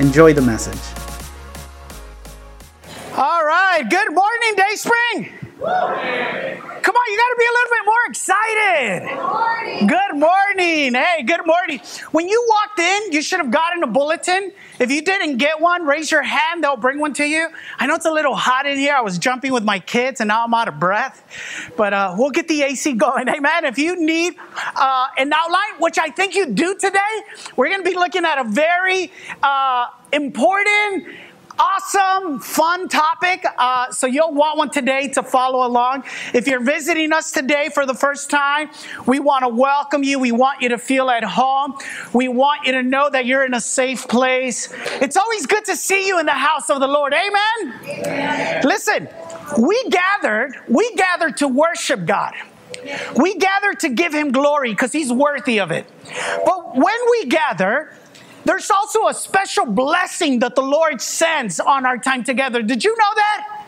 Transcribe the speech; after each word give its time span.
Enjoy 0.00 0.32
the 0.32 0.40
message. 0.40 0.80
All 3.16 3.44
right. 3.44 3.82
Good 3.90 4.14
morning, 4.14 4.54
Dayspring. 4.56 5.30
Come 5.60 5.68
on, 5.68 6.49
you 7.10 7.16
got 7.16 7.28
to 7.28 7.36
be 7.38 7.44
a 7.44 7.52
little 7.52 7.70
bit 7.70 7.86
more 7.86 8.04
excited. 8.06 9.08
Good 9.08 9.16
morning. 9.16 9.86
Good 9.86 10.16
morning. 10.16 10.94
Hey, 10.94 11.22
good 11.24 11.44
morning. 11.44 11.80
When 12.12 12.28
you 12.28 12.46
walked 12.48 12.78
in, 12.78 13.12
you 13.12 13.20
should 13.20 13.40
have 13.40 13.50
gotten 13.50 13.82
a 13.82 13.88
bulletin. 13.88 14.52
If 14.78 14.92
you 14.92 15.02
didn't 15.02 15.38
get 15.38 15.60
one, 15.60 15.86
raise 15.86 16.10
your 16.10 16.22
hand. 16.22 16.62
They'll 16.62 16.76
bring 16.76 17.00
one 17.00 17.12
to 17.14 17.24
you. 17.24 17.48
I 17.78 17.86
know 17.86 17.96
it's 17.96 18.06
a 18.06 18.12
little 18.12 18.36
hot 18.36 18.66
in 18.66 18.78
here. 18.78 18.94
I 18.94 19.00
was 19.00 19.18
jumping 19.18 19.52
with 19.52 19.64
my 19.64 19.80
kids 19.80 20.20
and 20.20 20.28
now 20.28 20.44
I'm 20.44 20.54
out 20.54 20.68
of 20.68 20.78
breath. 20.78 21.24
But 21.76 21.92
uh, 21.92 22.14
we'll 22.16 22.30
get 22.30 22.46
the 22.46 22.62
AC 22.62 22.92
going. 22.92 23.28
Amen. 23.36 23.64
If 23.64 23.78
you 23.78 24.00
need 24.04 24.34
uh, 24.76 25.06
an 25.18 25.32
outline, 25.32 25.80
which 25.80 25.98
I 25.98 26.10
think 26.10 26.36
you 26.36 26.46
do 26.46 26.76
today, 26.76 26.98
we're 27.56 27.70
going 27.70 27.82
to 27.82 27.90
be 27.90 27.96
looking 27.96 28.24
at 28.24 28.38
a 28.38 28.44
very 28.44 29.10
uh, 29.42 29.86
important 30.12 31.06
awesome, 31.60 32.40
fun 32.40 32.88
topic. 32.88 33.44
Uh, 33.58 33.90
so 33.92 34.06
you'll 34.06 34.32
want 34.32 34.56
one 34.56 34.70
today 34.70 35.08
to 35.08 35.22
follow 35.22 35.66
along. 35.66 36.04
If 36.32 36.46
you're 36.46 36.64
visiting 36.64 37.12
us 37.12 37.30
today 37.30 37.68
for 37.68 37.84
the 37.84 37.94
first 37.94 38.30
time, 38.30 38.70
we 39.06 39.20
want 39.20 39.44
to 39.44 39.48
welcome 39.48 40.02
you. 40.02 40.18
We 40.18 40.32
want 40.32 40.62
you 40.62 40.70
to 40.70 40.78
feel 40.78 41.10
at 41.10 41.22
home. 41.22 41.74
We 42.14 42.28
want 42.28 42.66
you 42.66 42.72
to 42.72 42.82
know 42.82 43.10
that 43.10 43.26
you're 43.26 43.44
in 43.44 43.54
a 43.54 43.60
safe 43.60 44.08
place. 44.08 44.72
It's 45.02 45.16
always 45.16 45.46
good 45.46 45.66
to 45.66 45.76
see 45.76 46.06
you 46.06 46.18
in 46.18 46.26
the 46.26 46.32
house 46.32 46.70
of 46.70 46.80
the 46.80 46.88
Lord. 46.88 47.12
Amen. 47.12 47.74
Amen. 47.84 48.62
Listen, 48.64 49.08
we 49.58 49.88
gathered, 49.90 50.54
we 50.66 50.94
gathered 50.94 51.36
to 51.38 51.48
worship 51.48 52.06
God. 52.06 52.32
We 53.16 53.36
gather 53.36 53.74
to 53.74 53.90
give 53.90 54.14
him 54.14 54.32
glory 54.32 54.70
because 54.70 54.92
he's 54.92 55.12
worthy 55.12 55.60
of 55.60 55.70
it. 55.70 55.86
But 56.44 56.76
when 56.76 56.96
we 57.10 57.26
gather, 57.26 57.92
there's 58.44 58.70
also 58.70 59.08
a 59.08 59.14
special 59.14 59.66
blessing 59.66 60.40
that 60.40 60.54
the 60.54 60.62
Lord 60.62 61.00
sends 61.00 61.60
on 61.60 61.86
our 61.86 61.98
time 61.98 62.24
together. 62.24 62.62
Did 62.62 62.84
you 62.84 62.96
know 62.96 63.14
that? 63.14 63.66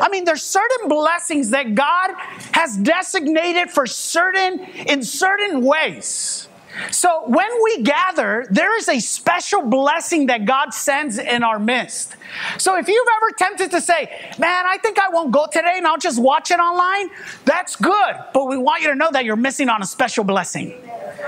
I 0.00 0.08
mean, 0.08 0.24
there's 0.24 0.42
certain 0.42 0.88
blessings 0.88 1.50
that 1.50 1.74
God 1.74 2.10
has 2.52 2.76
designated 2.76 3.70
for 3.70 3.86
certain, 3.86 4.60
in 4.60 5.02
certain 5.02 5.62
ways. 5.62 6.48
So 6.90 7.22
when 7.26 7.48
we 7.62 7.82
gather, 7.82 8.46
there 8.50 8.76
is 8.76 8.88
a 8.88 9.00
special 9.00 9.62
blessing 9.62 10.26
that 10.26 10.44
God 10.44 10.74
sends 10.74 11.18
in 11.18 11.42
our 11.42 11.58
midst. 11.58 12.16
So 12.58 12.76
if 12.76 12.88
you've 12.88 13.08
ever 13.16 13.32
tempted 13.38 13.70
to 13.70 13.80
say, 13.80 14.34
man, 14.38 14.66
I 14.66 14.78
think 14.78 14.98
I 14.98 15.08
won't 15.08 15.30
go 15.30 15.46
today 15.50 15.74
and 15.76 15.86
I'll 15.86 15.98
just 15.98 16.20
watch 16.20 16.50
it 16.50 16.58
online, 16.58 17.10
that's 17.44 17.76
good. 17.76 18.16
But 18.34 18.48
we 18.48 18.58
want 18.58 18.82
you 18.82 18.88
to 18.88 18.94
know 18.94 19.10
that 19.12 19.24
you're 19.24 19.36
missing 19.36 19.68
on 19.68 19.82
a 19.82 19.86
special 19.86 20.24
blessing. 20.24 20.74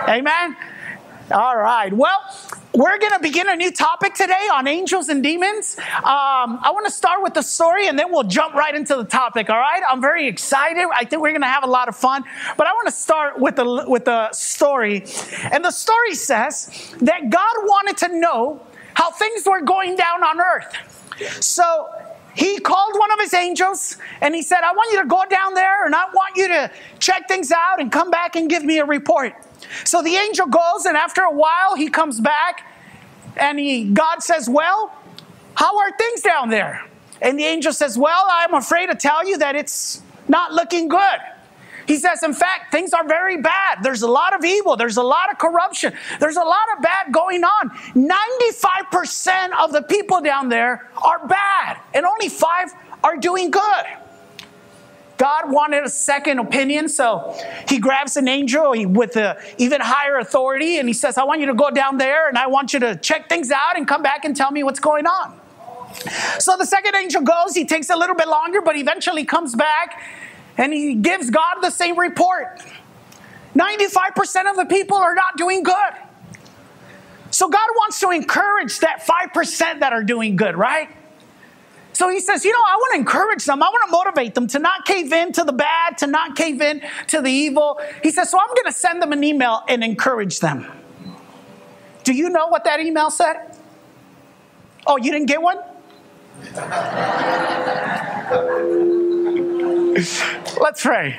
Amen. 0.07 0.57
All 1.31 1.59
right. 1.59 1.93
Well, 1.93 2.19
we're 2.73 2.97
going 2.99 3.13
to 3.13 3.19
begin 3.21 3.51
a 3.51 3.57
new 3.57 3.71
topic 3.71 4.15
today 4.15 4.49
on 4.51 4.67
angels 4.67 5.11
and 5.11 5.23
demons. 5.23 5.77
Um, 5.79 6.59
I 6.63 6.71
want 6.73 6.87
to 6.87 6.93
start 6.93 7.23
with 7.23 7.35
the 7.35 7.43
story 7.43 7.87
and 7.87 7.99
then 7.99 8.11
we'll 8.11 8.23
jump 8.23 8.55
right 8.55 8.75
into 8.75 8.97
the 8.97 9.05
topic. 9.05 9.51
All 9.51 9.59
right. 9.59 9.83
I'm 9.91 10.01
very 10.01 10.27
excited. 10.27 10.87
I 10.95 11.05
think 11.05 11.21
we're 11.21 11.33
going 11.33 11.43
to 11.43 11.49
have 11.49 11.65
a 11.65 11.69
lot 11.71 11.89
of 11.89 11.97
fun. 11.97 12.25
But 12.57 12.67
I 12.67 12.73
want 12.73 12.87
to 12.87 12.95
start 12.95 13.39
with 13.39 13.57
the, 13.57 13.85
with 13.87 14.07
the 14.07 14.33
story. 14.33 15.05
And 15.53 15.63
the 15.63 15.71
story 15.71 16.15
says 16.15 16.95
that 17.01 17.29
God 17.29 17.57
wanted 17.59 17.99
to 17.99 18.19
know 18.19 18.67
how 18.95 19.11
things 19.11 19.45
were 19.45 19.61
going 19.61 19.97
down 19.97 20.25
on 20.25 20.41
earth. 20.41 21.45
So 21.45 21.91
he 22.35 22.59
called 22.59 22.99
one 22.99 23.11
of 23.13 23.19
his 23.21 23.35
angels 23.35 23.99
and 24.23 24.35
he 24.35 24.41
said, 24.41 24.61
I 24.63 24.73
want 24.73 24.93
you 24.93 25.03
to 25.03 25.09
go 25.09 25.25
down 25.29 25.53
there 25.53 25.85
and 25.85 25.95
I 25.95 26.07
want 26.15 26.37
you 26.37 26.49
to 26.49 26.71
check 27.01 27.29
things 27.29 27.53
out 27.53 27.81
and 27.81 27.93
come 27.93 28.11
back 28.11 28.35
and 28.35 28.49
give 28.49 28.65
me 28.65 28.79
a 28.79 28.87
report. 28.87 29.35
So 29.85 30.03
the 30.03 30.17
angel 30.17 30.47
goes, 30.47 30.85
and 30.87 30.97
after 30.97 31.23
a 31.23 31.33
while, 31.33 31.77
he 31.77 31.89
comes 31.89 32.21
back, 32.21 32.67
and 33.37 33.59
he, 33.59 33.85
God 33.85 34.23
says, 34.23 34.49
Well, 34.49 34.93
how 35.55 35.79
are 35.79 35.91
things 35.97 36.21
down 36.21 36.51
there? 36.51 36.85
And 37.21 37.39
the 37.39 37.45
angel 37.45 37.73
says, 37.73 37.99
Well, 37.99 38.27
I'm 38.31 38.55
afraid 38.55 38.87
to 38.87 38.95
tell 38.95 39.27
you 39.27 39.39
that 39.39 39.57
it's 39.57 40.03
not 40.29 40.53
looking 40.53 40.89
good. 40.89 41.19
He 41.89 41.97
says, 41.97 42.23
in 42.23 42.35
fact, 42.35 42.71
things 42.71 42.93
are 42.93 43.09
very 43.09 43.41
bad. 43.41 43.79
There's 43.83 44.03
a 44.03 44.09
lot 44.09 44.35
of 44.35 44.45
evil. 44.45 44.77
There's 44.77 44.99
a 44.99 45.03
lot 45.03 45.33
of 45.33 45.39
corruption. 45.39 45.95
There's 46.21 46.37
a 46.37 46.45
lot 46.45 46.67
of 46.77 46.83
bad 46.83 47.13
going 47.13 47.43
on. 47.45 47.71
95% 47.95 49.59
of 49.59 49.73
the 49.73 49.81
people 49.81 50.21
down 50.21 50.51
there 50.51 50.91
are 51.03 51.27
bad, 51.27 51.79
and 51.95 52.05
only 52.05 52.29
five 52.29 52.69
are 53.03 53.17
doing 53.17 53.51
good. 53.51 53.85
God 55.19 55.53
wanted 55.53 55.85
a 55.85 55.91
second 55.91 56.39
opinion, 56.39 56.89
so 56.89 57.37
he 57.69 57.79
grabs 57.79 58.17
an 58.17 58.29
angel 58.29 58.73
with 58.87 59.17
an 59.17 59.37
even 59.59 59.81
higher 59.81 60.17
authority 60.17 60.79
and 60.79 60.89
he 60.89 60.95
says, 60.95 61.19
I 61.19 61.25
want 61.25 61.41
you 61.41 61.47
to 61.47 61.55
go 61.55 61.71
down 61.71 61.99
there 61.99 62.29
and 62.29 62.39
I 62.39 62.47
want 62.47 62.73
you 62.73 62.81
to 62.81 62.97
check 62.97 63.29
things 63.29 63.51
out 63.51 63.77
and 63.77 63.87
come 63.87 64.03
back 64.03 64.25
and 64.25 64.35
tell 64.35 64.53
me 64.53 64.63
what's 64.63 64.81
going 64.81 65.07
on. 65.07 65.39
So 66.39 66.57
the 66.57 66.65
second 66.65 66.95
angel 66.95 67.23
goes, 67.23 67.55
he 67.55 67.65
takes 67.65 67.91
a 67.91 67.97
little 67.97 68.15
bit 68.15 68.29
longer, 68.29 68.61
but 68.63 68.77
eventually 68.77 69.25
comes 69.25 69.55
back 69.55 70.01
and 70.57 70.73
he 70.73 70.95
gives 70.95 71.31
God 71.31 71.57
the 71.63 71.71
same 71.71 71.99
report. 71.99 72.61
95% 73.57 74.51
of 74.51 74.57
the 74.57 74.67
people 74.67 74.97
are 74.97 75.15
not 75.15 75.37
doing 75.37 75.65
good. 75.65 75.93
So 77.31 77.49
God 77.49 77.69
wants 77.77 77.99
to 78.01 78.11
encourage 78.11 78.81
that 78.81 79.07
5% 79.07 79.81
that 79.81 79.93
are 79.93 80.05
doing 80.05 80.37
good, 80.37 80.57
right? 80.57 80.89
So 81.99 82.09
he 82.09 82.21
says, 82.21 82.45
you 82.45 82.53
know, 82.53 82.63
I 82.65 82.77
want 82.77 82.93
to 82.93 82.99
encourage 83.01 83.45
them. 83.45 83.61
I 83.61 83.67
want 83.67 83.85
to 83.87 83.91
motivate 83.91 84.37
them 84.37 84.47
to 84.47 84.61
not 84.61 84.85
cave 84.85 85.13
in 85.13 85.33
to 85.33 85.43
the 85.43 85.53
bad, 85.53 85.99
to 85.99 86.07
not 86.07 86.37
cave 86.37 86.61
in 86.61 86.81
to 87.09 87.21
the 87.21 87.29
evil. 87.29 87.81
He 88.05 88.13
says, 88.13 88.31
so 88.31 88.39
I'm 88.39 88.55
going 88.55 88.67
to 88.67 88.73
send 88.73 89.03
them 89.03 89.13
an 89.13 89.25
email 89.25 89.65
and 89.69 89.83
encourage 89.83 90.39
them. 90.39 90.65
Do 92.05 92.13
you 92.13 92.29
know 92.29 92.47
what 92.47 92.63
that 92.63 92.79
email 92.79 93.11
said? 93.11 93.53
Oh, 94.87 94.97
you 94.97 95.11
didn't 95.11 95.27
get 95.27 95.43
one? 95.43 95.59
Let's 100.61 100.81
pray. 100.81 101.19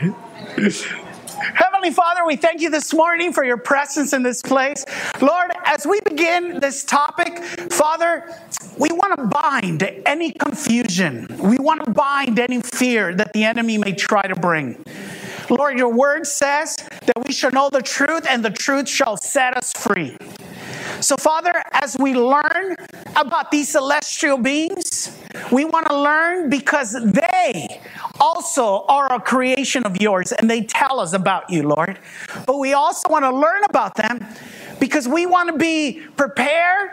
Heavenly 1.56 1.92
Father, 1.92 2.26
we 2.26 2.38
thank 2.38 2.62
you 2.62 2.70
this 2.70 2.94
morning 2.94 3.34
for 3.34 3.44
your 3.44 3.58
presence 3.58 4.14
in 4.14 4.24
this 4.24 4.42
place. 4.42 4.86
Lord, 5.22 5.52
as 5.70 5.86
we 5.86 6.00
begin 6.04 6.60
this 6.60 6.84
topic, 6.84 7.38
Father, 7.72 8.36
we 8.80 8.90
want 8.92 9.16
to 9.18 9.28
bind 9.28 9.84
any 10.04 10.32
confusion. 10.32 11.28
We 11.38 11.58
want 11.60 11.86
to 11.86 11.92
bind 11.92 12.40
any 12.40 12.60
fear 12.62 13.14
that 13.14 13.34
the 13.34 13.44
enemy 13.44 13.78
may 13.78 13.94
try 13.94 14.24
to 14.24 14.36
bring. 14.36 14.84
Lord, 15.48 15.78
your 15.78 15.94
word 15.94 16.26
says 16.26 16.76
that 17.06 17.24
we 17.24 17.32
shall 17.32 17.52
know 17.52 17.70
the 17.70 17.84
truth 17.84 18.26
and 18.28 18.44
the 18.44 18.50
truth 18.50 18.90
shall 18.90 19.16
set 19.16 19.56
us 19.56 19.72
free. 19.74 20.18
So, 21.02 21.16
Father, 21.16 21.62
as 21.72 21.96
we 22.00 22.16
learn 22.16 22.76
about 23.16 23.52
these 23.52 23.70
celestial 23.70 24.38
beings, 24.38 25.16
we 25.52 25.66
want 25.66 25.88
to 25.88 25.96
learn 25.96 26.50
because 26.50 26.94
they 26.94 27.80
also 28.20 28.86
are 28.88 29.14
a 29.14 29.20
creation 29.20 29.84
of 29.84 30.02
yours 30.02 30.32
and 30.32 30.50
they 30.50 30.64
tell 30.64 31.00
us 31.00 31.14
about 31.14 31.50
you, 31.50 31.64
Lord. 31.64 32.00
But 32.48 32.58
we 32.58 32.74
also 32.74 33.08
want 33.10 33.24
to 33.24 33.32
learn 33.32 33.64
about 33.66 33.96
them 33.96 34.26
because 34.80 35.08
we 35.08 35.26
want 35.26 35.50
to 35.50 35.58
be 35.58 36.02
prepared 36.16 36.92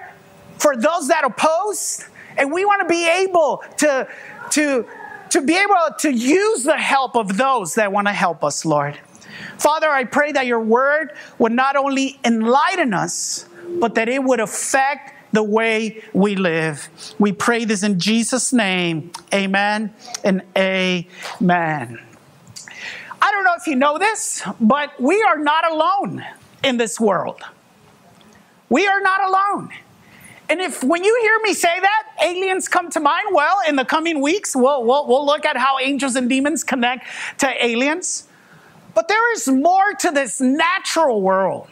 for 0.58 0.76
those 0.76 1.08
that 1.08 1.24
oppose 1.24 2.04
and 2.36 2.52
we 2.52 2.64
want 2.64 2.82
to 2.82 2.88
be 2.88 3.08
able 3.08 3.62
to 3.78 4.08
to 4.50 4.86
to 5.30 5.42
be 5.42 5.56
able 5.56 5.74
to 5.98 6.10
use 6.10 6.64
the 6.64 6.76
help 6.76 7.16
of 7.16 7.36
those 7.36 7.74
that 7.74 7.90
want 7.92 8.06
to 8.06 8.12
help 8.12 8.44
us, 8.44 8.64
Lord. 8.64 8.98
Father, 9.58 9.88
I 9.88 10.04
pray 10.04 10.32
that 10.32 10.46
your 10.46 10.60
word 10.60 11.12
would 11.38 11.52
not 11.52 11.76
only 11.76 12.18
enlighten 12.24 12.94
us, 12.94 13.46
but 13.80 13.94
that 13.96 14.08
it 14.08 14.22
would 14.22 14.40
affect 14.40 15.14
the 15.32 15.42
way 15.42 16.02
we 16.12 16.36
live. 16.36 16.88
We 17.18 17.32
pray 17.32 17.64
this 17.64 17.82
in 17.82 17.98
Jesus' 17.98 18.52
name. 18.52 19.10
Amen 19.34 19.92
and 20.24 20.42
amen. 20.56 22.00
I 23.20 23.30
don't 23.32 23.44
know 23.44 23.54
if 23.58 23.66
you 23.66 23.76
know 23.76 23.98
this, 23.98 24.42
but 24.60 24.98
we 25.00 25.22
are 25.22 25.38
not 25.38 25.70
alone 25.70 26.24
in 26.62 26.76
this 26.76 27.00
world. 27.00 27.42
We 28.68 28.86
are 28.86 29.00
not 29.00 29.22
alone. 29.22 29.70
And 30.48 30.60
if 30.60 30.84
when 30.84 31.02
you 31.02 31.18
hear 31.22 31.38
me 31.42 31.54
say 31.54 31.80
that, 31.80 32.02
aliens 32.22 32.68
come 32.68 32.90
to 32.90 33.00
mind, 33.00 33.28
well, 33.32 33.58
in 33.66 33.76
the 33.76 33.84
coming 33.84 34.20
weeks, 34.20 34.54
we'll, 34.54 34.84
we'll, 34.84 35.06
we'll 35.08 35.26
look 35.26 35.44
at 35.44 35.56
how 35.56 35.78
angels 35.80 36.14
and 36.14 36.28
demons 36.28 36.62
connect 36.62 37.06
to 37.38 37.64
aliens. 37.64 38.28
But 38.94 39.08
there 39.08 39.32
is 39.34 39.48
more 39.48 39.92
to 40.00 40.10
this 40.10 40.40
natural 40.40 41.20
world 41.20 41.68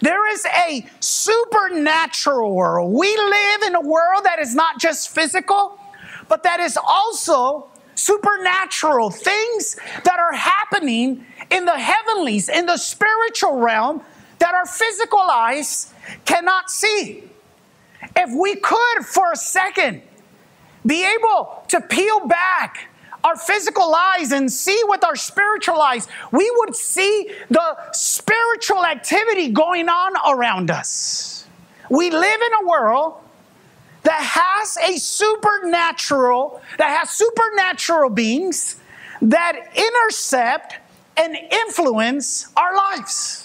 there 0.00 0.30
is 0.32 0.44
a 0.46 0.86
supernatural 1.00 2.54
world. 2.54 2.92
We 2.92 3.16
live 3.16 3.62
in 3.62 3.74
a 3.74 3.80
world 3.80 4.24
that 4.24 4.38
is 4.38 4.54
not 4.54 4.78
just 4.78 5.08
physical, 5.08 5.78
but 6.28 6.42
that 6.42 6.60
is 6.60 6.76
also 6.76 7.68
supernatural 7.94 9.10
things 9.10 9.76
that 10.04 10.18
are 10.18 10.32
happening 10.32 11.24
in 11.50 11.64
the 11.64 11.78
heavenlies, 11.78 12.48
in 12.48 12.66
the 12.66 12.76
spiritual 12.76 13.58
realm 13.58 14.02
that 14.44 14.52
our 14.54 14.66
physical 14.66 15.20
eyes 15.20 15.90
cannot 16.26 16.68
see. 16.70 17.24
If 18.14 18.30
we 18.38 18.56
could 18.56 19.06
for 19.06 19.32
a 19.32 19.36
second 19.36 20.02
be 20.84 21.02
able 21.02 21.64
to 21.68 21.80
peel 21.80 22.26
back 22.26 22.90
our 23.24 23.36
physical 23.36 23.94
eyes 23.94 24.32
and 24.32 24.52
see 24.52 24.78
with 24.84 25.02
our 25.02 25.16
spiritual 25.16 25.80
eyes, 25.80 26.06
we 26.30 26.52
would 26.58 26.76
see 26.76 27.30
the 27.48 27.92
spiritual 27.92 28.84
activity 28.84 29.48
going 29.48 29.88
on 29.88 30.12
around 30.36 30.70
us. 30.70 31.46
We 31.88 32.10
live 32.10 32.40
in 32.42 32.66
a 32.66 32.68
world 32.68 33.14
that 34.02 34.20
has 34.20 34.76
a 34.76 34.98
supernatural, 34.98 36.60
that 36.76 36.98
has 36.98 37.12
supernatural 37.12 38.10
beings 38.10 38.76
that 39.22 39.56
intercept 39.74 40.76
and 41.16 41.34
influence 41.34 42.52
our 42.58 42.76
lives. 42.76 43.43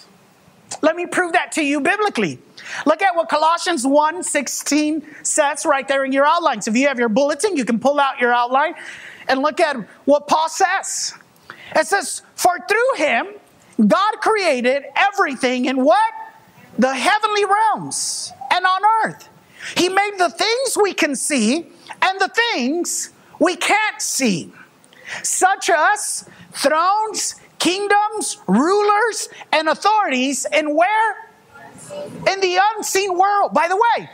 Let 0.82 0.96
me 0.96 1.06
prove 1.06 1.34
that 1.34 1.52
to 1.54 1.64
you 1.64 1.82
biblically. 1.82 2.40
Look 2.86 3.02
at 3.02 3.16
what 3.16 3.30
Colossians 3.30 3.86
1 3.86 4.24
16 4.24 5.06
says 5.24 5.66
right 5.66 5.88
there 5.88 6.06
in 6.06 6.12
your 6.12 6.26
outlines. 6.26 6.68
If 6.68 6.76
you 6.76 6.88
have 6.88 7.00
your 7.00 7.10
bulletin, 7.10 7.58
you 7.58 7.66
can 7.66 7.80
pull 7.80 8.00
out 8.00 8.20
your 8.20 8.34
outline 8.34 8.76
and 9.28 9.42
look 9.42 9.60
at 9.60 9.76
what 10.06 10.28
Paul 10.28 10.50
says. 10.50 11.14
It 11.76 11.88
says, 11.88 12.22
For 12.36 12.58
through 12.68 13.06
him, 13.06 13.28
God 13.88 14.14
created 14.22 14.84
everything 14.96 15.66
in 15.66 15.84
what? 15.84 16.14
The 16.78 16.94
heavenly 16.94 17.46
realms 17.46 18.32
and 18.54 18.66
on 18.66 18.82
earth. 19.06 19.30
He 19.76 19.90
made 19.90 20.14
the 20.18 20.30
things 20.30 20.78
we 20.82 20.94
can 20.94 21.16
see 21.16 21.68
and 22.02 22.20
the 22.20 22.32
things 22.54 23.12
we 23.40 23.56
can't 23.56 24.02
see, 24.02 24.52
such 25.24 25.70
as 25.70 26.30
thrones, 26.52 27.36
kingdoms, 27.60 28.38
rulers, 28.48 29.30
and 29.52 29.68
authorities, 29.68 30.46
and 30.52 30.76
where? 30.76 31.30
In 32.32 32.40
the 32.40 32.60
unseen 32.76 33.18
world. 33.18 33.54
By 33.54 33.68
the 33.68 33.76
way, 33.76 34.10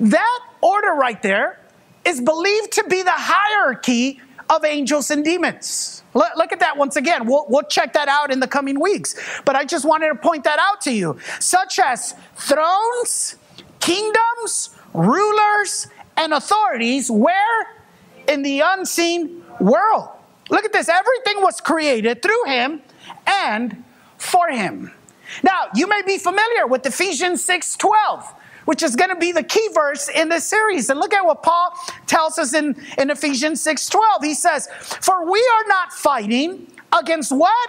that 0.00 0.40
order 0.60 0.92
right 0.92 1.20
there 1.22 1.60
is 2.04 2.20
believed 2.20 2.72
to 2.72 2.84
be 2.84 3.02
the 3.02 3.12
hierarchy 3.12 4.20
of 4.48 4.64
angels 4.64 5.10
and 5.10 5.24
demons. 5.24 6.02
Look, 6.14 6.52
at 6.52 6.60
that 6.60 6.76
once 6.76 6.96
again. 6.96 7.26
We'll, 7.26 7.46
we'll 7.48 7.62
check 7.62 7.92
that 7.92 8.08
out 8.08 8.32
in 8.32 8.40
the 8.40 8.48
coming 8.48 8.80
weeks. 8.80 9.14
But 9.44 9.56
I 9.56 9.64
just 9.64 9.84
wanted 9.84 10.08
to 10.08 10.14
point 10.14 10.44
that 10.44 10.58
out 10.58 10.80
to 10.82 10.92
you, 10.92 11.18
such 11.38 11.78
as 11.78 12.14
thrones, 12.36 13.36
kingdoms, 13.78 14.70
rulers, 14.94 15.86
and 16.16 16.32
authorities. 16.32 17.10
Where? 17.10 17.66
In 18.26 18.42
the 18.42 18.60
unseen 18.60 19.44
world. 19.60 20.08
Look 20.50 20.64
at 20.64 20.72
this. 20.72 20.88
Everything 20.88 21.42
was 21.42 21.60
created 21.60 22.22
through 22.22 22.44
him 22.46 22.82
and 23.26 23.84
for 24.16 24.48
him. 24.48 24.92
Now, 25.42 25.66
you 25.74 25.86
may 25.86 26.02
be 26.02 26.18
familiar 26.18 26.66
with 26.66 26.86
Ephesians 26.86 27.44
6 27.44 27.76
12 27.76 28.34
which 28.68 28.82
is 28.82 28.96
going 28.96 29.08
to 29.08 29.16
be 29.16 29.32
the 29.32 29.42
key 29.42 29.66
verse 29.72 30.10
in 30.10 30.28
this 30.28 30.44
series. 30.44 30.90
And 30.90 31.00
look 31.00 31.14
at 31.14 31.24
what 31.24 31.42
Paul 31.42 31.72
tells 32.06 32.38
us 32.38 32.52
in, 32.52 32.76
in 32.98 33.08
Ephesians 33.08 33.64
6:12. 33.64 34.22
He 34.22 34.34
says, 34.34 34.68
For 35.00 35.24
we 35.24 35.38
are 35.38 35.68
not 35.68 35.90
fighting 35.90 36.70
against 36.92 37.32
what? 37.32 37.68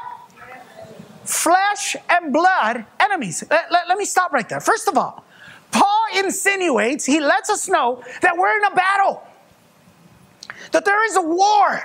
Flesh 1.24 1.96
and 2.10 2.34
blood 2.34 2.86
enemies. 3.00 3.46
Let, 3.50 3.72
let, 3.72 3.88
let 3.88 3.98
me 3.98 4.04
stop 4.04 4.34
right 4.34 4.50
there. 4.50 4.60
First 4.60 4.90
of 4.90 4.98
all, 4.98 5.24
Paul 5.72 6.06
insinuates, 6.18 7.06
he 7.06 7.22
lets 7.22 7.50
us 7.50 7.70
know 7.70 8.04
that 8.22 8.38
we're 8.38 8.58
in 8.58 8.66
a 8.66 8.76
battle, 8.76 9.26
that 10.74 10.84
there 10.84 11.06
is 11.06 11.16
a 11.16 11.22
war, 11.22 11.82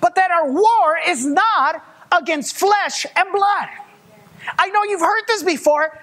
but 0.00 0.14
that 0.14 0.30
our 0.30 0.50
war 0.50 0.98
is 1.06 1.24
not 1.24 1.84
against 2.12 2.56
flesh 2.56 3.06
and 3.16 3.32
blood. 3.32 3.68
I 4.58 4.68
know 4.68 4.84
you've 4.84 5.00
heard 5.00 5.22
this 5.26 5.42
before, 5.42 5.98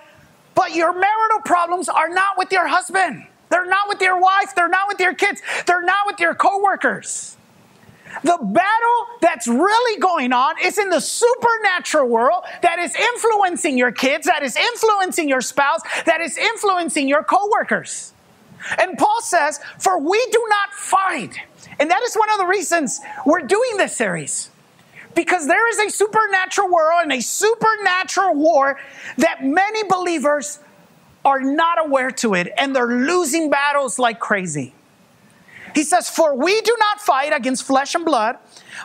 but 0.55 0.75
your 0.75 0.93
marital 0.93 1.41
problems 1.45 1.89
are 1.89 2.09
not 2.09 2.38
with 2.38 2.51
your 2.51 2.67
husband. 2.67 3.25
They're 3.49 3.65
not 3.65 3.89
with 3.89 4.01
your 4.01 4.19
wife. 4.19 4.55
They're 4.55 4.69
not 4.69 4.88
with 4.88 4.99
your 4.99 5.13
kids. 5.13 5.41
They're 5.65 5.83
not 5.83 6.07
with 6.07 6.19
your 6.19 6.33
coworkers. 6.33 7.38
The 8.23 8.38
battle 8.41 9.07
that's 9.21 9.47
really 9.47 9.99
going 9.99 10.33
on 10.33 10.55
is 10.61 10.77
in 10.77 10.89
the 10.89 10.99
supernatural 10.99 12.07
world 12.07 12.43
that 12.61 12.77
is 12.79 12.93
influencing 12.95 13.77
your 13.77 13.91
kids, 13.91 14.27
that 14.27 14.43
is 14.43 14.55
influencing 14.55 15.29
your 15.29 15.41
spouse, 15.41 15.81
that 16.05 16.19
is 16.19 16.38
influencing 16.38 17.07
your 17.07 17.23
coworkers. 17.23 18.13
And 18.77 18.97
Paul 18.97 19.21
says, 19.21 19.59
For 19.79 19.97
we 19.97 20.23
do 20.31 20.45
not 20.49 20.73
fight. 20.73 21.35
And 21.80 21.90
that 21.90 22.02
is 22.04 22.16
one 22.16 22.30
of 22.31 22.38
the 22.38 22.46
reasons 22.46 23.00
we're 23.25 23.42
doing 23.42 23.78
this 23.78 23.96
series. 23.96 24.50
Because 25.13 25.48
there 25.48 25.68
is 25.69 25.80
a 25.80 25.90
supernatural 25.90 26.69
world 26.69 27.02
and 27.04 27.12
a 27.12 27.22
supernatural 27.22 28.36
war 28.36 28.80
that 29.18 29.44
many 29.44 29.84
believers 29.84 30.60
are 31.25 31.42
not 31.42 31.86
aware 31.86 32.12
to 32.12 32.34
it 32.34 32.50
and 32.58 32.75
they're 32.75 32.88
losing 32.88 33.50
battles 33.50 34.00
like 34.00 34.19
crazy. 34.19 34.74
He 35.74 35.84
says, 35.84 36.10
For 36.10 36.36
we 36.36 36.60
do 36.62 36.75
not 36.80 37.02
fight 37.02 37.34
against 37.34 37.63
flesh 37.63 37.96
and 37.96 38.06
blood, 38.06 38.38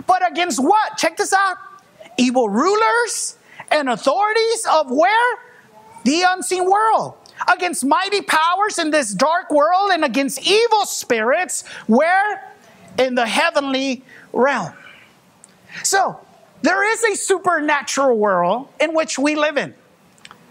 but 0.06 0.28
against 0.28 0.62
what? 0.62 0.96
Check 0.96 1.16
this 1.16 1.32
out 1.32 1.56
evil 2.18 2.48
rulers 2.48 3.36
and 3.70 3.88
authorities 3.88 4.66
of 4.70 4.90
where? 4.90 5.38
The 6.04 6.24
unseen 6.28 6.70
world. 6.70 7.14
Against 7.52 7.84
mighty 7.84 8.22
powers 8.22 8.78
in 8.78 8.90
this 8.90 9.12
dark 9.12 9.50
world 9.50 9.90
and 9.92 10.04
against 10.04 10.46
evil 10.46 10.86
spirits, 10.86 11.66
where? 11.86 12.52
In 12.98 13.14
the 13.14 13.26
heavenly 13.26 14.02
realm. 14.32 14.72
So, 15.82 16.20
there 16.62 16.90
is 16.92 17.04
a 17.04 17.14
supernatural 17.16 18.16
world 18.16 18.68
in 18.80 18.94
which 18.94 19.18
we 19.18 19.34
live 19.34 19.56
in. 19.56 19.74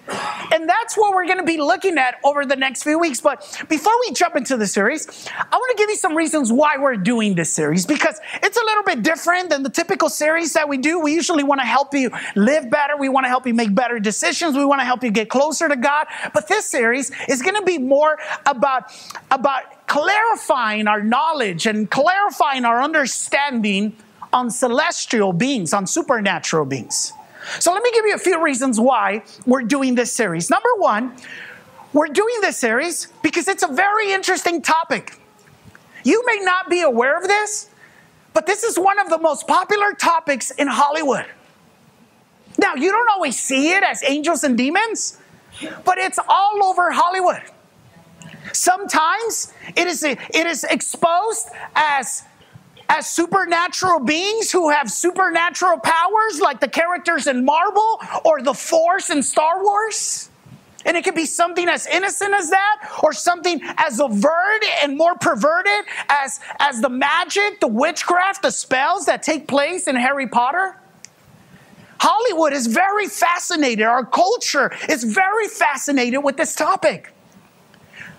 And 0.07 0.69
that's 0.69 0.95
what 0.95 1.15
we're 1.15 1.25
going 1.25 1.39
to 1.39 1.43
be 1.43 1.57
looking 1.57 1.97
at 1.97 2.19
over 2.23 2.45
the 2.45 2.55
next 2.55 2.83
few 2.83 2.99
weeks. 2.99 3.19
But 3.19 3.65
before 3.67 3.93
we 4.01 4.13
jump 4.13 4.35
into 4.35 4.55
the 4.55 4.67
series, 4.67 5.27
I 5.35 5.55
want 5.55 5.77
to 5.77 5.81
give 5.81 5.89
you 5.89 5.95
some 5.95 6.15
reasons 6.15 6.51
why 6.51 6.77
we're 6.77 6.95
doing 6.95 7.35
this 7.35 7.51
series 7.51 7.85
because 7.85 8.19
it's 8.43 8.57
a 8.57 8.63
little 8.65 8.83
bit 8.83 9.01
different 9.01 9.49
than 9.49 9.63
the 9.63 9.69
typical 9.69 10.09
series 10.09 10.53
that 10.53 10.69
we 10.69 10.77
do. 10.77 10.99
We 10.99 11.13
usually 11.13 11.43
want 11.43 11.61
to 11.61 11.65
help 11.67 11.93
you 11.93 12.11
live 12.35 12.69
better, 12.69 12.95
we 12.97 13.09
want 13.09 13.25
to 13.25 13.29
help 13.29 13.47
you 13.47 13.53
make 13.53 13.73
better 13.73 13.99
decisions, 13.99 14.55
we 14.55 14.65
want 14.65 14.81
to 14.81 14.85
help 14.85 15.03
you 15.03 15.09
get 15.09 15.29
closer 15.29 15.67
to 15.67 15.75
God. 15.75 16.07
But 16.33 16.47
this 16.47 16.69
series 16.69 17.11
is 17.27 17.41
going 17.41 17.55
to 17.55 17.63
be 17.63 17.79
more 17.79 18.19
about, 18.45 18.91
about 19.31 19.63
clarifying 19.87 20.87
our 20.87 21.01
knowledge 21.01 21.65
and 21.65 21.89
clarifying 21.89 22.65
our 22.65 22.81
understanding 22.81 23.95
on 24.33 24.49
celestial 24.49 25.33
beings, 25.33 25.73
on 25.73 25.87
supernatural 25.87 26.65
beings. 26.65 27.13
So 27.59 27.71
let 27.73 27.83
me 27.83 27.91
give 27.93 28.05
you 28.05 28.15
a 28.15 28.19
few 28.19 28.43
reasons 28.43 28.79
why 28.79 29.23
we're 29.45 29.61
doing 29.61 29.95
this 29.95 30.11
series. 30.11 30.49
Number 30.49 30.69
one, 30.77 31.15
we're 31.93 32.07
doing 32.07 32.35
this 32.41 32.57
series 32.57 33.07
because 33.21 33.47
it's 33.47 33.63
a 33.63 33.67
very 33.67 34.11
interesting 34.11 34.61
topic. 34.61 35.19
You 36.03 36.23
may 36.25 36.39
not 36.41 36.69
be 36.69 36.81
aware 36.81 37.17
of 37.17 37.27
this, 37.27 37.69
but 38.33 38.45
this 38.45 38.63
is 38.63 38.77
one 38.77 38.99
of 38.99 39.09
the 39.09 39.17
most 39.17 39.47
popular 39.47 39.93
topics 39.93 40.51
in 40.51 40.67
Hollywood. 40.67 41.25
Now, 42.57 42.75
you 42.75 42.91
don't 42.91 43.09
always 43.09 43.39
see 43.39 43.71
it 43.71 43.83
as 43.83 44.03
angels 44.03 44.43
and 44.43 44.57
demons, 44.57 45.17
but 45.83 45.97
it's 45.97 46.19
all 46.27 46.63
over 46.63 46.91
Hollywood. 46.91 47.41
Sometimes 48.53 49.53
it 49.75 49.87
is, 49.87 50.03
it 50.03 50.17
is 50.33 50.63
exposed 50.63 51.47
as 51.75 52.23
as 52.89 53.07
supernatural 53.07 53.99
beings 53.99 54.51
who 54.51 54.69
have 54.69 54.91
supernatural 54.91 55.79
powers 55.79 56.39
like 56.39 56.59
the 56.59 56.67
characters 56.67 57.27
in 57.27 57.43
Marvel 57.43 57.99
or 58.23 58.41
the 58.41 58.53
Force 58.53 59.09
in 59.09 59.23
Star 59.23 59.63
Wars. 59.63 60.29
And 60.85 60.95
it 60.95 61.03
could 61.03 61.15
be 61.15 61.25
something 61.25 61.67
as 61.67 61.87
innocent 61.87 62.35
as 62.35 62.51
that, 62.51 62.99
or 63.01 63.11
something 63.11 63.59
as 63.77 63.99
overt 63.99 64.63
and 64.83 64.95
more 64.95 65.15
perverted 65.15 65.83
as, 66.09 66.39
as 66.59 66.79
the 66.79 66.89
magic, 66.89 67.59
the 67.59 67.67
witchcraft, 67.67 68.43
the 68.43 68.51
spells 68.51 69.07
that 69.07 69.23
take 69.23 69.47
place 69.47 69.87
in 69.87 69.95
Harry 69.95 70.27
Potter. 70.27 70.77
Hollywood 71.99 72.53
is 72.53 72.67
very 72.67 73.07
fascinated. 73.07 73.83
Our 73.83 74.05
culture 74.05 74.71
is 74.87 75.03
very 75.03 75.47
fascinated 75.47 76.23
with 76.23 76.37
this 76.37 76.53
topic. 76.53 77.14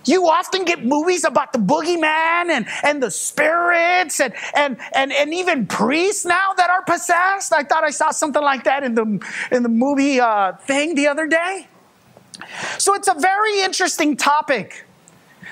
You 0.06 0.28
often 0.28 0.64
get 0.64 0.84
movies 0.84 1.24
about 1.24 1.52
the 1.52 1.58
boogeyman 1.58 2.48
and, 2.50 2.66
and 2.82 3.02
the 3.02 3.10
spirits 3.10 4.20
and, 4.20 4.32
and, 4.54 4.78
and, 4.94 5.12
and 5.12 5.34
even 5.34 5.66
priests 5.66 6.24
now 6.24 6.52
that 6.56 6.70
are 6.70 6.82
possessed. 6.82 7.52
I 7.52 7.64
thought 7.64 7.84
I 7.84 7.90
saw 7.90 8.10
something 8.10 8.42
like 8.42 8.64
that 8.64 8.84
in 8.84 8.94
the, 8.94 9.20
in 9.50 9.62
the 9.62 9.68
movie 9.68 10.20
uh, 10.20 10.52
thing 10.52 10.94
the 10.94 11.08
other 11.08 11.26
day. 11.26 11.66
So 12.78 12.94
it's 12.94 13.08
a 13.08 13.14
very 13.14 13.60
interesting 13.60 14.16
topic 14.16 14.86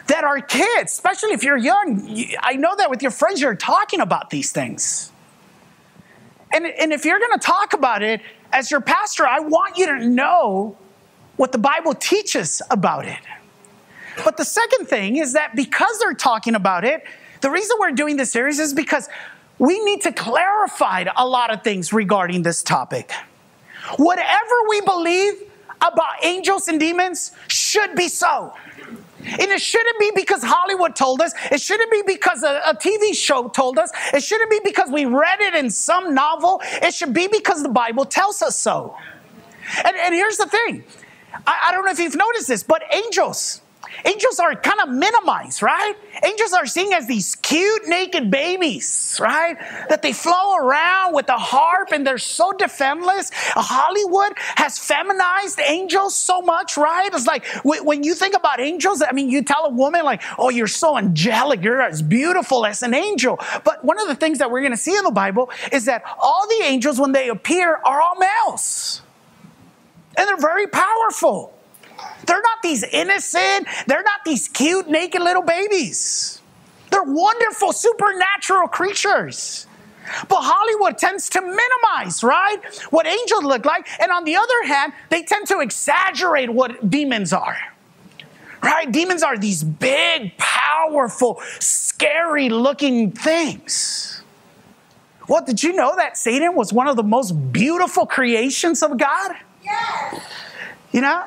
that 0.06 0.24
our 0.24 0.40
kids, 0.40 0.92
especially 0.92 1.32
if 1.32 1.42
you're 1.42 1.56
young, 1.56 2.24
I 2.40 2.54
know 2.54 2.76
that 2.76 2.90
with 2.90 3.02
your 3.02 3.10
friends, 3.10 3.40
you're 3.40 3.54
talking 3.54 4.00
about 4.00 4.30
these 4.30 4.52
things. 4.52 5.10
And, 6.52 6.66
and 6.66 6.92
if 6.92 7.04
you're 7.04 7.18
going 7.18 7.38
to 7.38 7.44
talk 7.44 7.72
about 7.72 8.02
it 8.02 8.20
as 8.52 8.70
your 8.70 8.80
pastor, 8.80 9.26
I 9.26 9.40
want 9.40 9.76
you 9.78 9.86
to 9.86 10.06
know 10.06 10.76
what 11.36 11.50
the 11.50 11.58
Bible 11.58 11.94
teaches 11.94 12.62
about 12.70 13.06
it. 13.06 13.18
But 14.22 14.36
the 14.36 14.44
second 14.44 14.86
thing 14.86 15.16
is 15.16 15.32
that 15.32 15.56
because 15.56 15.98
they're 15.98 16.14
talking 16.14 16.54
about 16.54 16.84
it, 16.84 17.04
the 17.40 17.50
reason 17.50 17.76
we're 17.80 17.92
doing 17.92 18.16
this 18.16 18.30
series 18.30 18.58
is 18.58 18.72
because 18.72 19.08
we 19.58 19.82
need 19.84 20.02
to 20.02 20.12
clarify 20.12 21.04
a 21.16 21.26
lot 21.26 21.52
of 21.52 21.62
things 21.62 21.92
regarding 21.92 22.42
this 22.42 22.62
topic. 22.62 23.12
Whatever 23.96 24.54
we 24.68 24.80
believe 24.80 25.34
about 25.80 26.24
angels 26.24 26.68
and 26.68 26.80
demons 26.80 27.32
should 27.48 27.94
be 27.94 28.08
so. 28.08 28.54
And 29.26 29.50
it 29.50 29.60
shouldn't 29.60 29.98
be 29.98 30.12
because 30.14 30.42
Hollywood 30.42 30.94
told 30.94 31.22
us. 31.22 31.32
It 31.50 31.60
shouldn't 31.60 31.90
be 31.90 32.02
because 32.06 32.42
a, 32.42 32.60
a, 32.66 32.74
TV 32.74 33.14
show 33.14 33.48
told 33.48 33.78
us. 33.78 33.90
It 34.12 34.22
shouldn't 34.22 34.50
be 34.50 34.60
because 34.62 34.90
we 34.90 35.06
read 35.06 35.40
it 35.40 35.54
in 35.54 35.70
some 35.70 36.14
novel. 36.14 36.60
It 36.64 36.92
should 36.92 37.14
be 37.14 37.28
because 37.28 37.62
the 37.62 37.70
Bible 37.70 38.04
tells 38.04 38.42
us 38.42 38.58
so. 38.58 38.96
And, 39.82 39.96
and 39.96 40.14
here's 40.14 40.36
the 40.36 40.46
thing 40.46 40.84
I, 41.46 41.68
I 41.68 41.72
don't 41.72 41.86
know 41.86 41.90
if 41.90 41.98
you've 41.98 42.16
noticed 42.16 42.48
this, 42.48 42.62
but 42.62 42.82
angels, 42.92 43.62
Angels 44.04 44.38
are 44.40 44.54
kind 44.56 44.80
of 44.80 44.88
minimized, 44.88 45.62
right? 45.62 45.94
Angels 46.24 46.52
are 46.52 46.66
seen 46.66 46.92
as 46.92 47.06
these 47.06 47.36
cute 47.36 47.86
naked 47.86 48.30
babies, 48.30 49.18
right? 49.20 49.58
That 49.88 50.02
they 50.02 50.12
flow 50.12 50.56
around 50.56 51.14
with 51.14 51.28
a 51.28 51.38
harp 51.38 51.92
and 51.92 52.06
they're 52.06 52.18
so 52.18 52.52
defenseless. 52.52 53.30
Hollywood 53.32 54.32
has 54.56 54.78
feminized 54.78 55.60
angels 55.60 56.16
so 56.16 56.42
much, 56.42 56.76
right? 56.76 57.12
It's 57.12 57.26
like 57.26 57.46
when 57.64 58.02
you 58.02 58.14
think 58.14 58.34
about 58.34 58.60
angels, 58.60 59.02
I 59.02 59.12
mean, 59.12 59.30
you 59.30 59.42
tell 59.42 59.64
a 59.66 59.70
woman, 59.70 60.04
like, 60.04 60.22
oh, 60.38 60.50
you're 60.50 60.66
so 60.66 60.96
angelic, 60.96 61.62
you're 61.62 61.82
as 61.82 62.02
beautiful 62.02 62.66
as 62.66 62.82
an 62.82 62.94
angel. 62.94 63.38
But 63.64 63.84
one 63.84 64.00
of 64.00 64.08
the 64.08 64.14
things 64.14 64.38
that 64.38 64.50
we're 64.50 64.60
going 64.60 64.72
to 64.72 64.76
see 64.76 64.96
in 64.96 65.04
the 65.04 65.10
Bible 65.10 65.50
is 65.72 65.84
that 65.86 66.02
all 66.20 66.46
the 66.48 66.64
angels, 66.64 67.00
when 67.00 67.12
they 67.12 67.28
appear, 67.28 67.76
are 67.84 68.00
all 68.00 68.16
males. 68.16 69.02
And 70.16 70.28
they're 70.28 70.36
very 70.36 70.66
powerful. 70.66 71.53
They're 72.26 72.40
not 72.40 72.62
these 72.62 72.82
innocent, 72.82 73.66
they're 73.86 74.02
not 74.02 74.20
these 74.24 74.48
cute, 74.48 74.88
naked 74.88 75.22
little 75.22 75.42
babies. 75.42 76.40
They're 76.90 77.02
wonderful, 77.02 77.72
supernatural 77.72 78.68
creatures. 78.68 79.66
But 80.28 80.40
Hollywood 80.42 80.98
tends 80.98 81.28
to 81.30 81.40
minimize, 81.40 82.22
right? 82.22 82.58
What 82.90 83.06
angels 83.06 83.44
look 83.44 83.64
like. 83.64 83.88
And 84.00 84.12
on 84.12 84.24
the 84.24 84.36
other 84.36 84.64
hand, 84.64 84.92
they 85.08 85.22
tend 85.22 85.46
to 85.48 85.60
exaggerate 85.60 86.50
what 86.50 86.90
demons 86.90 87.32
are. 87.32 87.56
Right? 88.62 88.90
Demons 88.90 89.22
are 89.22 89.36
these 89.36 89.62
big, 89.62 90.36
powerful, 90.38 91.40
scary 91.58 92.48
looking 92.48 93.12
things. 93.12 94.22
Well, 95.28 95.44
did 95.44 95.62
you 95.62 95.72
know 95.72 95.96
that 95.96 96.16
Satan 96.16 96.54
was 96.54 96.72
one 96.72 96.86
of 96.86 96.96
the 96.96 97.02
most 97.02 97.32
beautiful 97.52 98.06
creations 98.06 98.82
of 98.82 98.98
God? 98.98 99.32
Yes. 99.62 100.22
You 100.92 101.00
know? 101.00 101.24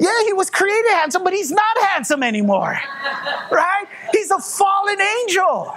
Yeah, 0.00 0.24
he 0.24 0.32
was 0.32 0.48
created 0.48 0.90
handsome, 0.92 1.22
but 1.22 1.34
he's 1.34 1.50
not 1.50 1.78
handsome 1.82 2.22
anymore. 2.22 2.80
Right? 3.50 3.84
He's 4.12 4.30
a 4.30 4.38
fallen 4.38 4.98
angel. 5.00 5.76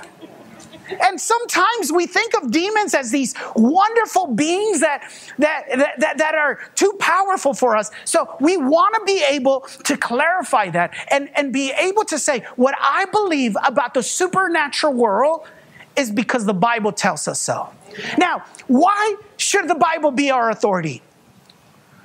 And 1.02 1.20
sometimes 1.20 1.92
we 1.92 2.08
think 2.08 2.34
of 2.36 2.52
demons 2.52 2.94
as 2.94 3.12
these 3.12 3.36
wonderful 3.56 4.28
beings 4.28 4.80
that, 4.80 5.12
that, 5.40 5.96
that, 6.00 6.18
that, 6.18 6.36
are 6.36 6.60
too 6.76 6.94
powerful 7.00 7.54
for 7.54 7.76
us. 7.76 7.90
So 8.06 8.36
we 8.40 8.58
want 8.58 8.96
to 8.96 9.02
be 9.06 9.24
able 9.30 9.62
to 9.86 9.98
clarify 9.98 10.70
that 10.70 10.94
and, 11.10 11.30
and 11.36 11.52
be 11.54 11.72
able 11.72 12.04
to 12.06 12.20
say, 12.20 12.46
what 12.56 12.76
I 12.80 13.06
believe 13.06 13.56
about 13.66 13.94
the 13.94 14.04
supernatural 14.04 14.94
world 14.94 15.48
is 15.96 16.12
because 16.12 16.46
the 16.46 16.54
Bible 16.54 16.92
tells 16.92 17.28
us 17.28 17.40
so. 17.40 17.70
Now, 18.18 18.44
why 18.68 19.16
should 19.38 19.68
the 19.68 19.76
Bible 19.76 20.12
be 20.12 20.32
our 20.32 20.50
authority? 20.50 21.02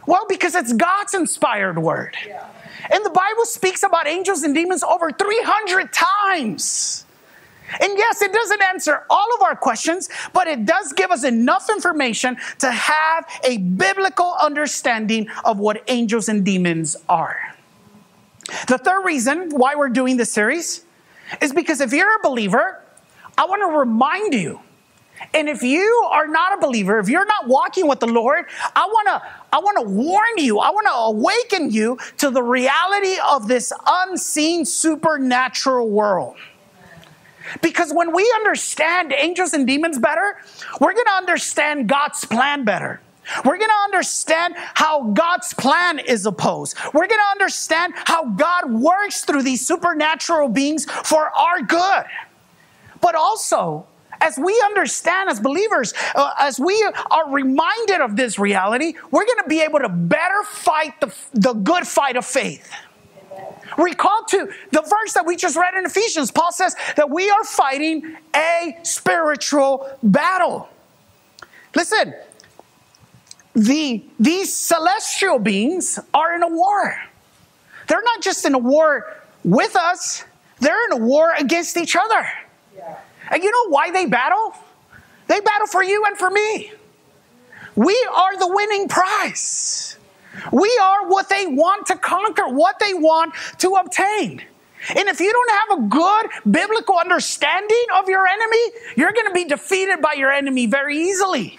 Well, 0.09 0.25
because 0.27 0.55
it's 0.55 0.73
God's 0.73 1.13
inspired 1.13 1.79
word. 1.79 2.17
Yeah. 2.27 2.49
And 2.91 3.05
the 3.05 3.11
Bible 3.11 3.45
speaks 3.45 3.83
about 3.83 4.07
angels 4.07 4.43
and 4.43 4.55
demons 4.55 4.83
over 4.83 5.13
300 5.13 5.93
times. 5.93 7.05
And 7.79 7.93
yes, 7.99 8.23
it 8.23 8.33
doesn't 8.33 8.63
answer 8.63 9.05
all 9.11 9.27
of 9.35 9.43
our 9.43 9.55
questions, 9.55 10.09
but 10.33 10.47
it 10.47 10.65
does 10.65 10.95
give 10.95 11.11
us 11.11 11.25
enough 11.25 11.69
information 11.69 12.39
to 12.61 12.71
have 12.71 13.27
a 13.45 13.59
biblical 13.59 14.35
understanding 14.41 15.29
of 15.45 15.59
what 15.59 15.85
angels 15.89 16.31
and 16.31 16.43
demons 16.43 16.97
are. 17.11 17.55
The 18.67 18.79
third 18.79 19.05
reason 19.05 19.51
why 19.51 19.75
we're 19.75 19.91
doing 19.91 20.17
this 20.17 20.33
series 20.33 20.87
is 21.43 21.53
because 21.53 21.83
if 21.83 21.93
you're 21.93 22.17
a 22.17 22.23
believer, 22.23 22.83
I 23.37 23.45
want 23.45 23.61
to 23.61 23.79
remind 23.79 24.33
you 24.33 24.61
and 25.35 25.49
if 25.49 25.63
you 25.63 26.09
are 26.11 26.27
not 26.27 26.59
a 26.59 26.61
believer, 26.61 26.99
if 26.99 27.09
you're 27.09 27.27
not 27.27 27.49
walking 27.49 27.87
with 27.87 28.01
the 28.01 28.07
Lord, 28.07 28.47
I 28.75 28.87
want 28.87 29.09
to 29.09 29.29
I 29.53 29.59
want 29.61 29.79
to 29.79 29.85
warn 29.85 30.37
you, 30.37 30.59
I 30.59 30.71
want 30.71 30.87
to 30.87 30.93
awaken 30.93 31.71
you 31.71 31.99
to 32.19 32.31
the 32.31 32.43
reality 32.43 33.17
of 33.31 33.49
this 33.49 33.73
unseen 33.87 34.65
supernatural 34.65 35.89
world. 35.89 36.37
Because 37.63 37.93
when 37.93 38.15
we 38.15 38.31
understand 38.37 39.13
angels 39.13 39.55
and 39.55 39.67
demons 39.67 39.99
better, 39.99 40.37
we're 40.81 40.93
going 40.93 41.07
to 41.07 41.13
understand 41.13 41.89
God's 41.89 42.25
plan 42.25 42.65
better. 42.65 43.01
We're 43.45 43.59
going 43.59 43.71
to 43.71 43.85
understand 43.85 44.55
how 44.57 45.11
God's 45.13 45.53
plan 45.55 45.99
is 45.99 46.25
opposed. 46.25 46.77
We're 46.95 47.07
going 47.07 47.21
to 47.21 47.31
understand 47.33 47.93
how 47.97 48.25
God 48.31 48.73
works 48.73 49.25
through 49.25 49.43
these 49.43 49.67
supernatural 49.67 50.49
beings 50.49 50.87
for 50.87 51.31
our 51.31 51.61
good. 51.63 52.05
But 53.01 53.15
also, 53.15 53.87
as 54.21 54.39
we 54.39 54.61
understand 54.65 55.29
as 55.29 55.41
believers, 55.41 55.95
uh, 56.15 56.33
as 56.39 56.59
we 56.59 56.83
are 57.11 57.31
reminded 57.31 58.01
of 58.01 58.17
this 58.17 58.39
reality, 58.39 58.95
we're 59.11 59.25
going 59.25 59.43
to 59.43 59.49
be 59.49 59.61
able 59.61 59.79
to 59.81 59.89
better 59.89 60.43
fight 60.45 61.01
the, 61.01 61.15
the 61.35 61.53
good 61.53 61.87
fight 61.87 62.17
of 62.17 62.25
faith. 62.25 62.71
Recall 63.77 64.25
to 64.31 64.49
the 64.73 64.81
verse 64.81 65.13
that 65.13 65.27
we 65.27 65.37
just 65.37 65.57
read 65.57 65.75
in 65.75 65.85
Ephesians. 65.85 66.31
Paul 66.31 66.51
says 66.53 66.75
that 66.97 67.11
we 67.11 67.31
are 67.31 67.45
fighting 67.45 68.17
a 68.35 68.77
spiritual 68.83 69.89
battle. 70.03 70.69
Listen, 71.75 72.15
the, 73.55 74.03
these 74.19 74.53
celestial 74.53 75.39
beings 75.39 75.99
are 76.15 76.35
in 76.35 76.43
a 76.43 76.49
war. 76.49 76.97
They're 77.87 78.03
not 78.03 78.23
just 78.23 78.45
in 78.45 78.55
a 78.55 78.59
war 78.59 79.17
with 79.45 79.77
us, 79.77 80.25
they're 80.61 80.87
in 80.87 80.93
a 80.93 81.05
war 81.05 81.33
against 81.39 81.77
each 81.77 81.95
other. 81.95 82.27
And 83.31 83.43
you 83.43 83.51
know 83.51 83.71
why 83.71 83.91
they 83.91 84.07
battle? 84.07 84.55
They 85.27 85.41
battle 85.41 85.67
for 85.67 85.83
you 85.83 86.05
and 86.07 86.17
for 86.17 86.31
me. 86.31 86.73
We 87.77 88.09
are 88.13 88.39
the 88.39 88.49
winning 88.49 88.89
prize. 88.89 89.97
We 90.53 90.79
are 90.83 91.09
what 91.09 91.29
they 91.29 91.47
want 91.47 91.87
to 91.87 91.97
conquer, 91.97 92.49
what 92.49 92.79
they 92.79 92.95
want 92.95 93.35
to 93.59 93.75
obtain. 93.75 94.43
And 94.91 95.09
if 95.09 95.21
you 95.21 95.33
don't 95.33 95.51
have 95.51 95.79
a 95.79 95.89
good 95.89 96.53
biblical 96.53 96.99
understanding 96.99 97.85
of 97.97 98.09
your 98.09 98.27
enemy, 98.27 98.65
you're 98.97 99.13
going 99.13 99.27
to 99.27 99.33
be 99.33 99.45
defeated 99.45 100.01
by 100.01 100.15
your 100.15 100.31
enemy 100.31 100.67
very 100.67 100.97
easily. 100.97 101.59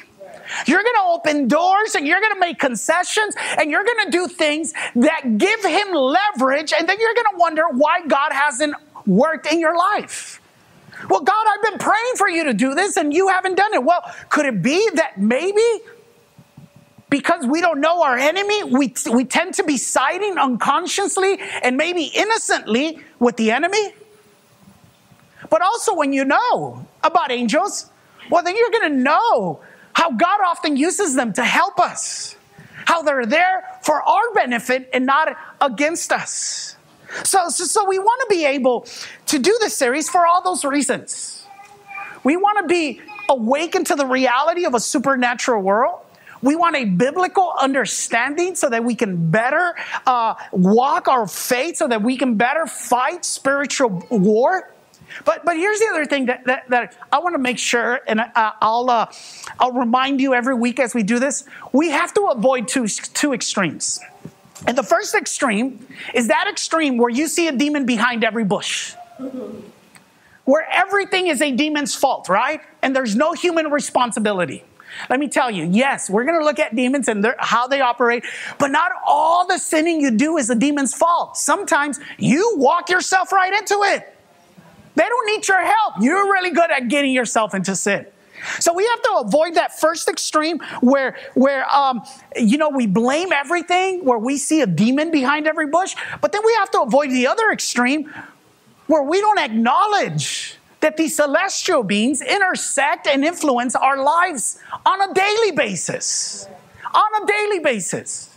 You're 0.66 0.82
going 0.82 0.96
to 0.96 1.08
open 1.10 1.48
doors 1.48 1.96
and 1.96 2.08
you're 2.08 2.20
going 2.20 2.34
to 2.34 2.40
make 2.40 2.60
concessions 2.60 3.36
and 3.58 3.70
you're 3.70 3.84
going 3.84 4.06
to 4.06 4.12
do 4.12 4.28
things 4.28 4.74
that 4.96 5.38
give 5.38 5.64
him 5.64 5.94
leverage, 5.94 6.74
and 6.78 6.90
then 6.90 6.98
you're 7.00 7.14
going 7.14 7.28
to 7.32 7.38
wonder 7.38 7.64
why 7.70 8.02
God 8.08 8.32
hasn't 8.32 8.74
worked 9.06 9.52
in 9.52 9.60
your 9.60 9.78
life. 9.78 10.38
Well, 11.10 11.22
God, 11.22 11.46
I've 11.48 11.72
been 11.72 11.80
praying 11.80 12.13
for 12.18 12.30
you 12.30 12.46
to 12.46 12.54
do 12.54 12.75
this 12.75 12.96
and 12.96 13.12
you 13.13 13.30
haven't 13.30 13.56
done 13.56 13.74
it. 13.74 13.84
Well, 13.84 14.01
could 14.30 14.46
it 14.46 14.62
be 14.62 14.89
that 14.94 15.20
maybe 15.20 15.84
because 17.10 17.48
we 17.48 17.62
don't 17.62 17.82
know 17.82 18.04
our 18.04 18.16
enemy, 18.16 18.63
we, 18.63 18.94
we 19.12 19.25
tend 19.25 19.56
to 19.56 19.63
be 19.63 19.78
siding 19.78 20.38
unconsciously 20.38 21.39
and 21.63 21.75
maybe 21.78 22.04
innocently 22.04 23.00
with 23.18 23.38
the 23.38 23.50
enemy? 23.50 23.94
But 25.50 25.63
also, 25.63 25.96
when 25.96 26.13
you 26.13 26.25
know 26.25 26.86
about 27.04 27.32
angels, 27.32 27.89
well, 28.30 28.44
then 28.44 28.56
you're 28.56 28.70
going 28.70 28.92
to 28.92 28.98
know 29.00 29.62
how 29.94 30.12
God 30.12 30.42
often 30.46 30.78
uses 30.78 31.16
them 31.16 31.34
to 31.34 31.44
help 31.44 31.80
us, 31.80 32.36
how 32.86 33.01
they're 33.01 33.25
there 33.25 33.63
for 33.82 34.04
our 34.04 34.34
benefit 34.36 34.89
and 34.94 35.08
not 35.08 35.36
against 35.60 36.12
us. 36.12 36.75
So, 37.24 37.50
so, 37.50 37.66
so 37.66 37.88
we 37.88 38.00
want 38.00 38.30
to 38.30 38.36
be 38.36 38.46
able 38.46 38.88
to 39.28 39.39
do 39.39 39.58
this 39.60 39.75
series 39.75 40.10
for 40.10 40.25
all 40.25 40.42
those 40.42 40.63
reasons. 40.63 41.46
We 42.24 42.38
want 42.38 42.60
to 42.60 42.68
be 42.68 43.01
awakened 43.30 43.88
to 43.88 43.96
the 43.96 44.06
reality 44.06 44.66
of 44.66 44.74
a 44.74 44.80
supernatural 44.80 45.62
world. 45.62 46.01
We 46.42 46.56
want 46.56 46.75
a 46.78 46.86
biblical 46.86 47.54
understanding 47.60 48.56
so 48.56 48.70
that 48.70 48.84
we 48.84 48.96
can 48.96 49.30
better 49.30 49.75
uh, 50.06 50.36
walk 50.51 51.08
our 51.08 51.28
faith, 51.28 51.78
so 51.78 51.88
that 51.88 52.01
we 52.01 52.18
can 52.18 52.36
better 52.36 52.66
fight 52.66 53.25
spiritual 53.25 54.06
war. 54.10 54.72
But 55.25 55.44
but 55.44 55.58
here's 55.58 55.80
the 55.80 55.88
other 55.92 56.06
thing 56.06 56.28
that, 56.28 56.46
that, 56.46 56.70
that 56.70 56.96
I 57.12 57.20
want 57.20 57.34
to 57.34 57.39
make 57.39 57.58
sure, 57.58 58.00
and 58.08 58.22
I, 58.22 58.54
will 58.62 58.89
uh, 58.89 59.12
I'll 59.60 59.74
remind 59.74 60.22
you 60.22 60.34
every 60.34 60.56
week 60.56 60.80
as 60.80 60.94
we 60.94 61.04
do 61.04 61.20
this. 61.20 61.44
We 61.74 61.89
have 61.89 62.13
to 62.13 62.28
avoid 62.28 62.68
two 62.68 62.88
two 62.88 63.34
extremes. 63.34 64.00
And 64.68 64.78
the 64.78 64.84
first 64.84 65.16
extreme 65.16 65.88
is 66.13 66.28
that 66.28 66.48
extreme 66.50 66.98
where 66.98 67.10
you 67.10 67.28
see 67.28 67.48
a 67.48 67.51
demon 67.51 67.86
behind 67.86 68.24
every 68.24 68.44
bush. 68.44 68.94
Where 70.46 70.68
everything 70.72 71.28
is 71.28 71.42
a 71.42 71.51
demon's 71.51 71.96
fault, 71.96 72.28
right? 72.30 72.62
And 72.82 72.96
there's 72.96 73.16
no 73.16 73.34
human 73.34 73.72
responsibility. 73.72 74.63
Let 75.10 75.20
me 75.20 75.28
tell 75.28 75.51
you, 75.51 75.66
yes, 75.66 76.10
we're 76.10 76.24
going 76.24 76.39
to 76.39 76.46
look 76.46 76.60
at 76.60 76.75
demons 76.75 77.08
and 77.08 77.25
how 77.38 77.68
they 77.68 77.80
operate, 77.80 78.24
but 78.58 78.72
not 78.72 78.92
all 79.06 79.46
the 79.48 79.60
sinning 79.60 80.01
you 80.01 80.12
do 80.12 80.38
is 80.38 80.48
the 80.48 80.56
demon's 80.56 80.94
fault. 80.94 81.38
Sometimes 81.38 82.00
you 82.18 82.54
walk 82.58 82.89
yourself 82.89 83.32
right 83.32 83.54
into 83.54 83.80
it. 83.84 84.16
They 84.96 85.04
don't 85.04 85.25
need 85.28 85.48
your 85.48 85.62
help. 85.62 85.94
You're 86.01 86.32
really 86.32 86.50
good 86.51 86.72
at 86.72 86.88
getting 86.89 87.12
yourself 87.12 87.54
into 87.54 87.75
sin. 87.75 88.08
So 88.60 88.74
we 88.74 88.86
have 88.88 89.01
to 89.03 89.24
avoid 89.25 89.55
that 89.55 89.79
first 89.79 90.08
extreme 90.08 90.60
where, 90.81 91.17
where 91.34 91.69
um, 91.74 92.01
you 92.36 92.58
know, 92.58 92.69
we 92.69 92.88
blame 92.88 93.31
everything, 93.31 94.05
where 94.05 94.19
we 94.19 94.38
see 94.38 94.62
a 94.62 94.67
demon 94.67 95.12
behind 95.12 95.48
every 95.48 95.67
bush. 95.67 95.96
But 96.22 96.31
then 96.31 96.41
we 96.46 96.53
have 96.55 96.72
to 96.72 96.81
avoid 96.81 97.10
the 97.10 97.27
other 97.27 97.51
extreme 97.51 98.12
where 98.88 99.03
we 99.03 99.22
don't 99.22 99.39
acknowledge 99.39 100.58
that 100.79 100.98
these 100.98 101.15
celestial 101.15 101.84
beings 101.84 102.22
intersect 102.22 103.08
and 103.08 103.25
influence 103.25 103.75
our 103.75 104.01
lives 104.01 104.60
on 104.86 105.10
a 105.10 105.13
daily 105.13 105.51
basis. 105.51 106.48
On 106.93 107.24
a 107.24 107.25
daily 107.27 107.60
basis, 107.60 108.36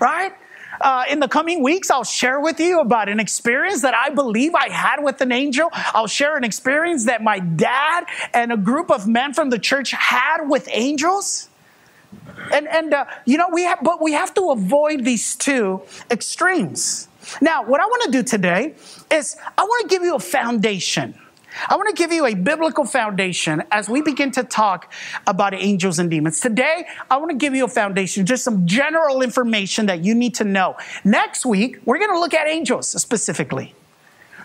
right? 0.00 0.32
Uh, 0.80 1.04
in 1.10 1.20
the 1.20 1.28
coming 1.28 1.62
weeks, 1.62 1.90
I'll 1.90 2.04
share 2.04 2.40
with 2.40 2.60
you 2.60 2.80
about 2.80 3.08
an 3.08 3.20
experience 3.20 3.82
that 3.82 3.94
I 3.94 4.10
believe 4.10 4.54
I 4.54 4.68
had 4.68 5.02
with 5.02 5.20
an 5.20 5.32
angel. 5.32 5.70
I'll 5.72 6.06
share 6.06 6.36
an 6.36 6.44
experience 6.44 7.06
that 7.06 7.22
my 7.22 7.38
dad 7.38 8.04
and 8.32 8.52
a 8.52 8.56
group 8.56 8.90
of 8.90 9.06
men 9.06 9.34
from 9.34 9.50
the 9.50 9.58
church 9.58 9.90
had 9.92 10.48
with 10.48 10.68
angels. 10.70 11.48
And, 12.52 12.66
and 12.68 12.94
uh, 12.94 13.04
you 13.26 13.36
know, 13.36 13.48
we 13.52 13.64
have, 13.64 13.80
but 13.82 14.00
we 14.02 14.12
have 14.12 14.32
to 14.34 14.50
avoid 14.50 15.04
these 15.04 15.36
two 15.36 15.82
extremes. 16.10 17.08
Now, 17.40 17.64
what 17.64 17.80
I 17.80 17.84
want 17.84 18.04
to 18.04 18.10
do 18.10 18.22
today 18.22 18.74
is 19.10 19.36
I 19.56 19.62
want 19.62 19.88
to 19.88 19.94
give 19.94 20.02
you 20.02 20.14
a 20.14 20.20
foundation 20.20 21.14
I 21.68 21.76
want 21.76 21.88
to 21.88 21.94
give 21.94 22.12
you 22.12 22.26
a 22.26 22.34
biblical 22.34 22.84
foundation 22.84 23.62
as 23.70 23.88
we 23.88 24.02
begin 24.02 24.30
to 24.32 24.44
talk 24.44 24.92
about 25.26 25.54
angels 25.54 25.98
and 25.98 26.10
demons. 26.10 26.40
Today, 26.40 26.86
I 27.10 27.16
want 27.16 27.30
to 27.30 27.36
give 27.36 27.54
you 27.54 27.64
a 27.64 27.68
foundation, 27.68 28.26
just 28.26 28.44
some 28.44 28.66
general 28.66 29.22
information 29.22 29.86
that 29.86 30.04
you 30.04 30.14
need 30.14 30.34
to 30.36 30.44
know. 30.44 30.76
Next 31.04 31.44
week, 31.44 31.80
we're 31.84 31.98
going 31.98 32.12
to 32.12 32.20
look 32.20 32.34
at 32.34 32.46
angels 32.46 32.88
specifically. 32.88 33.74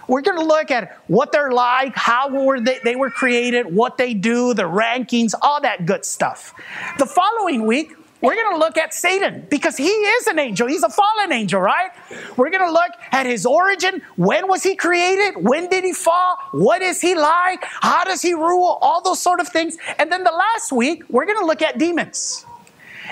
We're 0.08 0.22
going 0.22 0.38
to 0.38 0.46
look 0.46 0.70
at 0.70 1.00
what 1.08 1.32
they're 1.32 1.52
like, 1.52 1.96
how 1.96 2.30
were 2.30 2.60
they, 2.60 2.80
they 2.84 2.96
were 2.96 3.10
created, 3.10 3.74
what 3.74 3.98
they 3.98 4.14
do, 4.14 4.54
the 4.54 4.64
rankings, 4.64 5.34
all 5.42 5.62
that 5.62 5.86
good 5.86 6.04
stuff. 6.04 6.54
The 7.00 7.06
following 7.06 7.66
week, 7.66 7.94
we're 8.24 8.36
going 8.36 8.54
to 8.54 8.58
look 8.58 8.78
at 8.78 8.94
Satan 8.94 9.46
because 9.50 9.76
he 9.76 9.90
is 9.90 10.28
an 10.28 10.40
angel. 10.40 10.66
He's 10.66 10.82
a 10.82 10.90
fallen 10.90 11.34
angel, 11.34 11.60
right? 11.60 11.92
We're 12.38 12.50
going 12.50 12.66
to 12.66 12.72
look 12.72 12.92
at 13.12 13.26
his 13.26 13.46
origin. 13.46 14.02
When 14.16 14.48
was 14.48 14.64
he 14.64 14.78
created? 14.78 15.44
When 15.44 15.70
did 15.70 15.84
he 15.84 15.92
fall? 15.92 16.38
What 16.54 16.82
is 16.82 17.02
he 17.02 17.16
like? 17.16 17.62
How 17.62 18.06
does 18.06 18.22
he 18.22 18.34
rule? 18.34 18.78
All 18.82 19.02
those 19.02 19.22
sort 19.22 19.42
of 19.42 19.50
things. 19.50 19.78
And 20.00 20.10
then 20.10 20.24
the 20.24 20.32
last 20.32 20.72
week, 20.72 21.04
we're 21.10 21.26
going 21.26 21.38
to 21.38 21.46
look 21.46 21.62
at 21.62 21.78
demons. 21.78 22.46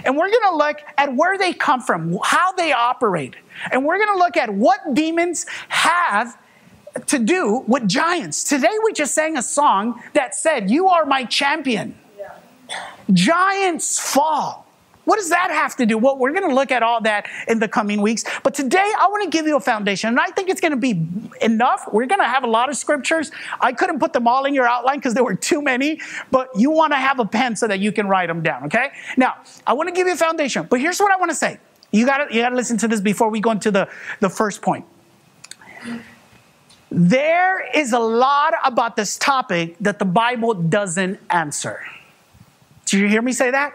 And 0.06 0.16
we're 0.16 0.30
going 0.30 0.50
to 0.50 0.56
look 0.56 0.78
at 0.98 1.14
where 1.14 1.38
they 1.38 1.52
come 1.52 1.82
from, 1.82 2.18
how 2.24 2.54
they 2.54 2.72
operate. 2.72 3.36
And 3.70 3.84
we're 3.86 3.98
going 3.98 4.14
to 4.14 4.18
look 4.18 4.38
at 4.38 4.50
what 4.50 4.94
demons 4.94 5.46
have 5.68 6.38
to 7.08 7.20
do 7.20 7.66
with 7.68 7.86
giants. 7.86 8.46
Today 8.46 8.78
we 8.86 8.94
just 8.94 9.14
sang 9.14 9.36
a 9.36 9.44
song 9.44 10.02
that 10.14 10.36
said, 10.36 10.72
You 10.72 10.88
are 10.88 11.06
my 11.06 11.26
champion. 11.26 11.96
Yeah. 12.18 12.32
Giants 13.12 14.00
fall. 14.00 14.71
What 15.06 15.18
does 15.18 15.30
that 15.30 15.50
have 15.50 15.76
to 15.78 15.86
do? 15.86 15.98
Well, 15.98 16.18
we're 16.18 16.32
going 16.32 16.48
to 16.48 16.54
look 16.54 16.72
at 16.72 16.84
all 16.84 17.02
that 17.02 17.28
in 17.48 17.60
the 17.60 17.68
coming 17.68 18.02
weeks. 18.02 18.24
But 18.44 18.54
today, 18.54 18.92
I 19.00 19.08
want 19.08 19.24
to 19.24 19.30
give 19.30 19.48
you 19.48 19.58
a 19.58 19.60
foundation. 19.60 20.10
And 20.10 20.20
I 20.20 20.28
think 20.28 20.50
it's 20.50 20.62
going 20.62 20.74
to 20.74 20.78
be 20.78 21.04
enough. 21.42 21.88
We're 21.92 22.06
going 22.06 22.22
to 22.22 22.28
have 22.28 22.44
a 22.44 22.48
lot 22.48 22.70
of 22.70 22.78
scriptures. 22.78 23.32
I 23.60 23.74
couldn't 23.74 24.00
put 24.00 24.14
them 24.14 24.28
all 24.28 24.46
in 24.46 24.54
your 24.54 24.68
outline 24.68 24.98
because 24.98 25.14
there 25.14 25.24
were 25.24 25.36
too 25.36 25.62
many, 25.62 26.00
but 26.30 26.50
you 26.56 26.70
want 26.70 26.94
to 26.94 26.98
have 26.98 27.20
a 27.20 27.26
pen 27.26 27.56
so 27.56 27.68
that 27.68 27.80
you 27.80 27.92
can 27.92 28.08
write 28.08 28.28
them 28.28 28.44
down, 28.44 28.66
okay? 28.66 28.92
Now, 29.18 29.36
I 29.66 29.74
want 29.74 29.90
to 29.90 29.94
give 29.94 30.08
you 30.08 30.14
a 30.14 30.18
foundation. 30.18 30.68
But 30.70 30.80
here's 30.80 31.00
what 31.00 31.12
I 31.12 31.18
want 31.18 31.32
to 31.32 31.36
say. 31.36 31.60
You 31.92 32.06
got 32.06 32.30
to 32.30 32.34
you 32.34 32.42
got 32.42 32.50
to 32.50 32.56
listen 32.56 32.78
to 32.78 32.88
this 32.88 33.02
before 33.02 33.30
we 33.30 33.42
go 33.42 33.52
into 33.52 33.70
the, 33.72 33.90
the 34.20 34.30
first 34.30 34.62
point. 34.62 34.86
There 36.90 37.70
is 37.74 37.94
a 37.94 38.00
lot 38.00 38.54
about 38.64 38.96
this 38.96 39.18
topic 39.18 39.78
that 39.80 39.98
the 39.98 40.06
Bible 40.06 40.54
doesn't 40.54 41.20
answer. 41.30 41.82
Did 42.86 43.00
you 43.00 43.08
hear 43.08 43.22
me 43.22 43.32
say 43.32 43.52
that? 43.52 43.74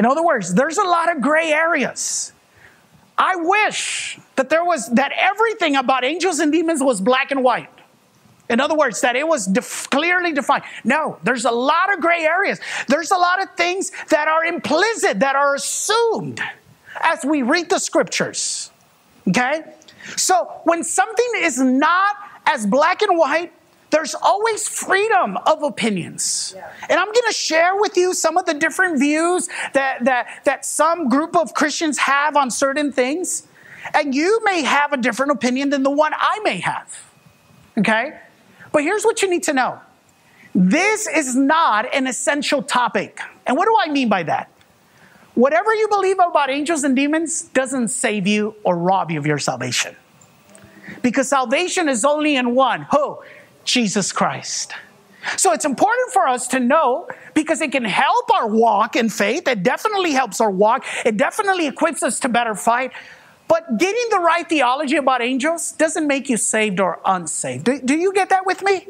In 0.00 0.06
other 0.06 0.24
words, 0.24 0.54
there's 0.54 0.78
a 0.78 0.82
lot 0.82 1.14
of 1.14 1.20
gray 1.20 1.52
areas. 1.52 2.32
I 3.18 3.36
wish 3.36 4.18
that 4.36 4.48
there 4.48 4.64
was 4.64 4.88
that 4.94 5.12
everything 5.14 5.76
about 5.76 6.04
angels 6.04 6.38
and 6.38 6.50
demons 6.50 6.82
was 6.82 7.02
black 7.02 7.30
and 7.30 7.44
white. 7.44 7.68
In 8.48 8.60
other 8.60 8.74
words, 8.74 9.02
that 9.02 9.14
it 9.14 9.28
was 9.28 9.44
def- 9.44 9.90
clearly 9.90 10.32
defined. 10.32 10.64
No, 10.84 11.18
there's 11.22 11.44
a 11.44 11.50
lot 11.50 11.92
of 11.92 12.00
gray 12.00 12.22
areas. 12.22 12.60
There's 12.88 13.10
a 13.10 13.18
lot 13.18 13.42
of 13.42 13.50
things 13.58 13.92
that 14.08 14.26
are 14.26 14.42
implicit, 14.42 15.20
that 15.20 15.36
are 15.36 15.54
assumed 15.54 16.40
as 17.02 17.22
we 17.22 17.42
read 17.42 17.68
the 17.68 17.78
scriptures. 17.78 18.70
Okay? 19.28 19.64
So 20.16 20.62
when 20.64 20.82
something 20.82 21.30
is 21.36 21.60
not 21.60 22.16
as 22.46 22.64
black 22.64 23.02
and 23.02 23.18
white 23.18 23.52
there's 23.90 24.14
always 24.14 24.68
freedom 24.68 25.36
of 25.46 25.62
opinions. 25.62 26.54
Yeah. 26.56 26.72
And 26.88 26.98
I'm 26.98 27.06
going 27.06 27.26
to 27.26 27.34
share 27.34 27.78
with 27.80 27.96
you 27.96 28.14
some 28.14 28.36
of 28.36 28.46
the 28.46 28.54
different 28.54 28.98
views 28.98 29.48
that, 29.74 30.04
that, 30.04 30.42
that 30.44 30.64
some 30.64 31.08
group 31.08 31.36
of 31.36 31.54
Christians 31.54 31.98
have 31.98 32.36
on 32.36 32.50
certain 32.50 32.92
things. 32.92 33.46
And 33.94 34.14
you 34.14 34.40
may 34.44 34.62
have 34.62 34.92
a 34.92 34.96
different 34.96 35.32
opinion 35.32 35.70
than 35.70 35.82
the 35.82 35.90
one 35.90 36.12
I 36.14 36.40
may 36.44 36.60
have. 36.60 37.12
Okay? 37.78 38.18
But 38.72 38.82
here's 38.82 39.04
what 39.04 39.22
you 39.22 39.30
need 39.30 39.42
to 39.44 39.52
know 39.52 39.80
this 40.54 41.06
is 41.06 41.36
not 41.36 41.92
an 41.94 42.06
essential 42.06 42.62
topic. 42.62 43.20
And 43.46 43.56
what 43.56 43.66
do 43.66 43.76
I 43.80 43.92
mean 43.92 44.08
by 44.08 44.24
that? 44.24 44.50
Whatever 45.34 45.74
you 45.74 45.88
believe 45.88 46.16
about 46.18 46.50
angels 46.50 46.82
and 46.84 46.96
demons 46.96 47.42
doesn't 47.42 47.88
save 47.88 48.26
you 48.26 48.56
or 48.64 48.76
rob 48.76 49.10
you 49.10 49.18
of 49.18 49.26
your 49.26 49.38
salvation. 49.38 49.94
Because 51.02 51.28
salvation 51.28 51.88
is 51.88 52.04
only 52.04 52.36
in 52.36 52.54
one. 52.54 52.82
Who? 52.90 53.20
Jesus 53.70 54.12
Christ. 54.12 54.74
So 55.36 55.52
it's 55.52 55.64
important 55.64 56.12
for 56.12 56.26
us 56.26 56.48
to 56.48 56.60
know 56.60 57.08
because 57.34 57.60
it 57.60 57.72
can 57.72 57.84
help 57.84 58.30
our 58.32 58.48
walk 58.48 58.96
in 58.96 59.08
faith. 59.08 59.46
It 59.46 59.62
definitely 59.62 60.12
helps 60.12 60.40
our 60.40 60.50
walk. 60.50 60.84
It 61.04 61.16
definitely 61.16 61.66
equips 61.66 62.02
us 62.02 62.20
to 62.20 62.28
better 62.28 62.54
fight. 62.54 62.92
But 63.48 63.78
getting 63.78 64.04
the 64.10 64.18
right 64.18 64.48
theology 64.48 64.96
about 64.96 65.20
angels 65.22 65.72
doesn't 65.72 66.06
make 66.06 66.28
you 66.30 66.36
saved 66.36 66.80
or 66.80 67.00
unsaved. 67.04 67.64
Do, 67.64 67.80
do 67.80 67.96
you 67.96 68.12
get 68.12 68.30
that 68.30 68.46
with 68.46 68.62
me? 68.62 68.86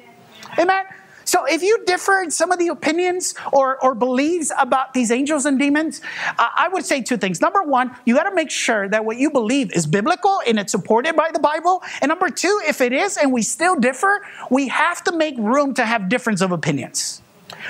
Amen. 0.59 0.85
So 1.31 1.45
if 1.45 1.62
you 1.62 1.79
differ 1.87 2.23
in 2.23 2.33
some 2.33 2.51
of 2.51 2.59
the 2.59 2.66
opinions 2.66 3.37
or, 3.53 3.79
or 3.85 3.95
beliefs 3.95 4.51
about 4.59 4.95
these 4.95 5.12
angels 5.12 5.47
and 5.47 5.61
demons, 5.61 6.01
uh, 6.37 6.49
I 6.57 6.66
would 6.66 6.85
say 6.85 7.03
two 7.03 7.16
things. 7.16 7.40
Number 7.40 7.62
one, 7.62 7.95
you 8.05 8.16
got 8.16 8.29
to 8.29 8.35
make 8.35 8.51
sure 8.51 8.88
that 8.88 9.05
what 9.05 9.16
you 9.16 9.31
believe 9.31 9.73
is 9.73 9.87
biblical 9.87 10.40
and 10.45 10.59
it's 10.59 10.73
supported 10.73 11.14
by 11.14 11.31
the 11.33 11.38
Bible. 11.38 11.85
And 12.01 12.09
number 12.09 12.31
two, 12.31 12.61
if 12.66 12.81
it 12.81 12.93
is 12.93 13.16
and 13.16 13.33
we 13.33 13.43
still 13.43 13.77
differ, 13.77 14.27
we 14.51 14.66
have 14.66 15.05
to 15.05 15.12
make 15.12 15.37
room 15.38 15.73
to 15.75 15.87
have 15.87 16.09
difference 16.09 16.40
of 16.40 16.51
opinions. 16.51 17.23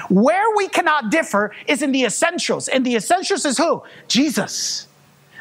Where 0.09 0.57
we 0.57 0.67
cannot 0.67 1.11
differ 1.11 1.55
is 1.67 1.83
in 1.83 1.93
the 1.93 2.05
essentials. 2.05 2.67
And 2.67 2.87
the 2.87 2.97
essentials 2.97 3.45
is 3.45 3.59
who? 3.59 3.83
Jesus 4.09 4.87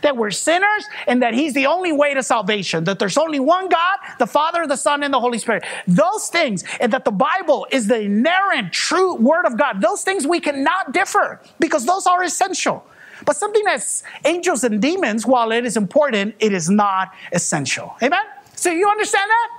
that 0.02 0.16
we're 0.18 0.32
sinners 0.32 0.86
and 1.08 1.22
that 1.22 1.34
He's 1.34 1.54
the 1.54 1.66
only 1.66 1.92
way 1.92 2.14
to 2.14 2.24
salvation, 2.24 2.84
that 2.86 3.00
there's 3.00 3.18
only 3.18 3.40
one 3.40 3.70
God, 3.70 3.98
the 4.18 4.28
Father, 4.28 4.68
the 4.68 4.76
Son, 4.76 5.04
and 5.04 5.14
the 5.14 5.20
Holy 5.20 5.38
Spirit. 5.38 5.64
Those 5.88 6.30
things, 6.30 6.64
and 6.80 6.94
that 6.94 7.06
the 7.06 7.12
Bible 7.12 7.68
is 7.72 7.88
the 7.88 8.02
inerrant, 8.02 8.74
true 8.74 9.16
Word 9.16 9.46
of 9.46 9.58
God, 9.58 9.82
those 9.82 10.04
things 10.04 10.26
we 10.26 10.40
cannot 10.40 10.94
differ 10.94 11.42
because 11.60 11.86
those 11.86 12.06
are 12.08 12.24
essential. 12.24 12.86
But 13.26 13.36
something 13.36 13.64
that's 13.66 14.04
angels 14.26 14.64
and 14.64 14.82
demons, 14.82 15.26
while 15.26 15.52
it 15.52 15.66
is 15.66 15.76
important, 15.76 16.36
it 16.40 16.54
is 16.54 16.70
not 16.70 17.14
essential. 17.34 17.96
Amen? 18.02 18.24
So 18.56 18.70
you 18.70 18.90
understand 18.90 19.30
that? 19.30 19.50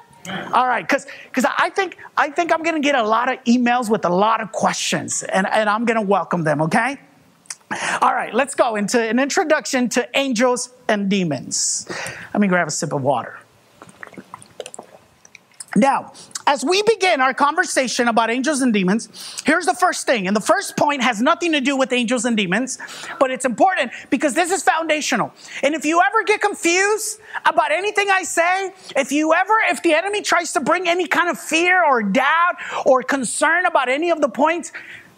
All 0.53 0.67
right, 0.67 0.87
because 0.87 1.07
because 1.25 1.47
I 1.47 1.71
think 1.71 1.97
I 2.17 2.31
think 2.31 2.53
I'm 2.53 2.63
gonna 2.63 2.81
get 2.81 2.95
a 2.95 3.03
lot 3.03 3.33
of 3.33 3.43
emails 3.45 3.89
with 3.89 4.05
a 4.05 4.11
lot 4.11 4.43
of 4.43 4.53
questions, 4.53 5.23
and, 5.23 5.47
and 5.47 5.69
I'm 5.69 5.87
gonna 5.87 6.03
welcome 6.03 6.45
them, 6.45 6.61
okay? 6.63 7.01
All 8.03 8.13
right, 8.13 8.35
let's 8.35 8.55
go 8.57 8.75
into 8.75 9.01
an 9.01 9.21
introduction 9.21 9.89
to 9.91 10.09
angels 10.17 10.71
and 10.89 11.09
demons. 11.09 11.87
Let 12.35 12.41
me 12.41 12.49
grab 12.49 12.67
a 12.67 12.71
sip 12.71 12.93
of 12.93 13.03
water. 13.03 13.39
Now, 15.77 16.13
as 16.49 16.65
we 16.65 16.83
begin 16.83 17.21
our 17.21 17.33
conversation 17.33 18.09
about 18.09 18.29
angels 18.29 18.61
and 18.61 18.73
demons, 18.73 19.41
here's 19.47 19.67
the 19.67 19.75
first 19.75 20.05
thing. 20.05 20.27
And 20.27 20.35
the 20.35 20.41
first 20.41 20.77
point 20.77 21.01
has 21.01 21.23
nothing 21.23 21.53
to 21.53 21.61
do 21.61 21.77
with 21.77 21.93
angels 21.93 22.25
and 22.25 22.37
demons, 22.37 22.79
but 23.21 23.31
it's 23.31 23.45
important 23.45 23.93
because 24.11 24.35
this 24.35 24.51
is 24.51 24.65
foundational. 24.65 25.33
And 25.63 25.77
if 25.77 25.85
you 25.85 26.03
ever 26.05 26.25
get 26.25 26.41
confused 26.41 27.21
about 27.45 27.71
anything 27.71 28.11
I 28.11 28.25
say, 28.25 28.73
if 28.97 29.13
you 29.13 29.33
ever, 29.33 29.55
if 29.69 29.81
the 29.85 29.95
enemy 29.95 30.23
tries 30.23 30.53
to 30.55 30.61
bring 30.61 30.89
any 30.89 31.07
kind 31.07 31.29
of 31.29 31.39
fear 31.39 31.85
or 31.85 32.03
doubt 32.03 32.57
or 32.85 33.05
concern 33.05 33.65
about 33.65 33.89
any 33.89 34.11
of 34.11 34.21
the 34.21 34.29
points, 34.29 34.73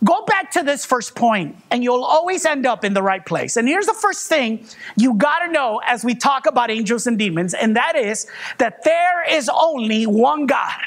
Go 0.04 0.24
back 0.24 0.50
to 0.52 0.62
this 0.62 0.84
first 0.84 1.14
point, 1.14 1.56
and 1.70 1.84
you'll 1.84 2.02
always 2.02 2.44
end 2.44 2.66
up 2.66 2.84
in 2.84 2.92
the 2.92 3.02
right 3.02 3.24
place. 3.24 3.56
And 3.56 3.68
here's 3.68 3.86
the 3.86 3.94
first 3.94 4.28
thing 4.28 4.66
you 4.96 5.14
got 5.14 5.40
to 5.40 5.52
know 5.52 5.80
as 5.86 6.04
we 6.04 6.14
talk 6.14 6.46
about 6.46 6.70
angels 6.70 7.06
and 7.06 7.18
demons, 7.18 7.54
and 7.54 7.76
that 7.76 7.94
is 7.94 8.26
that 8.58 8.82
there 8.82 9.24
is 9.30 9.48
only 9.48 10.04
one 10.06 10.46
God. 10.46 10.80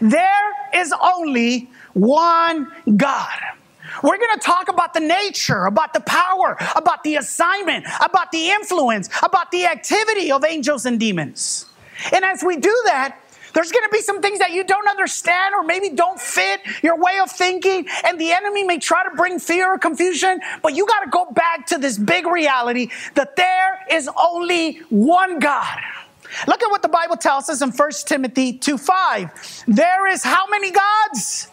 There 0.00 0.52
is 0.74 0.94
only 0.98 1.70
one 1.92 2.70
God. 2.96 3.38
We're 4.02 4.16
going 4.16 4.38
to 4.38 4.40
talk 4.40 4.68
about 4.68 4.94
the 4.94 5.00
nature, 5.00 5.66
about 5.66 5.92
the 5.92 6.00
power, 6.00 6.56
about 6.74 7.04
the 7.04 7.16
assignment, 7.16 7.84
about 8.00 8.32
the 8.32 8.50
influence, 8.50 9.10
about 9.22 9.50
the 9.50 9.66
activity 9.66 10.32
of 10.32 10.44
angels 10.44 10.86
and 10.86 10.98
demons. 10.98 11.66
And 12.12 12.24
as 12.24 12.42
we 12.42 12.56
do 12.56 12.82
that, 12.86 13.18
there's 13.54 13.72
going 13.72 13.84
to 13.84 13.90
be 13.92 14.00
some 14.00 14.20
things 14.20 14.38
that 14.38 14.52
you 14.52 14.64
don't 14.64 14.88
understand 14.88 15.54
or 15.54 15.62
maybe 15.62 15.90
don't 15.90 16.20
fit 16.20 16.60
your 16.82 16.96
way 16.98 17.18
of 17.22 17.30
thinking, 17.30 17.86
and 18.04 18.20
the 18.20 18.32
enemy 18.32 18.64
may 18.64 18.78
try 18.78 19.04
to 19.04 19.14
bring 19.16 19.38
fear 19.38 19.74
or 19.74 19.78
confusion, 19.78 20.40
but 20.62 20.74
you 20.74 20.86
got 20.86 21.00
to 21.00 21.10
go 21.10 21.26
back 21.32 21.66
to 21.66 21.78
this 21.78 21.98
big 21.98 22.26
reality 22.26 22.88
that 23.14 23.36
there 23.36 23.80
is 23.90 24.08
only 24.20 24.78
one 24.90 25.38
God. 25.38 25.78
Look 26.46 26.62
at 26.62 26.70
what 26.70 26.82
the 26.82 26.88
Bible 26.88 27.16
tells 27.16 27.48
us 27.48 27.62
in 27.62 27.70
1 27.70 27.90
Timothy 28.06 28.52
2 28.52 28.78
5. 28.78 29.64
There 29.68 30.06
is 30.06 30.22
how 30.22 30.46
many 30.48 30.70
gods? 30.70 31.46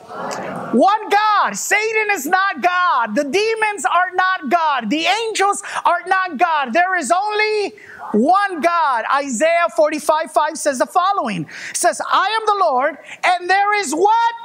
One 0.74 1.10
God. 1.10 1.56
Satan 1.56 2.12
is 2.12 2.26
not 2.26 2.62
God. 2.62 3.16
The 3.16 3.24
demons 3.24 3.86
are 3.86 4.12
not 4.14 4.50
God. 4.50 4.90
The 4.90 5.06
angels 5.06 5.64
are 5.86 6.02
not 6.08 6.38
God. 6.38 6.74
There 6.74 6.98
is 6.98 7.12
only 7.12 7.74
one 8.14 8.62
God. 8.62 9.06
Isaiah 9.14 9.68
45 9.76 10.32
5 10.32 10.58
says 10.58 10.80
the 10.80 10.86
following 10.86 11.48
it 11.70 11.78
says, 11.78 12.02
I 12.08 12.38
am 12.40 12.46
the 12.46 12.64
Lord, 12.66 12.98
and 13.24 13.50
there 13.50 13.74
is 13.80 13.94
what? 13.94 14.36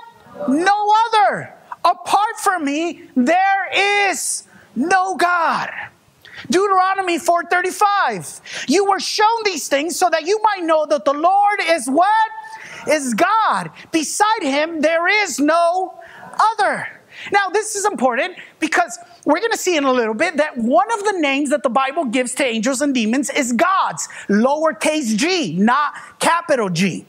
No 0.49 0.95
other. 1.07 1.55
Apart 1.85 2.39
from 2.43 2.65
me, 2.65 3.03
there 3.15 4.11
is 4.11 4.45
no 4.75 5.17
God. 5.17 5.71
Deuteronomy 6.51 7.19
4:35. 7.19 8.41
You 8.69 8.85
were 8.85 9.01
shown 9.01 9.43
these 9.45 9.69
things 9.69 9.97
so 9.97 10.11
that 10.11 10.25
you 10.27 10.41
might 10.43 10.65
know 10.65 10.87
that 10.87 11.05
the 11.05 11.15
Lord 11.15 11.61
is 11.63 11.89
what? 11.89 12.31
Is 12.89 13.15
God. 13.15 13.71
Beside 13.93 14.43
him 14.43 14.81
there 14.81 15.09
is 15.09 15.39
no 15.39 15.95
other. 16.53 16.89
Now, 17.33 17.49
this 17.49 17.75
is 17.75 17.85
important 17.85 18.37
because 18.59 18.99
we're 19.25 19.39
going 19.39 19.53
to 19.53 19.59
see 19.59 19.77
in 19.77 19.85
a 19.85 19.93
little 19.93 20.15
bit 20.15 20.37
that 20.37 20.59
one 20.59 20.91
of 20.93 21.05
the 21.05 21.13
names 21.13 21.51
that 21.51 21.63
the 21.63 21.71
Bible 21.71 22.07
gives 22.07 22.35
to 22.35 22.45
angels 22.45 22.83
and 22.83 22.95
demons 22.95 23.31
is 23.31 23.53
gods, 23.53 24.09
lowercase 24.29 25.17
g, 25.17 25.57
not 25.57 25.95
capital 26.19 26.69
G. 26.69 27.07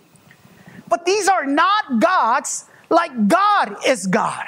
But 0.87 1.05
these 1.05 1.27
are 1.27 1.45
not 1.45 1.99
gods 1.99 2.65
like 2.89 3.27
God 3.27 3.77
is 3.87 4.07
God. 4.07 4.45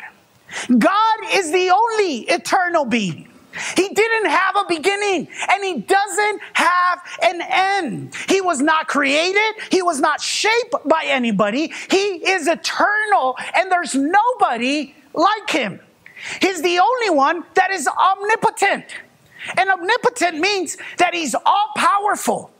God 0.77 1.17
is 1.33 1.51
the 1.51 1.69
only 1.71 2.19
eternal 2.29 2.85
being. 2.85 3.27
He 3.75 3.89
didn't 3.89 4.29
have 4.29 4.55
a 4.55 4.65
beginning 4.67 5.27
and 5.49 5.63
he 5.63 5.79
doesn't 5.79 6.41
have 6.53 7.01
an 7.23 7.41
end. 7.41 8.15
He 8.27 8.41
was 8.41 8.61
not 8.61 8.87
created. 8.87 9.55
He 9.71 9.81
was 9.81 9.99
not 9.99 10.21
shaped 10.21 10.75
by 10.85 11.03
anybody. 11.05 11.73
He 11.89 12.27
is 12.27 12.47
eternal 12.47 13.37
and 13.55 13.71
there's 13.71 13.95
nobody 13.95 14.95
like 15.13 15.49
him. 15.49 15.79
He's 16.41 16.61
the 16.61 16.79
only 16.79 17.09
one 17.09 17.43
that 17.53 17.71
is 17.71 17.87
omnipotent. 17.87 18.85
And 19.57 19.69
omnipotent 19.69 20.39
means 20.39 20.77
that 20.97 21.13
he's 21.13 21.35
all 21.35 21.71
powerful. 21.75 22.51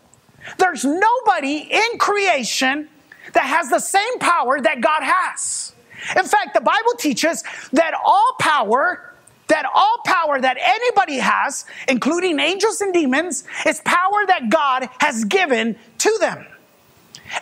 There's 0.58 0.86
nobody 0.86 1.68
in 1.70 1.98
creation 2.00 2.88
that 3.34 3.44
has 3.44 3.70
the 3.70 3.80
same 3.80 4.20
power 4.20 4.62
that 4.62 4.82
God 4.82 5.02
has. 5.04 5.74
In 6.16 6.26
fact, 6.26 6.54
the 6.54 6.62
Bible 6.62 6.94
teaches 6.98 7.44
that 7.74 7.94
all 8.06 8.36
power 8.40 9.14
that 9.48 9.66
all 9.74 9.98
power 10.06 10.40
that 10.40 10.58
anybody 10.62 11.18
has, 11.18 11.66
including 11.88 12.40
angels 12.40 12.82
and 12.82 12.94
demons, 12.94 13.44
is 13.66 13.82
power 13.82 14.26
that 14.28 14.50
God 14.50 14.90
has 15.00 15.24
given 15.26 15.76
to 16.00 16.18
them. 16.20 16.46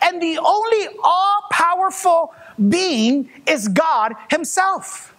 And 0.01 0.21
the 0.21 0.37
only 0.39 0.87
all 1.03 1.41
powerful 1.51 2.33
being 2.69 3.29
is 3.47 3.67
God 3.67 4.13
Himself. 4.29 5.13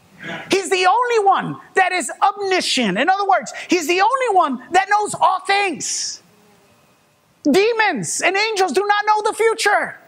He's 0.51 0.71
the 0.71 0.87
only 0.87 1.25
one 1.25 1.57
that 1.75 1.93
is 1.93 2.11
omniscient. 2.23 2.99
In 2.99 3.09
other 3.09 3.27
words, 3.27 3.53
He's 3.69 3.87
the 3.87 4.01
only 4.01 4.35
one 4.35 4.63
that 4.73 4.89
knows 4.89 5.15
all 5.15 5.41
things. 5.41 6.23
Demons 7.45 8.23
and 8.23 8.37
angels 8.37 8.73
do 8.73 8.85
not 8.85 9.05
know 9.07 9.31
the 9.31 9.37
future. 9.37 9.99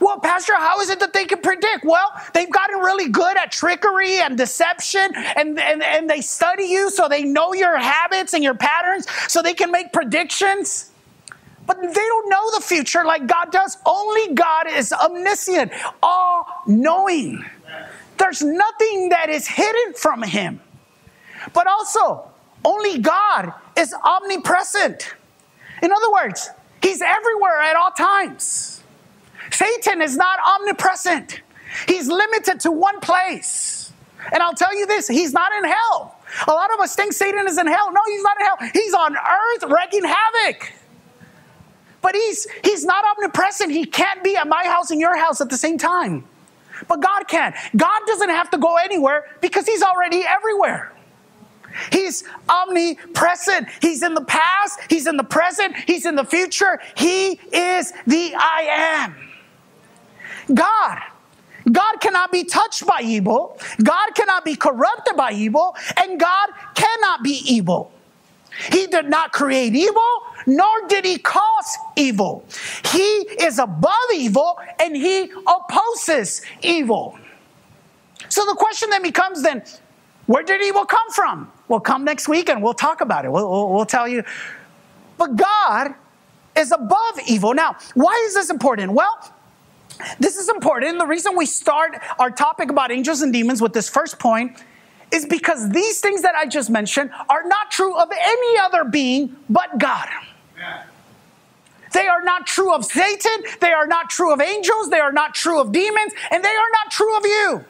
Well, 0.00 0.18
Pastor, 0.20 0.54
how 0.54 0.80
is 0.80 0.90
it 0.90 1.00
that 1.00 1.12
they 1.12 1.24
can 1.24 1.40
predict? 1.40 1.84
Well, 1.84 2.10
they've 2.32 2.50
gotten 2.50 2.78
really 2.78 3.08
good 3.08 3.36
at 3.36 3.52
trickery 3.52 4.18
and 4.18 4.36
deception, 4.36 5.12
and, 5.14 5.58
and, 5.58 5.82
and 5.82 6.08
they 6.08 6.20
study 6.20 6.64
you 6.64 6.90
so 6.90 7.08
they 7.08 7.24
know 7.24 7.54
your 7.54 7.76
habits 7.76 8.34
and 8.34 8.42
your 8.42 8.54
patterns 8.54 9.06
so 9.28 9.42
they 9.42 9.54
can 9.54 9.70
make 9.70 9.92
predictions. 9.92 10.90
But 11.66 11.80
they 11.80 11.88
don't 11.88 12.28
know 12.28 12.50
the 12.54 12.60
future 12.60 13.04
like 13.04 13.26
God 13.26 13.50
does. 13.50 13.78
Only 13.86 14.34
God 14.34 14.66
is 14.68 14.92
omniscient, 14.92 15.72
all 16.02 16.46
knowing. 16.66 17.44
There's 18.18 18.42
nothing 18.42 19.08
that 19.08 19.30
is 19.30 19.46
hidden 19.46 19.94
from 19.94 20.22
Him. 20.22 20.60
But 21.52 21.66
also, 21.66 22.30
only 22.64 22.98
God 22.98 23.52
is 23.76 23.94
omnipresent. 23.94 25.14
In 25.82 25.90
other 25.90 26.12
words, 26.12 26.50
He's 26.82 27.00
everywhere 27.00 27.60
at 27.62 27.76
all 27.76 27.90
times. 27.90 28.83
Satan 29.50 30.02
is 30.02 30.16
not 30.16 30.38
omnipresent, 30.60 31.40
he's 31.88 32.08
limited 32.08 32.60
to 32.60 32.70
one 32.70 33.00
place. 33.00 33.92
And 34.32 34.42
I'll 34.42 34.54
tell 34.54 34.74
you 34.74 34.86
this 34.86 35.06
he's 35.08 35.32
not 35.32 35.52
in 35.52 35.64
hell. 35.64 36.18
A 36.48 36.52
lot 36.52 36.72
of 36.72 36.80
us 36.80 36.96
think 36.96 37.12
Satan 37.12 37.46
is 37.46 37.58
in 37.58 37.66
hell. 37.66 37.92
No, 37.92 38.00
he's 38.06 38.22
not 38.22 38.40
in 38.40 38.46
hell. 38.46 38.70
He's 38.72 38.94
on 38.94 39.16
earth 39.16 39.70
wreaking 39.70 40.04
havoc. 40.04 40.72
But 42.00 42.14
he's 42.14 42.46
he's 42.62 42.84
not 42.84 43.04
omnipresent. 43.16 43.70
He 43.70 43.84
can't 43.84 44.22
be 44.24 44.36
at 44.36 44.48
my 44.48 44.64
house 44.64 44.90
and 44.90 45.00
your 45.00 45.16
house 45.16 45.40
at 45.40 45.50
the 45.50 45.56
same 45.56 45.78
time. 45.78 46.24
But 46.88 47.00
God 47.00 47.28
can. 47.28 47.54
God 47.76 48.00
doesn't 48.06 48.30
have 48.30 48.50
to 48.50 48.58
go 48.58 48.76
anywhere 48.76 49.24
because 49.40 49.66
he's 49.66 49.82
already 49.82 50.22
everywhere. 50.26 50.92
He's 51.90 52.24
omnipresent. 52.48 53.68
He's 53.80 54.02
in 54.02 54.14
the 54.14 54.24
past, 54.24 54.80
he's 54.88 55.06
in 55.06 55.16
the 55.16 55.24
present, 55.24 55.76
he's 55.86 56.06
in 56.06 56.14
the 56.14 56.24
future. 56.24 56.80
He 56.96 57.40
is 57.52 57.92
the 58.06 58.34
I 58.36 58.66
am. 58.68 59.16
God. 60.52 60.98
God 61.70 61.96
cannot 62.00 62.30
be 62.30 62.44
touched 62.44 62.86
by 62.86 63.00
evil. 63.02 63.58
God 63.82 64.14
cannot 64.14 64.44
be 64.44 64.54
corrupted 64.54 65.16
by 65.16 65.32
evil. 65.32 65.76
And 65.96 66.20
God 66.20 66.50
cannot 66.74 67.22
be 67.22 67.40
evil. 67.46 67.90
He 68.70 68.86
did 68.86 69.08
not 69.08 69.32
create 69.32 69.74
evil, 69.74 70.22
nor 70.46 70.86
did 70.88 71.04
he 71.04 71.18
cause 71.18 71.78
evil. 71.96 72.44
He 72.92 73.02
is 73.40 73.58
above 73.58 73.92
evil 74.14 74.58
and 74.78 74.96
he 74.96 75.32
opposes 75.46 76.42
evil. 76.62 77.18
So 78.28 78.44
the 78.44 78.54
question 78.54 78.90
then 78.90 79.02
becomes 79.02 79.42
then, 79.42 79.64
where 80.26 80.42
did 80.42 80.62
evil 80.62 80.84
come 80.84 81.10
from? 81.10 81.50
Well, 81.68 81.80
come 81.80 82.04
next 82.04 82.28
week 82.28 82.48
and 82.48 82.62
we'll 82.62 82.74
talk 82.74 83.00
about 83.00 83.24
it. 83.24 83.32
We'll, 83.32 83.50
we'll, 83.50 83.72
we'll 83.72 83.86
tell 83.86 84.06
you. 84.06 84.22
But 85.18 85.36
God 85.36 85.94
is 86.56 86.70
above 86.72 87.18
evil. 87.26 87.54
Now, 87.54 87.76
why 87.94 88.22
is 88.26 88.34
this 88.34 88.50
important? 88.50 88.92
Well, 88.92 89.32
this 90.18 90.36
is 90.36 90.48
important. 90.48 90.98
The 90.98 91.06
reason 91.06 91.36
we 91.36 91.46
start 91.46 91.96
our 92.18 92.30
topic 92.30 92.70
about 92.70 92.90
angels 92.90 93.22
and 93.22 93.32
demons 93.32 93.60
with 93.60 93.72
this 93.72 93.88
first 93.88 94.18
point 94.18 94.62
is 95.10 95.26
because 95.26 95.70
these 95.70 96.00
things 96.00 96.22
that 96.22 96.34
I 96.34 96.46
just 96.46 96.70
mentioned 96.70 97.10
are 97.28 97.46
not 97.46 97.70
true 97.70 97.96
of 97.96 98.10
any 98.10 98.58
other 98.58 98.84
being 98.84 99.36
but 99.48 99.78
God. 99.78 100.08
They 101.92 102.08
are 102.08 102.22
not 102.22 102.46
true 102.46 102.74
of 102.74 102.84
Satan, 102.84 103.44
they 103.60 103.72
are 103.72 103.86
not 103.86 104.10
true 104.10 104.32
of 104.32 104.40
angels, 104.40 104.90
they 104.90 104.98
are 104.98 105.12
not 105.12 105.34
true 105.34 105.60
of 105.60 105.70
demons, 105.70 106.12
and 106.30 106.42
they 106.42 106.48
are 106.48 106.70
not 106.72 106.90
true 106.90 107.16
of 107.16 107.24
you. 107.24 107.64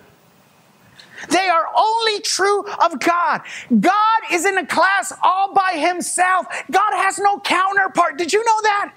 They 1.29 1.49
are 1.49 1.67
only 1.77 2.21
true 2.21 2.67
of 2.67 3.01
God. 3.01 3.43
God 3.81 4.21
is 4.33 4.45
in 4.45 4.59
a 4.59 4.67
class 4.67 5.13
all 5.23 5.53
by 5.55 5.73
himself. 5.79 6.47
God 6.71 6.93
has 6.95 7.19
no 7.19 7.39
counterpart. 7.41 8.17
Did 8.17 8.33
you 8.33 8.45
know 8.45 8.63
that? 8.63 8.95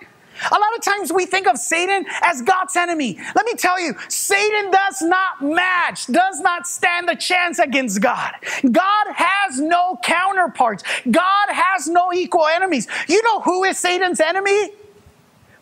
A 0.52 0.56
lot 0.56 0.76
of 0.78 0.84
times 0.84 1.12
we 1.12 1.26
think 1.26 1.48
of 1.48 1.58
Satan 1.58 2.06
as 2.22 2.42
God's 2.42 2.76
enemy. 2.76 3.18
Let 3.36 3.46
me 3.46 3.54
tell 3.54 3.80
you, 3.80 3.96
Satan 4.08 4.72
does 4.72 5.02
not 5.02 5.42
match, 5.42 6.08
does 6.08 6.40
not 6.40 6.68
stand 6.68 7.10
a 7.10 7.16
chance 7.16 7.60
against 7.60 8.02
God. 8.02 8.34
God 8.72 9.08
has 9.14 9.60
no 9.60 10.00
counterparts, 10.04 10.84
God 11.10 11.50
has 11.50 11.88
no 11.88 12.14
equal 12.14 12.48
enemies. 12.48 12.88
You 13.08 13.22
know 13.24 13.42
who 13.42 13.64
is 13.64 13.78
Satan's 13.78 14.20
enemy? 14.20 14.72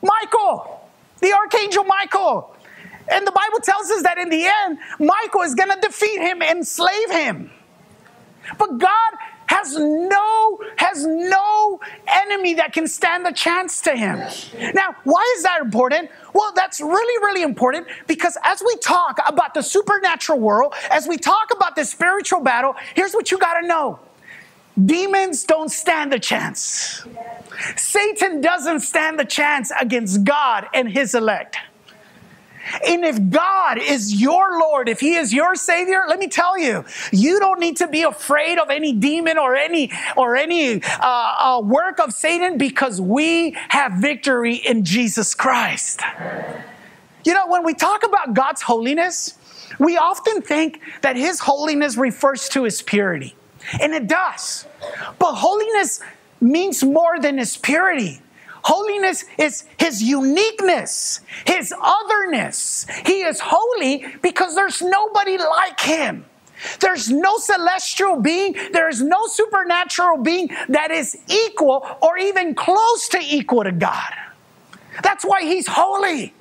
Michael, 0.01 0.89
the 1.21 1.33
archangel 1.33 1.83
Michael. 1.83 2.55
And 3.07 3.25
the 3.25 3.31
Bible 3.31 3.59
tells 3.61 3.89
us 3.91 4.03
that 4.03 4.17
in 4.17 4.29
the 4.29 4.45
end, 4.45 4.79
Michael 4.99 5.41
is 5.41 5.53
going 5.53 5.69
to 5.69 5.79
defeat 5.79 6.19
him, 6.19 6.41
enslave 6.41 7.11
him. 7.11 7.51
But 8.57 8.77
God 8.77 9.13
has 9.65 9.77
no 9.77 10.59
has 10.77 11.05
no 11.05 11.79
enemy 12.07 12.53
that 12.55 12.73
can 12.73 12.87
stand 12.87 13.25
a 13.27 13.33
chance 13.33 13.81
to 13.81 13.95
him. 13.95 14.19
Now, 14.73 14.95
why 15.03 15.33
is 15.37 15.43
that 15.43 15.61
important? 15.61 16.09
Well, 16.33 16.51
that's 16.55 16.79
really 16.79 17.25
really 17.25 17.41
important 17.41 17.87
because 18.07 18.37
as 18.43 18.61
we 18.65 18.75
talk 18.77 19.19
about 19.25 19.53
the 19.53 19.61
supernatural 19.61 20.39
world, 20.39 20.73
as 20.91 21.07
we 21.07 21.17
talk 21.17 21.49
about 21.55 21.75
the 21.75 21.85
spiritual 21.85 22.41
battle, 22.41 22.75
here's 22.95 23.13
what 23.13 23.31
you 23.31 23.37
got 23.37 23.59
to 23.59 23.67
know. 23.67 23.99
Demons 24.83 25.45
don't 25.45 25.71
stand 25.71 26.13
a 26.13 26.19
chance. 26.19 27.05
Satan 27.77 28.41
doesn't 28.41 28.81
stand 28.81 29.19
a 29.21 29.25
chance 29.25 29.71
against 29.79 30.25
God 30.25 30.67
and 30.73 30.89
his 30.89 31.15
elect. 31.15 31.57
And 32.87 33.05
if 33.05 33.29
God 33.29 33.77
is 33.77 34.19
your 34.19 34.59
Lord, 34.59 34.89
if 34.89 34.99
He 34.99 35.15
is 35.15 35.33
your 35.33 35.55
Savior, 35.55 36.03
let 36.07 36.19
me 36.19 36.27
tell 36.27 36.57
you, 36.57 36.85
you 37.11 37.39
don't 37.39 37.59
need 37.59 37.77
to 37.77 37.87
be 37.87 38.03
afraid 38.03 38.57
of 38.57 38.69
any 38.69 38.93
demon 38.93 39.37
or 39.37 39.55
any 39.55 39.91
or 40.17 40.35
any 40.35 40.81
uh, 40.83 40.99
uh, 41.01 41.61
work 41.63 41.99
of 41.99 42.13
Satan 42.13 42.57
because 42.57 42.99
we 42.99 43.55
have 43.69 43.93
victory 43.93 44.55
in 44.55 44.83
Jesus 44.83 45.33
Christ. 45.35 46.01
You 47.23 47.33
know, 47.33 47.47
when 47.47 47.63
we 47.63 47.73
talk 47.73 48.05
about 48.05 48.33
God's 48.33 48.61
holiness, 48.61 49.37
we 49.79 49.97
often 49.97 50.41
think 50.41 50.79
that 51.01 51.15
His 51.15 51.39
holiness 51.39 51.97
refers 51.97 52.49
to 52.49 52.63
His 52.63 52.81
purity, 52.81 53.35
and 53.81 53.93
it 53.93 54.07
does. 54.07 54.65
But 55.19 55.35
holiness 55.35 56.01
means 56.41 56.83
more 56.83 57.19
than 57.19 57.37
His 57.37 57.57
purity. 57.57 58.21
Holiness 58.65 59.25
is 59.37 59.63
his 59.77 60.01
uniqueness, 60.01 61.21
his 61.45 61.71
otherness. 61.79 62.87
He 63.05 63.21
is 63.21 63.39
holy 63.39 64.03
because 64.23 64.55
there's 64.55 64.81
nobody 64.81 65.37
like 65.37 65.79
him. 65.79 66.25
There's 66.79 67.11
no 67.11 67.37
celestial 67.37 68.21
being, 68.21 68.55
there 68.73 68.89
is 68.89 69.03
no 69.03 69.27
supernatural 69.27 70.17
being 70.23 70.49
that 70.69 70.89
is 70.89 71.15
equal 71.27 71.87
or 72.01 72.17
even 72.17 72.55
close 72.55 73.07
to 73.09 73.19
equal 73.21 73.65
to 73.65 73.71
God. 73.71 74.11
That's 75.03 75.23
why 75.23 75.43
he's 75.43 75.67
holy. 75.67 76.33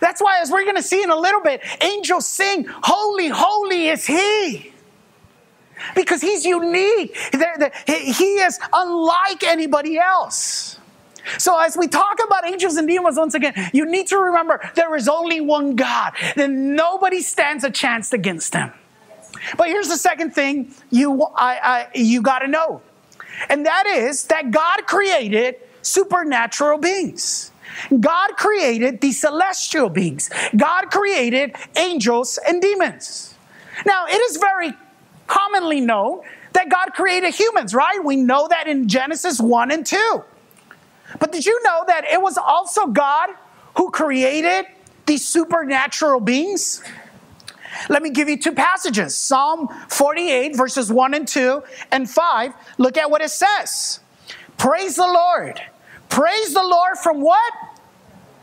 That's 0.00 0.22
why, 0.22 0.38
as 0.40 0.52
we're 0.52 0.62
going 0.62 0.76
to 0.76 0.84
see 0.84 1.02
in 1.02 1.10
a 1.10 1.18
little 1.18 1.40
bit, 1.40 1.62
angels 1.82 2.26
sing, 2.26 2.66
Holy, 2.68 3.26
holy 3.26 3.88
is 3.88 4.06
he. 4.06 4.72
Because 5.96 6.20
he's 6.20 6.44
unique. 6.44 7.16
He 7.88 8.34
is 8.36 8.60
unlike 8.72 9.42
anybody 9.42 9.98
else. 9.98 10.78
So, 11.38 11.58
as 11.58 11.76
we 11.76 11.88
talk 11.88 12.18
about 12.24 12.46
angels 12.46 12.76
and 12.76 12.86
demons 12.88 13.16
once 13.16 13.34
again, 13.34 13.70
you 13.72 13.86
need 13.86 14.06
to 14.08 14.18
remember 14.18 14.60
there 14.74 14.94
is 14.96 15.08
only 15.08 15.40
one 15.40 15.76
God, 15.76 16.14
then 16.34 16.74
nobody 16.74 17.20
stands 17.20 17.64
a 17.64 17.70
chance 17.70 18.12
against 18.12 18.54
him. 18.54 18.72
But 19.56 19.68
here's 19.68 19.88
the 19.88 19.96
second 19.96 20.34
thing 20.34 20.74
you, 20.90 21.22
I, 21.36 21.58
I, 21.62 21.88
you 21.94 22.22
got 22.22 22.40
to 22.40 22.48
know, 22.48 22.82
and 23.48 23.66
that 23.66 23.86
is 23.86 24.24
that 24.26 24.50
God 24.50 24.86
created 24.86 25.56
supernatural 25.82 26.78
beings. 26.78 27.52
God 28.00 28.36
created 28.36 29.00
the 29.00 29.12
celestial 29.12 29.88
beings. 29.90 30.30
God 30.56 30.90
created 30.90 31.54
angels 31.76 32.38
and 32.46 32.62
demons. 32.62 33.34
Now, 33.84 34.06
it 34.06 34.20
is 34.30 34.38
very 34.38 34.72
commonly 35.26 35.80
known 35.80 36.22
that 36.52 36.70
God 36.70 36.94
created 36.94 37.34
humans, 37.34 37.74
right? 37.74 38.02
We 38.02 38.16
know 38.16 38.48
that 38.48 38.66
in 38.66 38.88
Genesis 38.88 39.40
1 39.40 39.70
and 39.70 39.84
2. 39.84 40.24
But 41.18 41.32
did 41.32 41.46
you 41.46 41.60
know 41.62 41.84
that 41.86 42.04
it 42.04 42.20
was 42.20 42.36
also 42.36 42.86
God 42.86 43.30
who 43.76 43.90
created 43.90 44.66
these 45.06 45.26
supernatural 45.26 46.20
beings? 46.20 46.82
Let 47.88 48.02
me 48.02 48.10
give 48.10 48.28
you 48.28 48.38
two 48.38 48.52
passages 48.52 49.14
Psalm 49.14 49.68
48, 49.88 50.56
verses 50.56 50.90
1 50.90 51.14
and 51.14 51.28
2, 51.28 51.62
and 51.92 52.08
5. 52.08 52.52
Look 52.78 52.96
at 52.96 53.10
what 53.10 53.22
it 53.22 53.30
says 53.30 54.00
Praise 54.58 54.96
the 54.96 55.06
Lord. 55.06 55.60
Praise 56.08 56.54
the 56.54 56.62
Lord 56.62 56.96
from 57.02 57.20
what? 57.20 57.52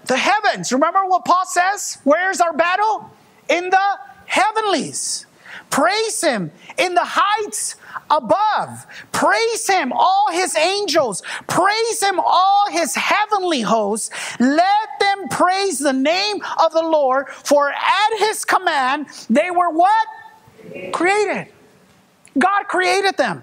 The 0.06 0.18
heavens. 0.18 0.72
Remember 0.72 1.06
what 1.06 1.26
Paul 1.26 1.46
says? 1.46 1.98
Where's 2.04 2.42
our 2.42 2.54
battle? 2.54 3.10
In 3.50 3.70
the 3.70 4.00
heavenlies. 4.26 5.26
Praise 5.74 6.22
him 6.22 6.52
in 6.78 6.94
the 6.94 7.04
heights 7.04 7.78
above. 8.12 8.86
Praise 9.12 9.68
him, 9.68 9.92
all 9.92 10.28
his 10.32 10.56
angels. 10.56 11.24
Praise 11.48 12.04
him, 12.04 12.20
all 12.20 12.70
his 12.70 12.94
heavenly 12.94 13.62
hosts. 13.62 14.12
Let 14.40 14.90
them 15.00 15.30
praise 15.30 15.80
the 15.80 15.92
name 15.92 16.44
of 16.64 16.74
the 16.74 16.84
Lord, 16.84 17.28
for 17.28 17.72
at 17.72 18.20
his 18.20 18.46
command 18.46 19.08
they 19.32 19.50
were 19.50 19.72
what? 19.72 20.08
Created. 20.92 21.48
God 22.38 22.66
created 22.68 23.18
them. 23.18 23.42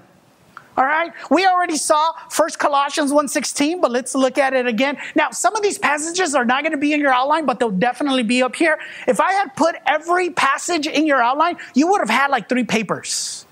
All 0.81 0.87
right? 0.87 1.13
We 1.31 1.47
already 1.47 1.77
saw 1.77 2.13
First 2.31 2.59
Colossians 2.59 3.13
1:16, 3.13 3.83
but 3.83 3.91
let's 3.91 4.15
look 4.15 4.39
at 4.39 4.55
it 4.55 4.67
again. 4.67 4.97
Now, 5.15 5.29
some 5.31 5.55
of 5.55 5.61
these 5.61 5.77
passages 5.77 6.35
are 6.35 6.47
not 6.47 6.63
going 6.63 6.73
to 6.73 6.79
be 6.79 6.95
in 6.95 7.01
your 7.01 7.13
outline, 7.13 7.45
but 7.45 7.59
they'll 7.59 7.71
definitely 7.71 8.23
be 8.23 8.43
up 8.43 8.57
here. 8.57 8.79
If 9.07 9.21
I 9.21 9.33
had 9.33 9.55
put 9.57 9.77
every 9.87 10.31
passage 10.31 10.87
in 10.87 11.07
your 11.07 11.23
outline, 11.23 11.59
you 11.75 11.87
would 11.89 12.01
have 12.01 12.09
had 12.09 12.31
like 12.31 12.49
3 12.49 12.65
papers. 12.65 13.45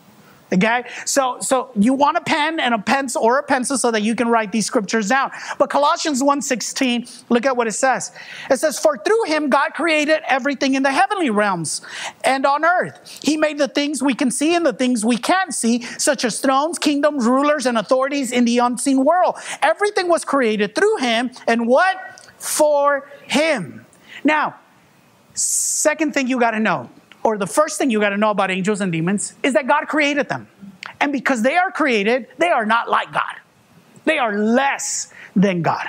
Okay? 0.53 0.85
So 1.05 1.39
so 1.41 1.71
you 1.75 1.95
want 1.95 2.17
a 2.17 2.21
pen 2.21 2.61
and 2.61 2.75
a 2.75 2.79
pencil 2.79 3.23
or 3.23 3.39
a 3.39 3.43
pencil 3.43 3.77
so 3.79 3.91
that 3.91 4.03
you 4.03 4.15
can 4.15 4.29
write 4.29 4.53
these 4.53 4.67
scriptures 4.67 5.09
down. 5.09 5.31
But 5.59 5.71
Colossians 5.71 6.23
1:16, 6.23 7.25
look 7.29 7.47
at 7.47 7.57
what 7.57 7.67
it 7.67 7.73
says. 7.73 8.13
It 8.51 8.59
says, 8.59 8.79
For 8.79 8.99
through 8.99 9.25
him 9.25 9.51
God 9.51 9.75
created 9.75 10.21
everything 10.27 10.75
in 10.75 10.83
the 10.83 10.91
heavenly 10.91 11.31
realms 11.31 11.83
and 12.25 12.47
on 12.47 12.65
earth. 12.65 13.21
He 13.23 13.37
made 13.37 13.59
the 13.59 13.69
things 13.69 14.03
we 14.03 14.15
can 14.15 14.31
see 14.31 14.55
and 14.55 14.65
the 14.65 14.73
things 14.73 15.05
we 15.05 15.17
can't 15.17 15.55
see, 15.55 15.83
such 15.99 16.25
as 16.25 16.41
thrones, 16.41 16.79
kingdoms, 16.79 17.27
rulers, 17.27 17.67
and 17.67 17.79
authorities 17.79 18.33
in 18.33 18.45
the 18.45 18.59
unseen 18.59 19.05
world. 19.05 19.37
Everything 19.63 20.09
was 20.09 20.25
created 20.25 20.75
through 20.75 20.97
him 20.99 21.31
and 21.47 21.67
what? 21.67 21.97
For 22.39 23.11
him. 23.27 23.85
Now, 24.25 24.57
second 25.35 26.15
thing 26.15 26.29
you 26.29 26.39
got 26.41 26.53
to 26.53 26.61
know 26.61 26.91
or 27.29 27.37
the 27.37 27.47
first 27.47 27.77
thing 27.77 27.91
you 27.91 28.01
got 28.01 28.09
to 28.11 28.17
know 28.17 28.31
about 28.31 28.51
angels 28.51 28.81
and 28.81 28.91
demons 28.91 29.35
is 29.43 29.53
that 29.53 29.67
God 29.67 29.87
created 29.87 30.31
them. 30.31 30.49
And 30.99 31.13
because 31.13 31.43
they 31.43 31.57
are 31.57 31.71
created, 31.71 32.27
they 32.39 32.49
are 32.49 32.65
not 32.65 32.89
like 32.89 33.13
God. 33.13 33.35
They 34.07 34.17
are 34.17 34.35
less 34.35 35.13
than 35.37 35.61
God. 35.61 35.89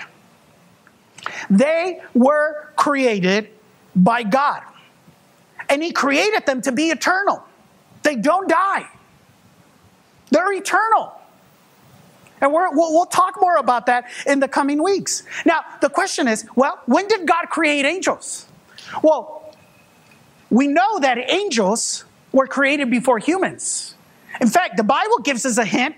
They 1.50 2.02
were 2.14 2.68
created 2.76 3.50
by 3.96 4.24
God. 4.24 4.64
And 5.70 5.82
He 5.82 5.94
created 5.94 6.46
them 6.46 6.62
to 6.64 6.74
be 6.74 6.90
eternal. 6.90 7.42
They 8.04 8.18
don't 8.18 8.50
die, 8.50 8.86
they're 10.32 10.52
eternal. 10.52 11.14
And 12.42 12.52
we 12.52 12.58
will 12.58 12.94
we'll 12.94 13.06
talk 13.06 13.36
more 13.40 13.56
about 13.56 13.86
that 13.86 14.10
in 14.26 14.42
the 14.42 14.48
coming 14.48 14.84
weeks. 14.84 15.24
Now, 15.46 15.62
the 15.80 15.90
question 15.90 16.28
is 16.28 16.46
well, 16.56 16.80
when 16.86 17.08
did 17.08 17.26
God 17.26 17.46
create 17.50 17.86
angels? 17.86 18.46
Well, 19.02 19.39
we 20.50 20.68
know 20.68 21.00
that 21.00 21.18
angels 21.30 22.06
were 22.32 22.48
created 22.48 22.90
before 22.90 23.20
humans. 23.20 23.96
In 24.42 24.48
fact, 24.48 24.78
the 24.78 24.84
Bible 24.84 25.20
gives 25.20 25.46
us 25.46 25.58
a 25.58 25.66
hint 25.66 25.96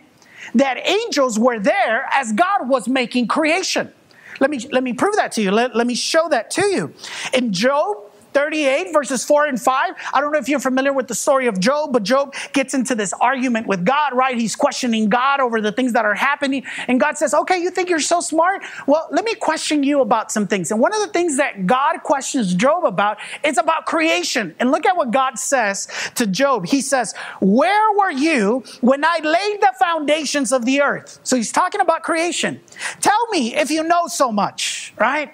that 0.55 0.77
angels 0.87 1.37
were 1.37 1.59
there 1.59 2.07
as 2.11 2.33
God 2.33 2.67
was 2.67 2.87
making 2.87 3.27
creation. 3.27 3.91
Let 4.39 4.49
me, 4.49 4.59
let 4.71 4.83
me 4.83 4.93
prove 4.93 5.15
that 5.17 5.31
to 5.33 5.41
you. 5.41 5.51
Let, 5.51 5.75
let 5.75 5.85
me 5.85 5.93
show 5.95 6.27
that 6.29 6.49
to 6.51 6.65
you. 6.65 6.93
In 7.33 7.53
Job 7.53 8.10
38, 8.33 8.93
verses 8.93 9.23
4 9.23 9.45
and 9.47 9.61
5. 9.61 9.93
I 10.13 10.21
don't 10.21 10.31
know 10.31 10.39
if 10.39 10.47
you're 10.47 10.59
familiar 10.59 10.93
with 10.93 11.07
the 11.07 11.15
story 11.15 11.47
of 11.47 11.59
Job, 11.59 11.93
but 11.93 12.03
Job 12.03 12.33
gets 12.53 12.73
into 12.73 12.95
this 12.95 13.13
argument 13.13 13.67
with 13.67 13.85
God, 13.85 14.13
right? 14.13 14.37
He's 14.37 14.55
questioning 14.55 15.09
God 15.09 15.39
over 15.39 15.61
the 15.61 15.71
things 15.71 15.93
that 15.93 16.05
are 16.05 16.13
happening. 16.13 16.63
And 16.87 16.99
God 16.99 17.17
says, 17.17 17.33
Okay, 17.33 17.57
you 17.57 17.69
think 17.69 17.89
you're 17.89 17.99
so 17.99 18.21
smart? 18.21 18.63
Well, 18.87 19.07
let 19.11 19.25
me 19.25 19.35
question 19.35 19.83
you 19.83 20.01
about 20.01 20.31
some 20.31 20.47
things. 20.47 20.71
And 20.71 20.79
one 20.79 20.93
of 20.93 21.01
the 21.01 21.07
things 21.07 21.37
that 21.37 21.65
God 21.65 22.03
questions 22.03 22.53
Job 22.53 22.85
about 22.85 23.17
is 23.43 23.57
about 23.57 23.85
creation. 23.85 24.55
And 24.59 24.71
look 24.71 24.85
at 24.85 24.95
what 24.95 25.11
God 25.11 25.37
says 25.37 25.87
to 26.15 26.25
Job. 26.25 26.65
He 26.65 26.81
says, 26.81 27.13
Where 27.39 27.91
were 27.97 28.11
you 28.11 28.63
when 28.81 29.03
I 29.03 29.19
laid 29.23 29.61
the 29.61 29.73
foundations 29.79 30.51
of 30.51 30.65
the 30.65 30.81
earth? 30.81 31.19
So 31.23 31.35
he's 31.35 31.51
talking 31.51 31.81
about 31.81 32.03
creation. 32.03 32.59
Tell 33.01 33.27
me 33.27 33.55
if 33.55 33.69
you 33.69 33.83
know 33.83 34.07
so 34.07 34.31
much, 34.31 34.93
right? 34.97 35.33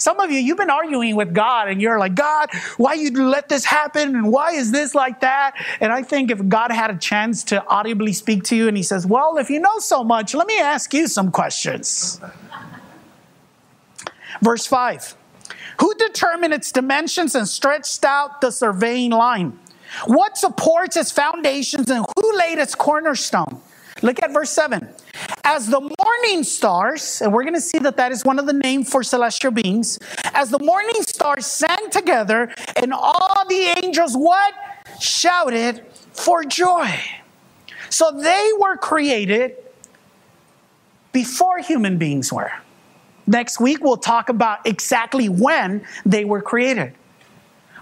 Some 0.00 0.18
of 0.20 0.30
you, 0.30 0.38
you've 0.38 0.56
been 0.56 0.70
arguing 0.70 1.16
with 1.16 1.34
God 1.34 1.68
and 1.68 1.80
you're 1.80 1.98
like, 1.98 2.14
God, 2.14 2.48
why 2.76 2.94
you 2.94 3.10
let 3.10 3.48
this 3.48 3.64
happen? 3.64 4.16
And 4.16 4.32
why 4.32 4.52
is 4.52 4.72
this 4.72 4.94
like 4.94 5.20
that? 5.20 5.54
And 5.80 5.92
I 5.92 6.02
think 6.02 6.30
if 6.30 6.48
God 6.48 6.72
had 6.72 6.90
a 6.90 6.96
chance 6.96 7.44
to 7.44 7.64
audibly 7.66 8.12
speak 8.12 8.44
to 8.44 8.56
you 8.56 8.68
and 8.68 8.76
he 8.76 8.82
says, 8.82 9.06
Well, 9.06 9.36
if 9.38 9.50
you 9.50 9.60
know 9.60 9.78
so 9.78 10.02
much, 10.02 10.34
let 10.34 10.46
me 10.46 10.58
ask 10.58 10.92
you 10.94 11.06
some 11.06 11.30
questions. 11.30 12.20
Verse 14.42 14.66
5 14.66 15.16
Who 15.80 15.94
determined 15.94 16.54
its 16.54 16.72
dimensions 16.72 17.34
and 17.34 17.46
stretched 17.46 18.04
out 18.04 18.40
the 18.40 18.50
surveying 18.50 19.10
line? 19.10 19.58
What 20.06 20.38
supports 20.38 20.96
its 20.96 21.10
foundations 21.10 21.90
and 21.90 22.06
who 22.16 22.38
laid 22.38 22.58
its 22.58 22.74
cornerstone? 22.74 23.60
Look 24.02 24.22
at 24.22 24.32
verse 24.32 24.50
7. 24.50 24.88
As 25.52 25.66
the 25.66 25.80
morning 25.80 26.44
stars, 26.44 27.20
and 27.20 27.32
we're 27.32 27.42
going 27.42 27.54
to 27.54 27.60
see 27.60 27.80
that 27.80 27.96
that 27.96 28.12
is 28.12 28.24
one 28.24 28.38
of 28.38 28.46
the 28.46 28.52
names 28.52 28.88
for 28.88 29.02
celestial 29.02 29.50
beings, 29.50 29.98
as 30.32 30.48
the 30.50 30.60
morning 30.60 31.02
stars 31.02 31.44
sang 31.44 31.90
together, 31.90 32.54
and 32.76 32.92
all 32.92 33.44
the 33.48 33.74
angels 33.82 34.14
what? 34.14 34.54
Shouted 35.00 35.84
for 36.12 36.44
joy. 36.44 36.88
So 37.88 38.12
they 38.12 38.50
were 38.60 38.76
created 38.76 39.56
before 41.10 41.58
human 41.58 41.98
beings 41.98 42.32
were. 42.32 42.52
Next 43.26 43.58
week, 43.58 43.82
we'll 43.82 43.96
talk 43.96 44.28
about 44.28 44.64
exactly 44.64 45.28
when 45.28 45.84
they 46.06 46.24
were 46.24 46.42
created. 46.42 46.94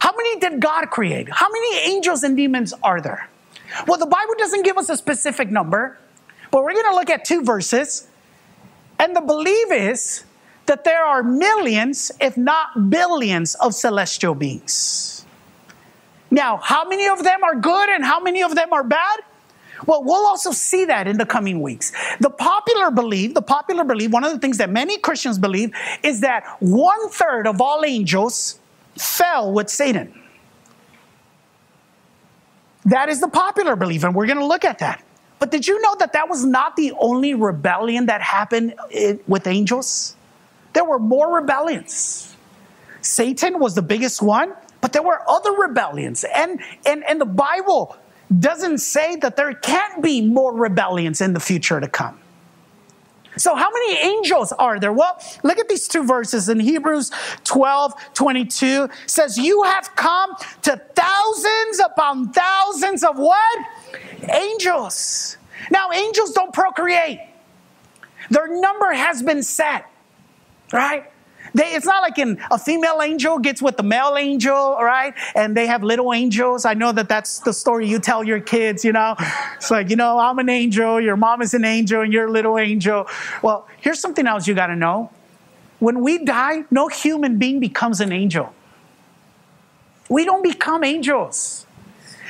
How 0.01 0.13
many 0.17 0.41
did 0.41 0.61
God 0.61 0.87
create? 0.87 1.29
How 1.31 1.51
many 1.51 1.93
angels 1.93 2.23
and 2.23 2.35
demons 2.35 2.73
are 2.83 3.03
there? 3.03 3.29
Well, 3.87 3.99
the 3.99 4.07
Bible 4.07 4.33
doesn't 4.39 4.65
give 4.65 4.79
us 4.79 4.89
a 4.89 4.97
specific 4.97 5.51
number. 5.51 5.99
But 6.51 6.63
we're 6.63 6.73
going 6.73 6.91
to 6.91 6.95
look 6.95 7.11
at 7.11 7.25
two 7.25 7.43
verses. 7.43 8.09
And 8.99 9.15
the 9.15 9.21
belief 9.21 9.71
is 9.71 10.25
that 10.67 10.85
there 10.85 11.03
are 11.03 11.23
millions, 11.23 12.13
if 12.21 12.37
not 12.37 12.91
billions, 12.91 13.55
of 13.57 13.75
celestial 13.75 14.35
beings. 14.35 15.25
Now, 16.31 16.59
how 16.59 16.87
many 16.89 17.09
of 17.09 17.25
them 17.25 17.43
are 17.43 17.55
good 17.55 17.89
and 17.89 18.05
how 18.05 18.21
many 18.21 18.43
of 18.43 18.55
them 18.55 18.73
are 18.73 18.85
bad? 18.85 19.21
Well, 19.87 20.03
we'll 20.03 20.27
also 20.27 20.51
see 20.51 20.85
that 20.87 21.07
in 21.07 21.19
the 21.19 21.25
coming 21.25 21.61
weeks. 21.63 21.93
The 22.21 22.31
popular 22.31 22.91
belief, 22.91 23.35
the 23.35 23.43
popular 23.43 23.85
belief, 23.85 24.11
one 24.11 24.25
of 24.25 24.33
the 24.33 24.39
things 24.39 24.59
that 24.59 24.71
many 24.71 24.99
Christians 24.99 25.39
believe 25.39 25.71
is 26.03 26.21
that 26.21 26.45
one 26.61 27.09
third 27.11 27.47
of 27.47 27.61
all 27.61 27.85
angels 27.85 28.59
fell 28.97 29.53
with 29.53 29.71
Satan. 29.71 30.13
That 32.85 33.09
is 33.09 33.21
the 33.21 33.29
popular 33.29 33.77
belief, 33.77 34.03
and 34.03 34.15
we're 34.15 34.27
going 34.27 34.39
to 34.39 34.47
look 34.47 34.65
at 34.65 34.81
that. 34.81 35.05
But 35.39 35.51
did 35.51 35.67
you 35.69 35.81
know 35.81 35.95
that 35.99 36.13
that 36.15 36.29
was 36.29 36.45
not 36.45 36.77
the 36.77 36.93
only 36.99 37.35
rebellion 37.35 38.07
that 38.07 38.21
happened 38.21 38.75
eh, 38.93 39.17
with 39.27 39.47
angels? 39.47 40.17
There 40.73 40.85
were 40.85 40.99
more 40.99 41.37
rebellions. 41.37 42.37
Satan 43.01 43.59
was 43.59 43.75
the 43.75 43.83
biggest 43.83 44.21
one, 44.21 44.53
but 44.81 44.93
there 44.93 45.03
were 45.03 45.23
other 45.29 45.53
rebellions. 45.53 46.25
And, 46.25 46.61
and, 46.85 47.05
and 47.05 47.21
the 47.21 47.27
Bible 47.27 47.97
doesn't 48.39 48.79
say 48.79 49.17
that 49.17 49.37
there 49.37 49.55
can't 49.55 50.03
be 50.03 50.21
more 50.21 50.53
rebellions 50.55 51.21
in 51.21 51.33
the 51.33 51.41
future 51.41 51.81
to 51.81 51.89
come. 51.89 52.19
So, 53.37 53.55
how 53.55 53.71
many 53.71 53.99
angels 53.99 54.53
are 54.53 54.81
there? 54.81 54.93
Well, 54.93 55.17
look 55.45 55.59
at 55.59 55.69
these 55.69 55.87
two 55.87 56.05
verses 56.05 56.49
in 56.49 56.59
Hebrews 56.59 57.13
12 57.45 57.95
22 58.15 58.89
says, 59.07 59.39
You 59.39 59.63
have 59.63 59.95
come 59.95 60.35
to 60.63 60.81
thousands 60.95 61.81
upon 61.85 62.33
thousands 62.33 63.05
of 63.05 63.17
what? 63.17 63.59
Angels. 64.23 65.37
Now, 65.71 65.91
angels 65.93 66.33
don't 66.33 66.53
procreate, 66.53 67.21
their 68.31 68.49
number 68.61 68.93
has 68.93 69.23
been 69.23 69.43
set, 69.43 69.91
right? 70.73 71.11
They, 71.55 71.73
it's 71.73 71.87
not 71.87 72.03
like 72.03 72.19
in 72.19 72.39
a 72.51 72.59
female 72.59 73.01
angel 73.03 73.39
gets 73.39 73.63
with 73.63 73.77
the 73.77 73.83
male 73.83 74.17
angel, 74.19 74.77
right? 74.81 75.15
And 75.35 75.57
they 75.57 75.67
have 75.67 75.83
little 75.83 76.13
angels. 76.13 76.65
I 76.65 76.75
know 76.75 76.93
that 76.93 77.09
that's 77.09 77.39
the 77.41 77.53
story 77.53 77.89
you 77.89 77.99
tell 77.99 78.23
your 78.23 78.41
kids, 78.41 78.85
you 78.85 78.93
know? 78.93 79.17
It's 79.57 79.71
like, 79.71 79.89
you 79.91 79.97
know, 79.97 80.19
I'm 80.19 80.39
an 80.39 80.49
angel, 80.49 81.01
your 81.01 81.17
mom 81.17 81.43
is 81.43 81.55
an 81.55 81.65
angel, 81.65 82.03
and 82.03 82.13
you're 82.13 82.27
a 82.27 82.31
little 82.31 82.59
angel. 82.59 83.07
Well, 83.43 83.67
here's 83.81 84.01
something 84.01 84.27
else 84.27 84.47
you 84.47 84.55
got 84.55 84.67
to 84.67 84.77
know. 84.77 85.11
When 85.79 86.03
we 86.03 86.25
die, 86.25 86.65
no 86.71 86.89
human 86.89 87.39
being 87.39 87.61
becomes 87.61 88.01
an 88.01 88.13
angel. 88.13 88.53
We 90.09 90.25
don't 90.25 90.43
become 90.43 90.85
angels. 90.85 91.67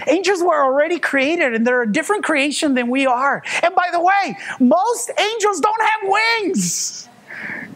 Angels 0.07 0.43
were 0.43 0.63
already 0.63 0.99
created 0.99 1.55
and 1.55 1.67
they're 1.67 1.83
a 1.83 1.93
different 1.93 2.25
creation 2.25 2.75
than 2.75 2.89
we 2.89 3.07
are. 3.07 3.43
And 3.63 3.75
by 3.75 3.89
the 3.93 4.01
way, 4.01 4.37
most 4.61 5.11
angels 5.19 5.61
don't 5.61 5.83
have 5.83 6.01
wings. 6.03 7.09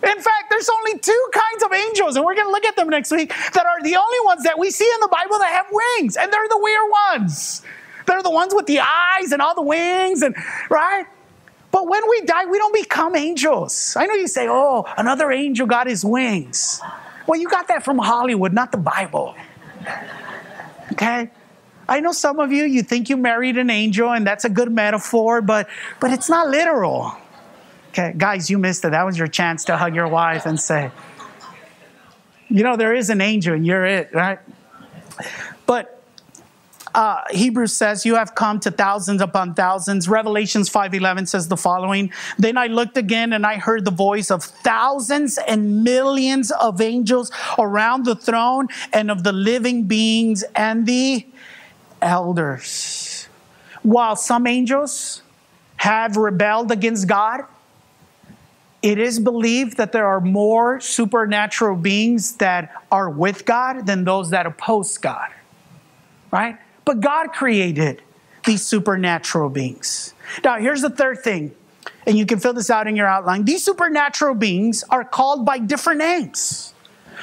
In 0.02 0.20
fact, 0.20 0.50
there's 0.50 0.68
only 0.68 0.98
two 0.98 1.30
kinds 1.32 1.62
of 1.62 1.72
angels, 1.72 2.16
and 2.16 2.24
we're 2.24 2.35
going 2.35 2.48
to 2.48 2.50
look 2.50 2.64
at 2.64 2.74
them 2.74 2.88
next 2.88 3.12
week, 3.12 3.28
that 3.28 3.64
are 3.64 3.80
the 3.82 3.94
only 3.94 4.18
ones 4.24 4.42
that 4.42 4.58
we 4.58 4.70
see 4.70 4.90
in 4.92 5.00
the 5.00 5.08
Bible 5.08 5.38
that 5.38 5.52
have 5.52 5.66
wings, 5.70 6.16
and 6.16 6.32
they're 6.32 6.48
the 6.48 6.58
weird 6.58 6.90
ones. 7.12 7.62
They're 8.06 8.22
the 8.22 8.30
ones 8.30 8.52
with 8.52 8.66
the 8.66 8.80
eyes 8.80 9.30
and 9.30 9.40
all 9.40 9.54
the 9.54 9.62
wings, 9.62 10.22
and 10.22 10.35
right? 10.68 11.06
But 11.70 11.88
when 11.88 12.02
we 12.11 12.22
die, 12.22 12.46
we 12.46 12.58
don't 12.58 12.74
become 12.74 13.14
angels. 13.14 13.96
I 13.96 14.06
know 14.06 14.14
you 14.14 14.26
say, 14.26 14.48
oh, 14.48 14.85
another 14.98 15.30
angel 15.30 15.68
got 15.68 15.87
his 15.87 16.04
wings. 16.04 16.80
Well, 17.28 17.40
you 17.40 17.48
got 17.48 17.68
that 17.68 17.85
from 17.85 17.98
Hollywood, 17.98 18.52
not 18.52 18.72
the 18.72 18.78
Bible. 18.78 19.37
Okay? 20.92 21.30
I 21.88 22.01
know 22.01 22.12
some 22.12 22.38
of 22.38 22.53
you, 22.53 22.64
you 22.64 22.83
think 22.83 23.09
you 23.09 23.16
married 23.16 23.59
an 23.59 23.71
angel, 23.71 24.12
and 24.12 24.27
that's 24.27 24.45
a 24.45 24.49
good 24.49 24.71
metaphor, 24.71 25.40
but, 25.40 25.68
but 26.01 26.12
it's 26.12 26.29
not 26.29 26.49
literal. 26.49 27.12
Okay, 27.90 28.14
guys, 28.16 28.49
you 28.49 28.59
missed 28.59 28.85
it. 28.85 28.92
That 28.92 29.05
was 29.05 29.18
your 29.18 29.29
chance 29.29 29.64
to 29.66 29.77
hug 29.77 29.95
your 29.95 30.09
wife 30.09 30.47
and 30.47 30.59
say, 30.59 30.90
you 32.49 32.62
know, 32.62 32.77
there 32.77 32.95
is 32.95 33.11
an 33.11 33.21
angel 33.21 33.55
and 33.55 33.66
you're 33.66 33.85
it, 33.85 34.14
right? 34.14 34.38
But 35.66 36.03
uh, 36.95 37.23
Hebrews 37.31 37.75
says, 37.75 38.05
"You 38.05 38.16
have 38.16 38.35
come 38.35 38.61
to 38.61 38.71
thousands 38.71 39.23
upon 39.23 39.55
thousands." 39.55 40.09
Revelations 40.09 40.68
five 40.68 40.92
eleven 40.95 41.27
says 41.27 41.49
the 41.49 41.57
following: 41.57 42.12
Then 42.38 42.59
I 42.59 42.66
looked 42.66 42.97
again, 42.99 43.33
and 43.33 43.47
I 43.47 43.57
heard 43.57 43.85
the 43.85 43.90
voice 43.90 44.31
of 44.31 44.45
thousands 44.45 45.38
and 45.38 45.83
millions 45.85 46.51
of 46.51 46.81
angels 46.81 47.31
around 47.59 48.05
the 48.05 48.14
throne, 48.14 48.68
and 48.92 49.11
of 49.11 49.25
the 49.25 49.33
living 49.33 49.85
beings 49.85 50.45
and 50.55 50.85
the 50.85 51.27
elders. 52.03 53.29
While 53.83 54.17
some 54.17 54.47
angels 54.47 55.23
have 55.77 56.17
rebelled 56.17 56.71
against 56.71 57.09
God, 57.09 57.45
it 58.83 58.99
is 58.99 59.21
believed 59.21 59.77
that 59.77 59.93
there 59.93 60.07
are 60.07 60.21
more 60.21 60.81
supernatural 60.81 61.77
beings 61.77 62.37
that 62.37 62.83
are 62.91 63.09
with 63.09 63.45
God 63.45 63.87
than 63.87 64.05
those 64.05 64.31
that 64.31 64.45
oppose 64.45 64.99
God, 64.99 65.31
right? 66.33 66.59
But 66.85 67.01
God 67.01 67.29
created 67.29 68.03
these 68.45 68.67
supernatural 68.67 69.51
beings. 69.51 70.15
Now, 70.43 70.59
here's 70.59 70.83
the 70.83 70.91
third 70.91 71.23
thing, 71.23 71.55
and 72.07 72.19
you 72.19 72.27
can 72.27 72.41
fill 72.41 72.55
this 72.55 72.71
out 72.71 72.88
in 72.88 72.97
your 72.97 73.07
outline. 73.07 73.45
These 73.45 73.65
supernatural 73.65 74.35
beings 74.35 74.83
are 74.91 75.05
called 75.05 75.47
by 75.47 75.59
different 75.59 76.01
names. 76.01 76.71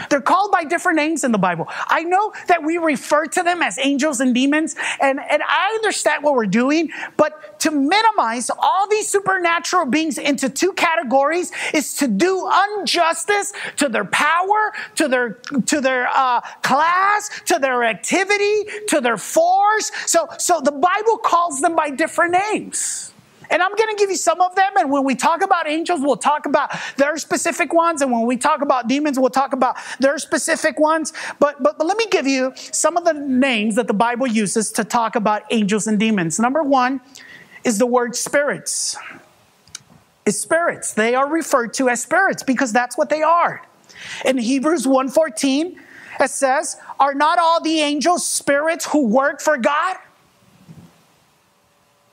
They're 0.09 0.21
called 0.21 0.51
by 0.51 0.63
different 0.63 0.97
names 0.97 1.23
in 1.23 1.31
the 1.31 1.37
Bible. 1.37 1.67
I 1.87 2.03
know 2.03 2.33
that 2.47 2.63
we 2.63 2.77
refer 2.77 3.25
to 3.25 3.43
them 3.43 3.61
as 3.61 3.77
angels 3.79 4.19
and 4.19 4.33
demons, 4.33 4.75
and, 5.01 5.19
and 5.19 5.41
I 5.45 5.73
understand 5.75 6.23
what 6.23 6.35
we're 6.35 6.45
doing, 6.45 6.89
but 7.17 7.59
to 7.61 7.71
minimize 7.71 8.49
all 8.49 8.87
these 8.89 9.09
supernatural 9.09 9.85
beings 9.85 10.17
into 10.17 10.49
two 10.49 10.73
categories 10.73 11.51
is 11.73 11.95
to 11.95 12.07
do 12.07 12.49
injustice 12.77 13.53
to 13.77 13.89
their 13.89 14.05
power, 14.05 14.73
to 14.95 15.07
their 15.07 15.29
to 15.65 15.81
their 15.81 16.07
uh, 16.07 16.41
class, 16.61 17.29
to 17.45 17.59
their 17.59 17.83
activity, 17.83 18.63
to 18.87 19.01
their 19.01 19.17
force. 19.17 19.91
So, 20.05 20.27
so 20.37 20.61
the 20.61 20.71
Bible 20.71 21.17
calls 21.17 21.61
them 21.61 21.75
by 21.75 21.89
different 21.89 22.35
names. 22.51 23.11
And 23.49 23.61
I'm 23.61 23.73
going 23.75 23.89
to 23.89 23.95
give 23.97 24.09
you 24.09 24.15
some 24.15 24.41
of 24.41 24.55
them. 24.55 24.71
And 24.77 24.91
when 24.91 25.03
we 25.03 25.15
talk 25.15 25.41
about 25.41 25.67
angels, 25.67 26.01
we'll 26.01 26.17
talk 26.17 26.45
about 26.45 26.71
their 26.97 27.17
specific 27.17 27.73
ones. 27.73 28.01
And 28.01 28.11
when 28.11 28.25
we 28.25 28.37
talk 28.37 28.61
about 28.61 28.87
demons, 28.87 29.19
we'll 29.19 29.29
talk 29.29 29.53
about 29.53 29.77
their 29.99 30.17
specific 30.17 30.79
ones. 30.79 31.13
But, 31.39 31.61
but, 31.61 31.77
but 31.77 31.87
let 31.87 31.97
me 31.97 32.07
give 32.07 32.27
you 32.27 32.53
some 32.55 32.97
of 32.97 33.05
the 33.05 33.13
names 33.13 33.75
that 33.75 33.87
the 33.87 33.93
Bible 33.93 34.27
uses 34.27 34.71
to 34.73 34.83
talk 34.83 35.15
about 35.15 35.43
angels 35.51 35.87
and 35.87 35.99
demons. 35.99 36.39
Number 36.39 36.63
one 36.63 37.01
is 37.63 37.77
the 37.77 37.85
word 37.85 38.15
spirits. 38.15 38.97
Is 40.25 40.39
spirits. 40.39 40.93
They 40.93 41.15
are 41.15 41.27
referred 41.27 41.73
to 41.75 41.89
as 41.89 42.03
spirits 42.03 42.43
because 42.43 42.71
that's 42.71 42.97
what 42.97 43.09
they 43.09 43.23
are. 43.23 43.65
In 44.25 44.37
Hebrews 44.37 44.85
1:14, 44.85 45.75
it 46.19 46.29
says, 46.29 46.77
Are 46.99 47.13
not 47.13 47.39
all 47.39 47.61
the 47.61 47.79
angels 47.79 48.27
spirits 48.27 48.85
who 48.85 49.07
work 49.07 49.41
for 49.41 49.57
God? 49.57 49.97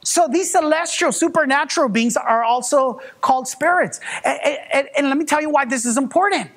So 0.06 0.28
these 0.28 0.52
celestial, 0.52 1.10
supernatural 1.10 1.88
beings 1.88 2.16
are 2.16 2.44
also 2.44 3.00
called 3.22 3.48
spirits. 3.48 3.98
And, 4.24 4.38
and, 4.72 4.88
and, 4.96 5.08
let 5.08 5.18
me 5.18 5.24
tell 5.24 5.40
you 5.40 5.50
why 5.50 5.64
this 5.64 5.84
is 5.84 5.98
important. 5.98 6.48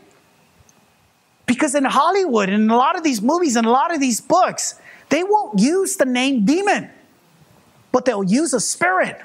Because 1.48 1.74
in 1.74 1.84
Hollywood 1.84 2.50
and 2.50 2.66
in 2.66 2.70
a 2.70 2.78
lot 2.78 2.96
of 2.96 3.04
these 3.04 3.24
movies 3.24 3.56
and 3.56 3.66
a 3.66 3.72
lot 3.72 3.92
of 3.92 4.00
these 4.00 4.22
books, 4.22 4.80
they 5.10 5.24
won't 5.24 5.60
use 5.60 5.96
the 5.96 6.06
name 6.06 6.46
demon, 6.46 6.92
but 7.92 8.06
they'll 8.06 8.24
use 8.24 8.54
a 8.54 8.60
spirit. 8.60 9.20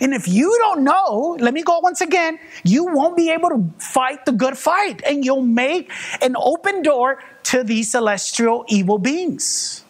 And 0.00 0.14
if 0.14 0.26
you 0.26 0.56
don't 0.58 0.82
know, 0.82 1.36
let 1.38 1.54
me 1.54 1.62
go 1.62 1.78
once 1.78 2.00
again, 2.00 2.40
you 2.64 2.86
won't 2.86 3.16
be 3.16 3.30
able 3.30 3.50
to 3.50 3.70
fight 3.78 4.26
the 4.26 4.32
good 4.32 4.58
fight 4.58 5.00
and 5.06 5.24
you'll 5.24 5.42
make 5.42 5.92
an 6.20 6.34
open 6.36 6.82
door 6.82 7.22
to 7.44 7.62
these 7.62 7.92
celestial 7.92 8.64
evil 8.66 8.98
beings. 8.98 9.84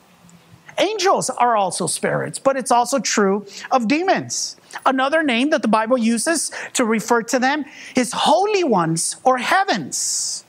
Angels 0.79 1.31
are 1.31 1.57
also 1.57 1.87
spirits, 1.87 2.39
but 2.39 2.57
it's 2.57 2.71
also 2.71 2.99
true 2.99 3.47
of 3.71 3.89
demons. 3.89 4.57
Another 4.87 5.23
name 5.23 5.51
that 5.51 5.63
the 5.63 5.69
Bible 5.69 5.99
uses 5.99 6.53
to 6.75 6.85
refer 6.85 7.23
to 7.23 7.39
them 7.39 7.65
is 7.97 8.13
holy 8.13 8.65
ones 8.65 9.17
or 9.25 9.39
heavens. 9.39 10.45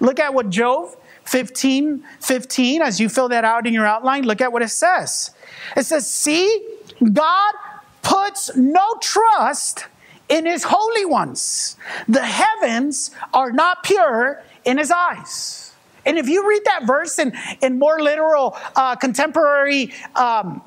Look 0.00 0.18
at 0.18 0.34
what 0.34 0.50
Job 0.50 0.96
15 1.24 2.04
15, 2.20 2.82
as 2.82 3.00
you 3.00 3.08
fill 3.08 3.28
that 3.28 3.44
out 3.44 3.66
in 3.66 3.74
your 3.74 3.86
outline, 3.86 4.24
look 4.24 4.40
at 4.40 4.52
what 4.52 4.62
it 4.62 4.68
says. 4.68 5.30
It 5.76 5.84
says, 5.84 6.10
See, 6.10 6.66
God 7.12 7.54
puts 8.02 8.54
no 8.56 8.96
trust 9.00 9.86
in 10.28 10.46
his 10.46 10.64
holy 10.64 11.04
ones. 11.04 11.76
The 12.08 12.24
heavens 12.24 13.10
are 13.32 13.52
not 13.52 13.82
pure 13.84 14.42
in 14.64 14.78
his 14.78 14.90
eyes. 14.90 15.65
And 16.06 16.16
if 16.16 16.28
you 16.28 16.48
read 16.48 16.62
that 16.64 16.86
verse 16.86 17.18
in, 17.18 17.36
in 17.60 17.78
more 17.78 18.00
literal 18.00 18.56
uh, 18.74 18.96
contemporary 18.96 19.92
um, 20.14 20.62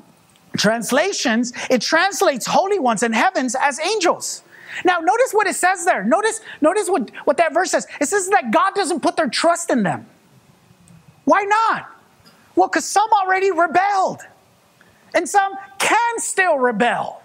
translations, 0.58 1.54
it 1.70 1.82
translates 1.82 2.46
holy 2.46 2.78
ones 2.78 3.02
in 3.02 3.14
heavens 3.14 3.56
as 3.60 3.80
angels. 3.80 4.44
Now, 4.86 5.00
notice 5.00 5.32
what 5.32 5.48
it 5.48 5.56
says 5.56 5.86
there. 5.86 6.04
Notice, 6.04 6.42
notice 6.62 6.90
what, 6.90 7.10
what 7.24 7.38
that 7.38 7.54
verse 7.54 7.72
says. 7.72 7.88
It 8.00 8.08
says 8.08 8.30
that 8.30 8.52
God 8.52 8.76
doesn't 8.76 9.02
put 9.02 9.16
their 9.16 9.30
trust 9.30 9.72
in 9.72 9.84
them. 9.84 10.06
Why 11.26 11.44
not? 11.44 11.90
Well, 12.56 12.68
because 12.68 12.86
some 12.86 13.10
already 13.24 13.52
rebelled, 13.52 14.22
and 15.14 15.28
some 15.28 15.54
can 15.80 16.20
still 16.20 16.58
rebel. 16.58 17.22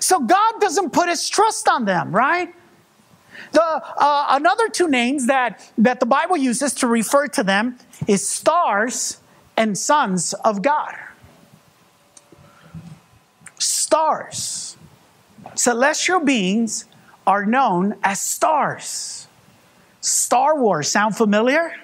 So 0.00 0.20
God 0.20 0.60
doesn't 0.60 0.92
put 0.92 1.08
his 1.08 1.28
trust 1.28 1.68
on 1.68 1.84
them, 1.84 2.14
right? 2.14 2.54
The, 3.52 3.62
uh, 3.62 4.26
another 4.30 4.68
two 4.68 4.88
names 4.88 5.26
that, 5.26 5.70
that 5.78 6.00
the 6.00 6.06
Bible 6.06 6.36
uses 6.36 6.74
to 6.74 6.86
refer 6.86 7.26
to 7.28 7.42
them 7.42 7.78
is 8.06 8.26
stars 8.26 9.18
and 9.56 9.76
sons 9.76 10.34
of 10.44 10.62
God. 10.62 10.94
Stars. 13.58 14.76
Celestial 15.54 16.20
beings 16.20 16.84
are 17.26 17.44
known 17.44 17.96
as 18.02 18.20
stars. 18.20 19.26
Star 20.00 20.58
Wars 20.58 20.88
sound 20.88 21.16
familiar? 21.16 21.74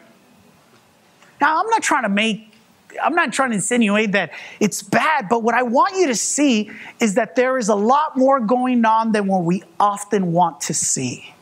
Now, 1.40 1.60
I'm 1.60 1.68
not 1.68 1.82
trying 1.82 2.04
to 2.04 2.08
make 2.08 2.54
I'm 3.02 3.16
not 3.16 3.32
trying 3.32 3.50
to 3.50 3.56
insinuate 3.56 4.12
that 4.12 4.30
it's 4.60 4.82
bad, 4.82 5.28
but 5.28 5.42
what 5.42 5.56
I 5.56 5.64
want 5.64 5.96
you 5.96 6.06
to 6.06 6.14
see 6.14 6.70
is 7.00 7.14
that 7.14 7.34
there 7.34 7.58
is 7.58 7.68
a 7.68 7.74
lot 7.74 8.16
more 8.16 8.38
going 8.38 8.84
on 8.84 9.10
than 9.10 9.26
what 9.26 9.42
we 9.42 9.64
often 9.80 10.32
want 10.32 10.60
to 10.62 10.74
see. 10.74 11.33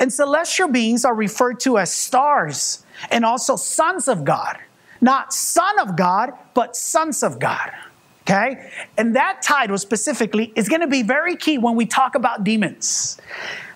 And 0.00 0.12
celestial 0.12 0.68
beings 0.68 1.04
are 1.04 1.14
referred 1.14 1.60
to 1.60 1.78
as 1.78 1.92
stars 1.92 2.84
and 3.10 3.24
also 3.24 3.54
sons 3.54 4.08
of 4.08 4.24
God. 4.24 4.58
Not 5.02 5.32
son 5.32 5.78
of 5.78 5.94
God, 5.96 6.32
but 6.54 6.74
sons 6.74 7.22
of 7.22 7.38
God. 7.38 7.70
Okay? 8.22 8.70
And 8.96 9.14
that 9.14 9.42
title 9.42 9.76
specifically 9.78 10.52
is 10.56 10.68
going 10.68 10.80
to 10.80 10.86
be 10.86 11.02
very 11.02 11.36
key 11.36 11.58
when 11.58 11.76
we 11.76 11.84
talk 11.84 12.14
about 12.14 12.44
demons. 12.44 13.18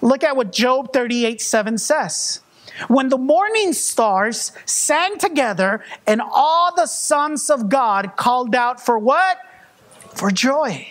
Look 0.00 0.24
at 0.24 0.36
what 0.36 0.50
Job 0.50 0.92
38 0.92 1.40
7 1.40 1.78
says. 1.78 2.40
When 2.88 3.08
the 3.08 3.18
morning 3.18 3.72
stars 3.72 4.52
sang 4.64 5.18
together 5.18 5.84
and 6.06 6.20
all 6.20 6.74
the 6.74 6.86
sons 6.86 7.50
of 7.50 7.68
God 7.68 8.16
called 8.16 8.54
out 8.54 8.84
for 8.84 8.98
what? 8.98 9.38
For 10.14 10.30
joy. 10.30 10.88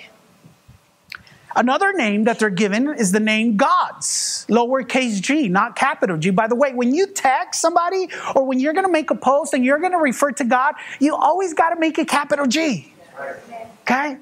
Another 1.56 1.94
name 1.94 2.24
that 2.24 2.40
they're 2.40 2.50
given 2.50 2.94
is 2.96 3.12
the 3.12 3.20
name 3.20 3.58
gods, 3.58 4.46
lowercase 4.50 5.22
g, 5.22 5.50
not 5.50 5.76
capital 5.76 6.18
G. 6.18 6.32
By 6.32 6.48
the 6.48 6.56
way, 6.56 6.74
when 6.74 6.94
you 6.94 7.08
text 7.08 7.62
somebody 7.62 8.10
or 8.36 8.46
when 8.46 8.60
you're 8.60 8.74
going 8.74 8.86
to 8.86 8.92
make 8.92 9.12
a 9.12 9.16
post 9.16 9.54
and 9.54 9.64
you're 9.64 9.80
going 9.80 9.92
to 9.92 10.00
refer 10.00 10.32
to 10.32 10.44
God, 10.44 10.74
you 11.00 11.16
always 11.16 11.54
got 11.54 11.70
to 11.70 11.80
make 11.80 12.00
it 12.00 12.08
capital 12.08 12.48
G. 12.48 12.92
Okay? 13.82 14.18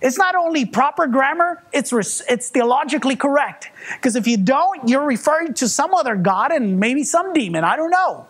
It's 0.00 0.18
not 0.18 0.34
only 0.36 0.64
proper 0.64 1.06
grammar, 1.06 1.62
it's, 1.72 1.92
it's 2.28 2.50
theologically 2.50 3.16
correct. 3.16 3.70
Because 3.94 4.14
if 4.14 4.26
you 4.26 4.36
don't, 4.36 4.88
you're 4.88 5.06
referring 5.06 5.54
to 5.54 5.68
some 5.68 5.94
other 5.94 6.14
God 6.16 6.52
and 6.52 6.78
maybe 6.78 7.02
some 7.02 7.32
demon. 7.32 7.64
I 7.64 7.76
don't 7.76 7.90
know. 7.90 8.26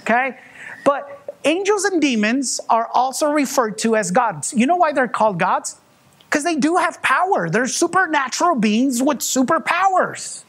Okay? 0.00 0.38
But 0.84 1.36
angels 1.44 1.84
and 1.84 2.00
demons 2.00 2.60
are 2.68 2.88
also 2.92 3.30
referred 3.30 3.78
to 3.78 3.96
as 3.96 4.10
gods. 4.10 4.52
You 4.52 4.66
know 4.66 4.76
why 4.76 4.92
they're 4.92 5.06
called 5.06 5.38
gods? 5.38 5.76
Because 6.32 6.44
they 6.44 6.56
do 6.56 6.76
have 6.76 7.02
power. 7.02 7.50
They're 7.50 7.66
supernatural 7.66 8.54
beings 8.54 9.02
with 9.02 9.18
superpowers. 9.18 10.44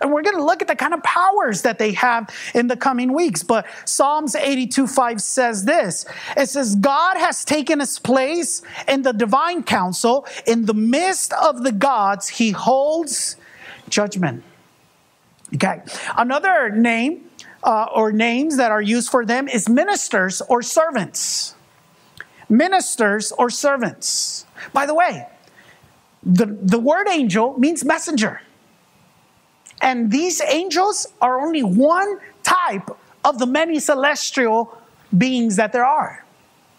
And 0.00 0.12
we're 0.12 0.22
going 0.22 0.36
to 0.36 0.44
look 0.44 0.62
at 0.62 0.68
the 0.68 0.76
kind 0.76 0.94
of 0.94 1.02
powers 1.02 1.62
that 1.62 1.80
they 1.80 1.90
have 1.94 2.32
in 2.54 2.68
the 2.68 2.76
coming 2.76 3.12
weeks. 3.12 3.42
But 3.42 3.66
Psalms 3.84 4.36
82 4.36 4.86
5 4.86 5.20
says 5.20 5.64
this 5.64 6.06
it 6.36 6.48
says, 6.48 6.76
God 6.76 7.16
has 7.16 7.44
taken 7.44 7.80
his 7.80 7.98
place 7.98 8.62
in 8.86 9.02
the 9.02 9.12
divine 9.12 9.64
council. 9.64 10.24
In 10.46 10.66
the 10.66 10.74
midst 10.74 11.32
of 11.32 11.64
the 11.64 11.72
gods, 11.72 12.28
he 12.28 12.52
holds 12.52 13.34
judgment. 13.88 14.44
Okay. 15.52 15.82
Another 16.16 16.70
name 16.70 17.28
uh, 17.64 17.88
or 17.92 18.12
names 18.12 18.56
that 18.58 18.70
are 18.70 18.82
used 18.82 19.10
for 19.10 19.26
them 19.26 19.48
is 19.48 19.68
ministers 19.68 20.42
or 20.42 20.62
servants. 20.62 21.56
Ministers 22.48 23.32
or 23.32 23.50
servants. 23.50 24.45
By 24.72 24.86
the 24.86 24.94
way, 24.94 25.26
the, 26.22 26.46
the 26.46 26.78
word 26.78 27.08
angel 27.08 27.58
means 27.58 27.84
messenger. 27.84 28.40
And 29.80 30.10
these 30.10 30.40
angels 30.40 31.06
are 31.20 31.40
only 31.40 31.62
one 31.62 32.18
type 32.42 32.90
of 33.24 33.38
the 33.38 33.46
many 33.46 33.78
celestial 33.78 34.76
beings 35.16 35.56
that 35.56 35.72
there 35.72 35.84
are. 35.84 36.24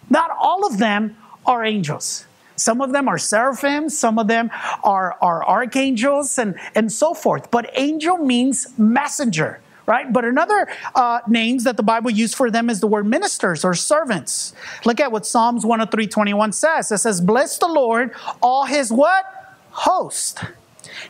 Not 0.10 0.32
all 0.32 0.66
of 0.66 0.78
them 0.78 1.18
are 1.46 1.64
angels. 1.64 2.26
Some 2.56 2.82
of 2.82 2.92
them 2.92 3.08
are 3.08 3.20
seraphim, 3.20 3.88
some 3.90 4.18
of 4.18 4.28
them 4.28 4.50
are, 4.84 5.16
are 5.22 5.48
archangels, 5.48 6.40
and, 6.40 6.56
and 6.74 6.92
so 6.92 7.14
forth. 7.14 7.52
But 7.52 7.70
angel 7.74 8.18
means 8.18 8.68
messenger, 8.80 9.62
right? 9.88 10.14
But 10.14 10.26
another 10.26 10.68
uh, 10.94 11.22
names 11.28 11.64
that 11.64 11.78
the 11.78 11.84
Bible 11.84 12.12
used 12.12 12.36
for 12.36 12.52
them 12.52 12.70
is 12.70 12.80
the 12.80 12.88
word 12.88 13.08
ministers 13.08 13.66
or 13.66 13.74
servants. 13.74 14.54
Look 14.86 15.00
at 15.00 15.12
what 15.12 15.26
Psalms 15.26 15.66
103 15.66 16.06
21 16.06 16.52
says. 16.54 16.92
It 16.92 17.00
says, 17.00 17.22
Bless 17.22 17.58
the 17.58 17.68
Lord, 17.68 18.12
all 18.42 18.66
his 18.66 18.92
what? 18.92 19.26
Host 19.72 20.44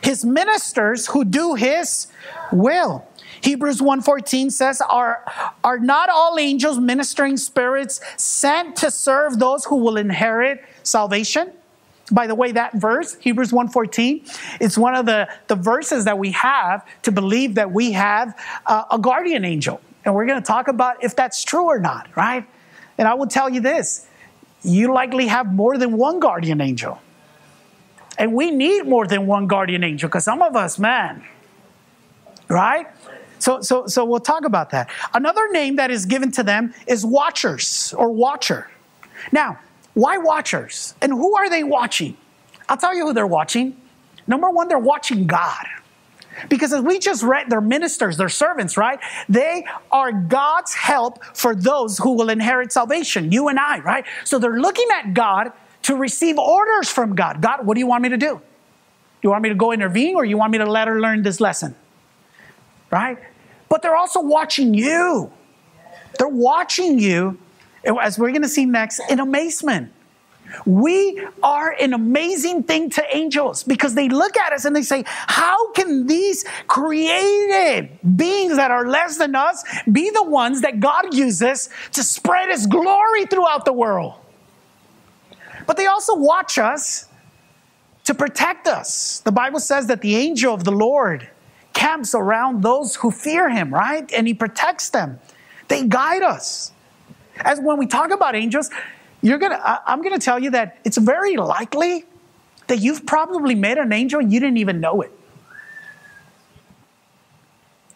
his 0.02 0.24
ministers 0.24 1.06
who 1.08 1.24
do 1.24 1.54
his 1.54 2.08
will. 2.52 3.06
Hebrews 3.40 3.80
1:14 3.80 4.50
says 4.50 4.80
are 4.80 5.24
are 5.62 5.78
not 5.78 6.08
all 6.08 6.38
angels 6.38 6.78
ministering 6.78 7.36
spirits 7.36 8.00
sent 8.16 8.76
to 8.76 8.90
serve 8.90 9.38
those 9.38 9.64
who 9.66 9.76
will 9.76 9.96
inherit 9.96 10.64
salvation? 10.82 11.52
By 12.10 12.26
the 12.26 12.34
way, 12.34 12.52
that 12.52 12.74
verse, 12.74 13.16
Hebrews 13.20 13.52
1:14, 13.52 14.58
it's 14.60 14.78
one 14.78 14.94
of 14.94 15.06
the, 15.06 15.28
the 15.46 15.56
verses 15.56 16.04
that 16.04 16.18
we 16.18 16.32
have 16.32 16.86
to 17.02 17.12
believe 17.12 17.54
that 17.56 17.70
we 17.70 17.92
have 17.92 18.38
uh, 18.66 18.84
a 18.90 18.98
guardian 18.98 19.44
angel. 19.44 19.80
And 20.04 20.14
we're 20.14 20.26
going 20.26 20.40
to 20.40 20.46
talk 20.46 20.68
about 20.68 21.02
if 21.04 21.14
that's 21.14 21.44
true 21.44 21.64
or 21.64 21.78
not, 21.78 22.08
right? 22.16 22.46
And 22.96 23.06
I 23.06 23.14
will 23.14 23.26
tell 23.26 23.50
you 23.50 23.60
this, 23.60 24.06
you 24.62 24.92
likely 24.92 25.26
have 25.26 25.52
more 25.52 25.76
than 25.76 25.96
one 25.96 26.20
guardian 26.20 26.60
angel. 26.60 27.00
And 28.18 28.34
we 28.34 28.50
need 28.50 28.86
more 28.86 29.06
than 29.06 29.26
one 29.26 29.46
guardian 29.46 29.84
angel 29.84 30.08
because 30.08 30.24
some 30.24 30.42
of 30.42 30.56
us, 30.56 30.78
man, 30.78 31.24
right? 32.48 32.86
So, 33.38 33.60
so, 33.60 33.86
so 33.86 34.04
we'll 34.04 34.18
talk 34.18 34.44
about 34.44 34.70
that. 34.70 34.90
Another 35.14 35.48
name 35.50 35.76
that 35.76 35.90
is 35.90 36.06
given 36.06 36.32
to 36.32 36.42
them 36.42 36.74
is 36.86 37.06
watchers 37.06 37.94
or 37.96 38.10
watcher. 38.10 38.68
Now, 39.30 39.58
why 39.98 40.16
watchers? 40.16 40.94
And 41.02 41.12
who 41.12 41.36
are 41.36 41.50
they 41.50 41.64
watching? 41.64 42.16
I'll 42.68 42.76
tell 42.76 42.94
you 42.94 43.06
who 43.06 43.12
they're 43.12 43.26
watching. 43.26 43.76
Number 44.28 44.48
one, 44.48 44.68
they're 44.68 44.78
watching 44.78 45.26
God. 45.26 45.66
Because 46.48 46.72
as 46.72 46.82
we 46.82 47.00
just 47.00 47.24
read, 47.24 47.50
they're 47.50 47.60
ministers, 47.60 48.16
they're 48.16 48.28
servants, 48.28 48.76
right? 48.76 49.00
They 49.28 49.66
are 49.90 50.12
God's 50.12 50.72
help 50.72 51.24
for 51.34 51.52
those 51.52 51.98
who 51.98 52.12
will 52.12 52.30
inherit 52.30 52.70
salvation, 52.72 53.32
you 53.32 53.48
and 53.48 53.58
I, 53.58 53.80
right? 53.80 54.04
So 54.24 54.38
they're 54.38 54.60
looking 54.60 54.86
at 54.92 55.14
God 55.14 55.52
to 55.82 55.96
receive 55.96 56.38
orders 56.38 56.88
from 56.88 57.16
God. 57.16 57.40
God, 57.40 57.66
what 57.66 57.74
do 57.74 57.80
you 57.80 57.88
want 57.88 58.04
me 58.04 58.10
to 58.10 58.16
do? 58.16 58.36
Do 58.36 58.42
you 59.22 59.30
want 59.30 59.42
me 59.42 59.48
to 59.48 59.56
go 59.56 59.72
intervene 59.72 60.14
or 60.14 60.24
you 60.24 60.38
want 60.38 60.52
me 60.52 60.58
to 60.58 60.66
let 60.66 60.86
her 60.86 61.00
learn 61.00 61.22
this 61.22 61.40
lesson? 61.40 61.74
Right? 62.92 63.18
But 63.68 63.82
they're 63.82 63.96
also 63.96 64.20
watching 64.20 64.74
you. 64.74 65.32
They're 66.18 66.28
watching 66.28 67.00
you, 67.00 67.38
as 67.84 68.18
we're 68.18 68.30
going 68.30 68.42
to 68.42 68.48
see 68.48 68.66
next, 68.66 69.00
in 69.10 69.20
amazement. 69.20 69.92
We 70.64 71.22
are 71.42 71.76
an 71.78 71.92
amazing 71.92 72.62
thing 72.62 72.88
to 72.90 73.04
angels 73.14 73.64
because 73.64 73.94
they 73.94 74.08
look 74.08 74.36
at 74.38 74.52
us 74.52 74.64
and 74.64 74.74
they 74.74 74.82
say, 74.82 75.04
How 75.06 75.72
can 75.72 76.06
these 76.06 76.44
created 76.66 77.98
beings 78.16 78.56
that 78.56 78.70
are 78.70 78.88
less 78.88 79.18
than 79.18 79.34
us 79.34 79.62
be 79.90 80.08
the 80.10 80.22
ones 80.22 80.62
that 80.62 80.80
God 80.80 81.14
uses 81.14 81.68
to 81.92 82.02
spread 82.02 82.48
His 82.48 82.66
glory 82.66 83.26
throughout 83.26 83.66
the 83.66 83.74
world? 83.74 84.14
But 85.66 85.76
they 85.76 85.86
also 85.86 86.16
watch 86.16 86.58
us 86.58 87.06
to 88.04 88.14
protect 88.14 88.66
us. 88.66 89.20
The 89.20 89.32
Bible 89.32 89.60
says 89.60 89.86
that 89.88 90.00
the 90.00 90.16
angel 90.16 90.54
of 90.54 90.64
the 90.64 90.72
Lord 90.72 91.28
camps 91.74 92.14
around 92.14 92.62
those 92.62 92.96
who 92.96 93.10
fear 93.10 93.50
him, 93.50 93.72
right? 93.72 94.10
And 94.12 94.26
he 94.26 94.32
protects 94.32 94.88
them. 94.88 95.20
They 95.68 95.84
guide 95.84 96.22
us. 96.22 96.72
As 97.40 97.60
when 97.60 97.78
we 97.78 97.86
talk 97.86 98.10
about 98.10 98.34
angels, 98.34 98.70
you're 99.22 99.38
gonna 99.38 99.82
I'm 99.86 100.02
gonna 100.02 100.18
tell 100.18 100.38
you 100.38 100.50
that 100.50 100.78
it's 100.84 100.96
very 100.96 101.36
likely 101.36 102.04
that 102.68 102.78
you've 102.78 103.06
probably 103.06 103.54
met 103.54 103.78
an 103.78 103.92
angel 103.92 104.20
and 104.20 104.32
you 104.32 104.40
didn't 104.40 104.58
even 104.58 104.80
know 104.80 105.02
it. 105.02 105.12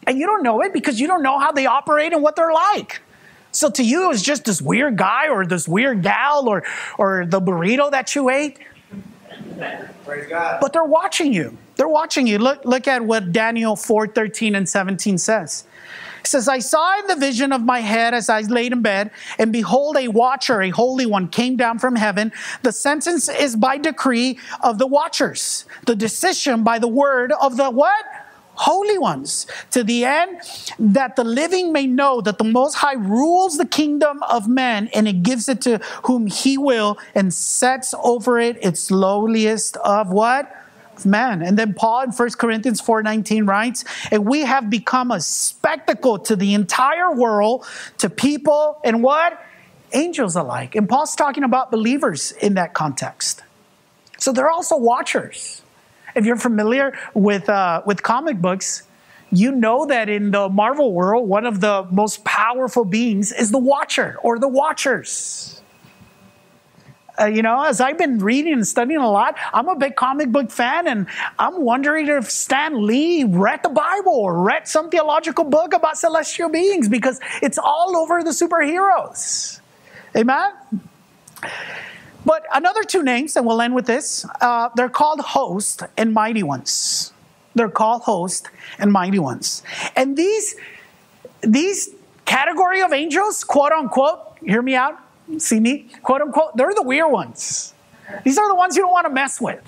And 0.07 0.19
you 0.19 0.27
don't 0.27 0.43
know 0.43 0.63
it 0.63 0.73
because 0.73 0.99
you 1.01 1.07
don't 1.07 1.23
know 1.23 1.39
how 1.39 1.53
they 1.53 1.67
operate 1.67 2.13
and 2.13 2.23
what 2.23 2.37
they're 2.37 2.53
like. 2.53 3.01
So 3.53 3.71
to 3.71 3.85
you, 3.85 4.05
it 4.07 4.09
was 4.09 4.23
just 4.23 4.45
this 4.45 4.61
weird 4.61 4.97
guy 4.97 5.29
or 5.29 5.47
this 5.47 5.69
weird 5.69 6.03
gal 6.03 6.49
or, 6.49 6.65
or 6.99 7.27
the 7.27 7.41
burrito 7.41 7.91
that 7.91 8.15
you 8.15 8.31
ate. 8.31 8.59
Praise 10.05 10.29
God. 10.29 10.59
But 10.61 10.73
they're 10.73 10.85
watching 10.85 11.33
you. 11.33 11.57
They're 11.77 11.89
watching 11.89 12.27
you. 12.27 12.39
Look, 12.39 12.65
look 12.65 12.89
at 12.89 13.05
what 13.05 13.31
Daniel 13.31 13.77
4 13.77 14.09
13 14.09 14.55
and 14.55 14.69
17 14.69 15.19
says. 15.19 15.65
Says, 16.25 16.49
I 16.49 16.59
saw 16.59 16.99
in 17.01 17.07
the 17.07 17.17
vision 17.17 17.53
of 17.53 17.63
my 17.63 17.81
head 17.81 18.15
as 18.15 18.29
I 18.29 18.41
laid 18.43 18.73
in 18.73 18.83
bed, 18.83 19.11
and 19.39 19.53
behold, 19.53 19.97
a 19.97 20.09
watcher, 20.09 20.63
a 20.63 20.71
holy 20.71 21.07
one, 21.07 21.29
came 21.29 21.57
down 21.57 21.79
from 21.79 21.97
heaven. 21.97 22.33
The 22.63 22.73
sentence 22.73 23.29
is 23.29 23.57
by 23.57 23.79
decree 23.79 24.39
of 24.63 24.79
the 24.79 24.87
watchers, 24.87 25.65
the 25.87 25.97
decision 25.97 26.63
by 26.63 26.79
the 26.79 26.89
word 26.89 27.33
of 27.33 27.57
the 27.57 27.71
what? 27.71 28.05
holy 28.55 28.99
ones, 28.99 29.47
to 29.71 29.83
the 29.83 30.05
end 30.05 30.41
that 30.79 31.17
the 31.17 31.25
living 31.25 31.73
may 31.73 31.87
know 31.87 32.21
that 32.21 32.39
the 32.39 32.45
Most 32.45 32.75
High 32.75 32.95
rules 32.95 33.59
the 33.59 33.67
kingdom 33.67 34.23
of 34.25 34.49
men 34.49 34.89
and 34.95 35.09
it 35.09 35.23
gives 35.23 35.49
it 35.49 35.61
to 35.63 35.79
whom 36.05 36.27
he 36.27 36.59
will 36.59 36.99
and 37.15 37.33
sets 37.33 37.95
over 38.03 38.39
it 38.39 38.59
its 38.63 38.91
lowliest 38.91 39.77
of 39.79 40.13
what? 40.13 40.62
Man. 41.07 41.43
And 41.43 41.59
then 41.59 41.75
Paul 41.75 42.03
in 42.03 42.13
1 42.13 42.39
Corinthians 42.39 42.81
4:19 42.81 43.47
writes, 43.47 43.85
"And 44.11 44.27
we 44.27 44.43
have 44.43 44.71
become 44.71 45.11
a 45.11 45.21
spectacle 45.21 46.19
to 46.21 46.37
the 46.37 46.55
entire 46.55 47.13
world, 47.13 47.65
to 47.99 48.09
people 48.11 48.79
and 48.85 49.03
what? 49.03 49.39
Angels 49.93 50.37
alike." 50.37 50.75
And 50.75 50.89
Paul's 50.89 51.15
talking 51.15 51.45
about 51.45 51.71
believers 51.71 52.33
in 52.33 52.55
that 52.55 52.75
context. 52.75 53.43
So 54.19 54.33
they're 54.33 54.51
also 54.51 54.77
watchers. 54.77 55.63
If 56.15 56.27
you're 56.27 56.37
familiar 56.37 56.97
with 57.15 57.49
uh, 57.49 57.83
with 57.87 58.03
comic 58.03 58.41
books, 58.41 58.83
you 59.33 59.51
know 59.51 59.87
that 59.87 60.11
in 60.11 60.31
the 60.31 60.49
Marvel 60.51 60.93
world, 60.93 61.27
one 61.27 61.47
of 61.47 61.61
the 61.61 61.87
most 61.91 62.23
powerful 62.25 62.85
beings 62.85 63.33
is 63.33 63.51
the 63.51 63.59
Watcher 63.59 64.19
or 64.23 64.39
the 64.39 64.49
Watchers. 64.49 65.62
Uh, 67.21 67.27
you 67.27 67.43
know, 67.43 67.63
as 67.63 67.81
I've 67.81 67.99
been 67.99 68.19
reading 68.19 68.55
and 68.55 68.67
studying 68.67 69.01
a 69.01 69.11
lot, 69.11 69.37
I'm 69.53 69.69
a 69.69 69.77
big 69.77 69.97
comic 69.97 70.31
book 70.31 70.51
fan, 70.51 70.89
and 70.89 71.07
I'm 71.39 71.61
wondering 71.61 72.09
if 72.09 72.31
Stan 72.31 72.87
Lee 72.87 73.25
read 73.25 73.63
the 73.63 73.69
Bible 73.69 74.15
or 74.15 74.43
read 74.43 74.67
some 74.67 74.89
theological 74.89 75.45
book 75.45 75.75
about 75.75 75.99
celestial 75.99 76.49
beings 76.49 76.89
because 76.89 77.21
it's 77.43 77.59
all 77.59 77.97
over 77.97 78.23
the 78.23 78.31
superheroes. 78.31 79.61
Amen? 80.17 80.53
But 82.25 82.45
another 82.53 82.83
two 82.83 83.03
names, 83.03 83.37
and 83.37 83.47
we'll 83.47 83.61
end 83.61 83.75
with 83.75 83.87
this 83.87 84.25
uh, 84.41 84.71
they're 84.77 84.89
called 84.89 85.21
host 85.21 85.83
and 85.97 86.15
mighty 86.15 86.43
ones. 86.43 87.13
They're 87.55 87.69
called 87.69 88.03
host 88.03 88.49
and 88.79 88.93
mighty 88.93 89.19
ones. 89.19 89.63
And 89.97 90.17
these, 90.17 90.55
these 91.43 91.91
category 92.25 92.81
of 92.81 92.93
angels, 92.93 93.45
quote 93.45 93.73
unquote, 93.73 94.21
hear 94.43 94.63
me 94.63 94.75
out, 94.75 94.99
see 95.41 95.61
me, 95.61 95.89
quote 96.03 96.21
unquote, 96.21 96.57
they're 96.57 96.75
the 96.75 96.83
weird 96.83 97.11
ones. 97.11 97.75
These 98.25 98.39
are 98.39 98.49
the 98.49 98.55
ones 98.55 98.77
you 98.77 98.83
don't 98.83 98.93
want 98.93 99.07
to 99.07 99.13
mess 99.13 99.41
with. 99.41 99.63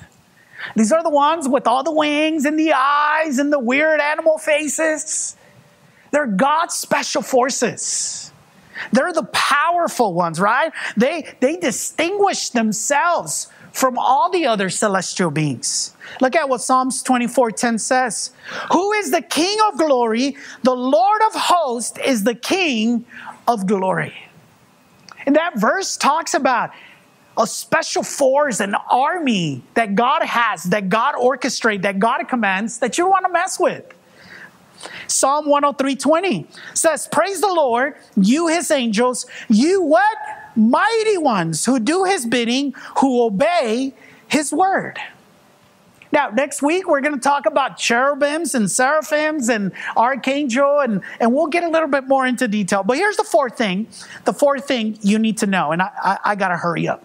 These 0.76 0.92
are 0.92 1.02
the 1.02 1.10
ones 1.10 1.48
with 1.48 1.66
all 1.66 1.82
the 1.82 1.92
wings 1.92 2.44
and 2.44 2.58
the 2.58 2.72
eyes 2.72 3.38
and 3.38 3.52
the 3.52 3.58
weird 3.58 4.00
animal 4.00 4.38
faces. 4.38 5.36
They're 6.10 6.26
God's 6.26 6.74
special 6.74 7.22
forces. 7.22 8.32
They're 8.92 9.12
the 9.12 9.24
powerful 9.24 10.14
ones, 10.14 10.40
right? 10.40 10.72
They, 10.96 11.34
they 11.40 11.56
distinguish 11.56 12.50
themselves 12.50 13.48
from 13.72 13.98
all 13.98 14.30
the 14.30 14.46
other 14.46 14.70
celestial 14.70 15.30
beings. 15.30 15.94
Look 16.20 16.36
at 16.36 16.48
what 16.48 16.60
Psalms 16.60 17.02
24:10 17.02 17.80
says. 17.80 18.30
Who 18.72 18.92
is 18.92 19.10
the 19.10 19.22
King 19.22 19.58
of 19.66 19.78
glory? 19.78 20.36
The 20.62 20.74
Lord 20.74 21.20
of 21.26 21.34
hosts 21.34 21.98
is 22.04 22.22
the 22.22 22.36
King 22.36 23.04
of 23.48 23.66
glory. 23.66 24.14
And 25.26 25.36
that 25.36 25.58
verse 25.58 25.96
talks 25.96 26.34
about 26.34 26.70
a 27.36 27.46
special 27.46 28.02
force, 28.02 28.60
an 28.60 28.74
army 28.90 29.62
that 29.74 29.94
God 29.94 30.22
has, 30.22 30.64
that 30.64 30.88
God 30.88 31.14
orchestrates, 31.16 31.82
that 31.82 31.98
God 31.98 32.24
commands, 32.28 32.78
that 32.78 32.96
you 32.98 33.08
want 33.08 33.26
to 33.26 33.32
mess 33.32 33.58
with. 33.58 33.84
Psalm 35.06 35.46
103:20 35.46 36.46
says, 36.74 37.08
Praise 37.10 37.40
the 37.40 37.48
Lord, 37.48 37.96
you 38.16 38.48
his 38.48 38.70
angels, 38.70 39.26
you 39.48 39.82
what? 39.82 40.16
Mighty 40.56 41.18
ones 41.18 41.64
who 41.64 41.80
do 41.80 42.04
his 42.04 42.26
bidding, 42.26 42.74
who 42.98 43.22
obey 43.22 43.94
his 44.28 44.52
word. 44.52 44.98
Now, 46.14 46.28
next 46.28 46.62
week, 46.62 46.86
we're 46.86 47.00
going 47.00 47.16
to 47.16 47.20
talk 47.20 47.44
about 47.44 47.76
cherubims 47.76 48.54
and 48.54 48.70
seraphims 48.70 49.48
and 49.48 49.72
archangel, 49.96 50.78
and, 50.78 51.02
and 51.18 51.34
we'll 51.34 51.48
get 51.48 51.64
a 51.64 51.68
little 51.68 51.88
bit 51.88 52.06
more 52.06 52.24
into 52.24 52.46
detail. 52.46 52.84
But 52.84 52.98
here's 52.98 53.16
the 53.16 53.24
fourth 53.24 53.58
thing 53.58 53.88
the 54.24 54.32
fourth 54.32 54.64
thing 54.68 54.96
you 55.02 55.18
need 55.18 55.38
to 55.38 55.48
know, 55.48 55.72
and 55.72 55.82
I, 55.82 55.90
I, 56.00 56.18
I 56.24 56.34
got 56.36 56.48
to 56.48 56.56
hurry 56.56 56.86
up, 56.86 57.04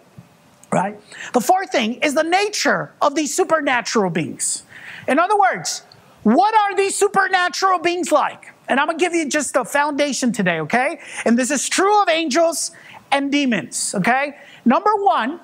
right? 0.71 0.99
The 1.33 1.41
fourth 1.41 1.71
thing 1.71 1.95
is 1.95 2.13
the 2.13 2.23
nature 2.23 2.93
of 3.01 3.15
these 3.15 3.35
supernatural 3.35 4.11
beings. 4.11 4.61
In 5.07 5.17
other 5.17 5.39
words, 5.39 5.81
what 6.21 6.53
are 6.53 6.75
these 6.77 6.95
supernatural 6.95 7.79
beings 7.79 8.11
like? 8.11 8.53
And 8.67 8.79
I'm 8.79 8.89
to 8.89 8.95
give 8.95 9.15
you 9.15 9.27
just 9.27 9.55
a 9.55 9.65
foundation 9.65 10.31
today, 10.31 10.59
okay? 10.59 10.99
And 11.25 11.35
this 11.35 11.49
is 11.49 11.67
true 11.67 11.99
of 12.03 12.09
angels 12.09 12.69
and 13.11 13.31
demons, 13.31 13.95
okay? 13.95 14.37
Number 14.65 14.91
one, 14.97 15.39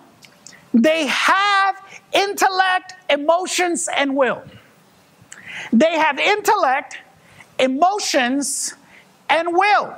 they 0.76 1.08
have 1.08 1.78
intellect, 2.16 2.94
emotions, 3.10 3.90
and 3.96 4.16
will. 4.16 4.44
They 5.72 5.98
have 5.98 6.18
intellect, 6.18 6.98
emotions, 7.60 8.74
and 9.30 9.50
will. 9.50 9.94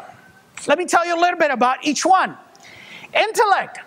Let 0.67 0.77
me 0.77 0.85
tell 0.85 1.05
you 1.05 1.15
a 1.15 1.21
little 1.21 1.39
bit 1.39 1.51
about 1.51 1.85
each 1.85 2.05
one. 2.05 2.35
Intellect, 3.13 3.79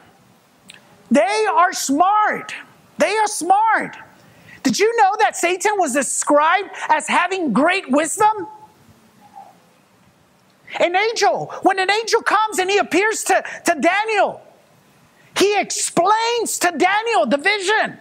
they 1.11 1.47
are 1.51 1.73
smart. 1.73 2.55
They 2.99 3.17
are 3.17 3.27
smart. 3.27 3.97
Did 4.63 4.79
you 4.79 4.95
know 4.99 5.17
that 5.21 5.37
Satan 5.37 5.73
was 5.77 5.95
described 5.95 6.71
as 6.89 7.09
having 7.09 7.53
great 7.53 7.91
wisdom? 7.91 8.47
An 10.79 10.95
angel, 10.95 11.47
when 11.63 11.79
an 11.79 11.91
angel 11.91 12.23
comes 12.23 12.59
and 12.59 12.71
he 12.71 12.79
appears 12.79 13.25
to, 13.25 13.43
to 13.65 13.75
Daniel, 13.81 14.41
he 15.37 15.59
explains 15.59 16.59
to 16.61 16.73
Daniel 16.77 17.27
the 17.27 17.39
vision. 17.39 17.99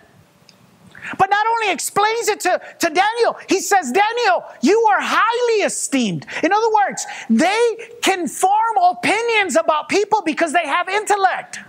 But 1.18 1.30
not 1.30 1.45
only 1.47 1.72
explains 1.74 2.28
it 2.28 2.39
to, 2.41 2.62
to 2.80 2.89
Daniel, 2.89 3.38
he 3.47 3.60
says, 3.60 3.91
Daniel, 3.91 4.43
you 4.62 4.80
are 4.91 4.99
highly 5.01 5.64
esteemed. 5.64 6.26
In 6.43 6.51
other 6.51 6.70
words, 6.74 7.05
they 7.30 7.89
can 8.01 8.28
form 8.28 8.78
opinions 8.82 9.55
about 9.55 9.89
people 9.89 10.22
because 10.22 10.53
they 10.53 10.66
have 10.66 10.88
intellect. 10.89 11.60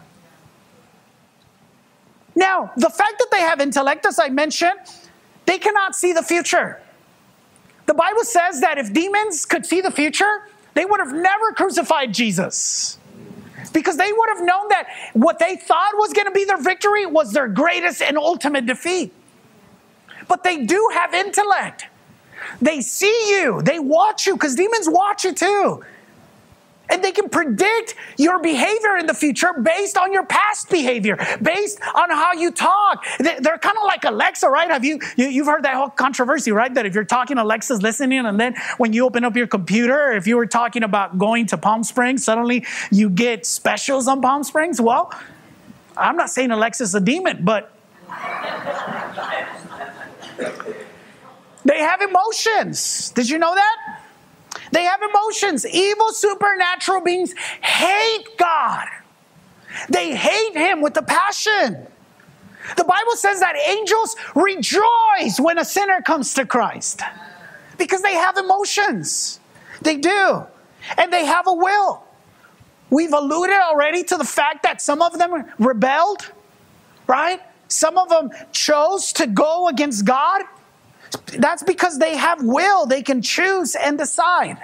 Now, 2.34 2.72
the 2.76 2.90
fact 2.90 3.14
that 3.18 3.28
they 3.30 3.40
have 3.40 3.60
intellect, 3.60 4.06
as 4.06 4.18
I 4.18 4.28
mentioned, 4.28 4.78
they 5.46 5.58
cannot 5.58 5.94
see 5.94 6.12
the 6.12 6.22
future. 6.22 6.80
The 7.86 7.94
Bible 7.94 8.24
says 8.24 8.60
that 8.60 8.78
if 8.78 8.92
demons 8.92 9.44
could 9.44 9.66
see 9.66 9.80
the 9.80 9.90
future, 9.90 10.48
they 10.74 10.84
would 10.84 11.00
have 11.00 11.12
never 11.12 11.52
crucified 11.52 12.14
Jesus. 12.14 12.98
Because 13.72 13.96
they 13.96 14.12
would 14.12 14.28
have 14.28 14.44
known 14.44 14.68
that 14.68 14.88
what 15.12 15.38
they 15.38 15.56
thought 15.56 15.92
was 15.94 16.12
going 16.12 16.26
to 16.26 16.32
be 16.32 16.44
their 16.44 16.60
victory 16.60 17.04
was 17.06 17.32
their 17.32 17.48
greatest 17.48 18.00
and 18.00 18.16
ultimate 18.16 18.66
defeat. 18.66 19.12
But 20.30 20.44
they 20.44 20.64
do 20.64 20.90
have 20.94 21.12
intellect. 21.12 21.86
They 22.62 22.80
see 22.80 23.18
you, 23.32 23.60
they 23.62 23.80
watch 23.80 24.26
you, 24.26 24.34
because 24.34 24.54
demons 24.54 24.88
watch 24.88 25.24
you 25.24 25.34
too. 25.34 25.84
And 26.88 27.02
they 27.04 27.10
can 27.12 27.28
predict 27.28 27.96
your 28.16 28.40
behavior 28.40 28.96
in 28.96 29.06
the 29.06 29.14
future 29.14 29.52
based 29.52 29.96
on 29.98 30.12
your 30.12 30.24
past 30.24 30.70
behavior, 30.70 31.16
based 31.42 31.80
on 31.94 32.10
how 32.10 32.32
you 32.32 32.52
talk. 32.52 33.04
They're 33.18 33.58
kind 33.58 33.76
of 33.76 33.84
like 33.84 34.04
Alexa, 34.04 34.48
right? 34.48 34.70
Have 34.70 34.84
you, 34.84 35.00
you 35.16 35.44
have 35.44 35.52
heard 35.52 35.64
that 35.64 35.74
whole 35.74 35.90
controversy, 35.90 36.52
right? 36.52 36.72
That 36.72 36.86
if 36.86 36.94
you're 36.94 37.04
talking, 37.04 37.36
Alexa's 37.36 37.82
listening, 37.82 38.24
and 38.24 38.38
then 38.38 38.54
when 38.78 38.92
you 38.92 39.04
open 39.06 39.24
up 39.24 39.36
your 39.36 39.48
computer, 39.48 40.12
if 40.12 40.28
you 40.28 40.36
were 40.36 40.46
talking 40.46 40.84
about 40.84 41.18
going 41.18 41.46
to 41.46 41.58
Palm 41.58 41.82
Springs, 41.82 42.24
suddenly 42.24 42.64
you 42.92 43.10
get 43.10 43.46
specials 43.46 44.06
on 44.06 44.22
Palm 44.22 44.44
Springs. 44.44 44.80
Well, 44.80 45.12
I'm 45.96 46.16
not 46.16 46.30
saying 46.30 46.52
Alexa's 46.52 46.94
a 46.94 47.00
demon, 47.00 47.44
but 47.44 47.74
they 51.70 51.78
have 51.78 52.02
emotions. 52.02 53.10
Did 53.10 53.30
you 53.30 53.38
know 53.38 53.54
that? 53.54 54.00
They 54.72 54.82
have 54.82 55.00
emotions. 55.02 55.64
Evil 55.64 56.10
supernatural 56.10 57.00
beings 57.00 57.32
hate 57.62 58.26
God. 58.36 58.88
They 59.88 60.16
hate 60.16 60.56
Him 60.56 60.80
with 60.80 60.96
a 60.96 61.02
passion. 61.02 61.86
The 62.76 62.82
Bible 62.82 63.14
says 63.14 63.38
that 63.38 63.54
angels 63.68 64.16
rejoice 64.34 65.38
when 65.38 65.58
a 65.58 65.64
sinner 65.64 66.02
comes 66.02 66.34
to 66.34 66.44
Christ 66.44 67.02
because 67.78 68.02
they 68.02 68.14
have 68.14 68.36
emotions. 68.36 69.38
They 69.80 69.96
do. 69.96 70.44
And 70.98 71.12
they 71.12 71.24
have 71.24 71.46
a 71.46 71.54
will. 71.54 72.02
We've 72.90 73.12
alluded 73.12 73.54
already 73.54 74.02
to 74.02 74.16
the 74.16 74.24
fact 74.24 74.64
that 74.64 74.82
some 74.82 75.02
of 75.02 75.18
them 75.18 75.44
rebelled, 75.60 76.32
right? 77.06 77.40
Some 77.68 77.96
of 77.96 78.08
them 78.08 78.30
chose 78.50 79.12
to 79.12 79.28
go 79.28 79.68
against 79.68 80.04
God. 80.04 80.42
That's 81.38 81.62
because 81.62 81.98
they 81.98 82.16
have 82.16 82.42
will, 82.42 82.86
they 82.86 83.02
can 83.02 83.22
choose 83.22 83.74
and 83.74 83.98
decide. 83.98 84.58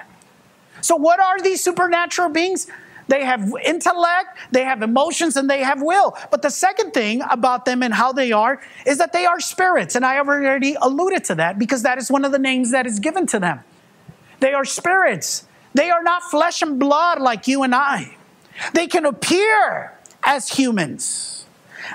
So, 0.81 0.97
what 0.97 1.21
are 1.21 1.41
these 1.41 1.63
supernatural 1.63 2.29
beings? 2.29 2.67
They 3.09 3.25
have 3.25 3.53
intellect, 3.65 4.39
they 4.51 4.65
have 4.65 4.83
emotions, 4.83 5.37
and 5.37 5.49
they 5.49 5.63
have 5.63 5.81
will. 5.81 6.17
But 6.31 6.43
the 6.43 6.51
second 6.51 6.93
thing 6.93 7.23
about 7.31 7.65
them 7.65 7.83
and 7.83 7.95
how 7.95 8.13
they 8.13 8.33
are 8.33 8.61
is 8.85 8.99
that 8.99 9.13
they 9.13 9.27
are 9.27 9.39
spirits. 9.39 9.95
And 9.95 10.05
I 10.05 10.19
already 10.19 10.77
alluded 10.81 11.25
to 11.25 11.37
that 11.37 11.59
because 11.59 11.83
that 11.83 11.99
is 11.99 12.11
one 12.11 12.25
of 12.25 12.33
the 12.33 12.39
names 12.39 12.73
that 12.73 12.87
is 12.87 12.99
given 12.99 13.27
to 13.29 13.39
them. 13.39 13.61
They 14.41 14.53
are 14.53 14.65
spirits, 14.65 15.47
they 15.75 15.91
are 15.91 16.03
not 16.03 16.23
flesh 16.25 16.63
and 16.63 16.79
blood 16.79 17.21
like 17.21 17.47
you 17.47 17.63
and 17.63 17.75
I. 17.75 18.17
They 18.73 18.87
can 18.87 19.05
appear 19.05 19.93
as 20.25 20.49
humans. 20.49 21.45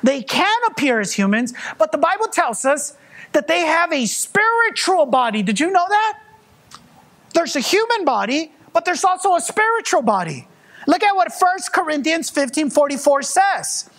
They 0.04 0.22
can 0.22 0.58
appear 0.70 1.00
as 1.02 1.14
humans, 1.14 1.54
but 1.78 1.92
the 1.92 1.98
Bible 1.98 2.28
tells 2.28 2.64
us 2.64 2.96
that 3.34 3.48
they 3.48 3.62
have 3.62 3.92
a 3.94 4.06
spiritual 4.06 5.06
body. 5.06 5.44
Did 5.44 5.60
you 5.60 5.72
know 5.72 5.86
that? 5.88 6.20
There's 7.34 7.56
a 7.56 7.60
human 7.62 8.06
body, 8.06 8.52
but 8.74 8.86
there's 8.86 9.04
also 9.04 9.36
a 9.36 9.42
spiritual 9.42 10.02
body. 10.02 10.48
Look 10.88 11.04
at 11.04 11.16
what 11.16 11.32
1 11.38 11.58
Corinthians 11.74 12.30
15 12.30 12.70
44 12.70 13.22
says. 13.22 13.90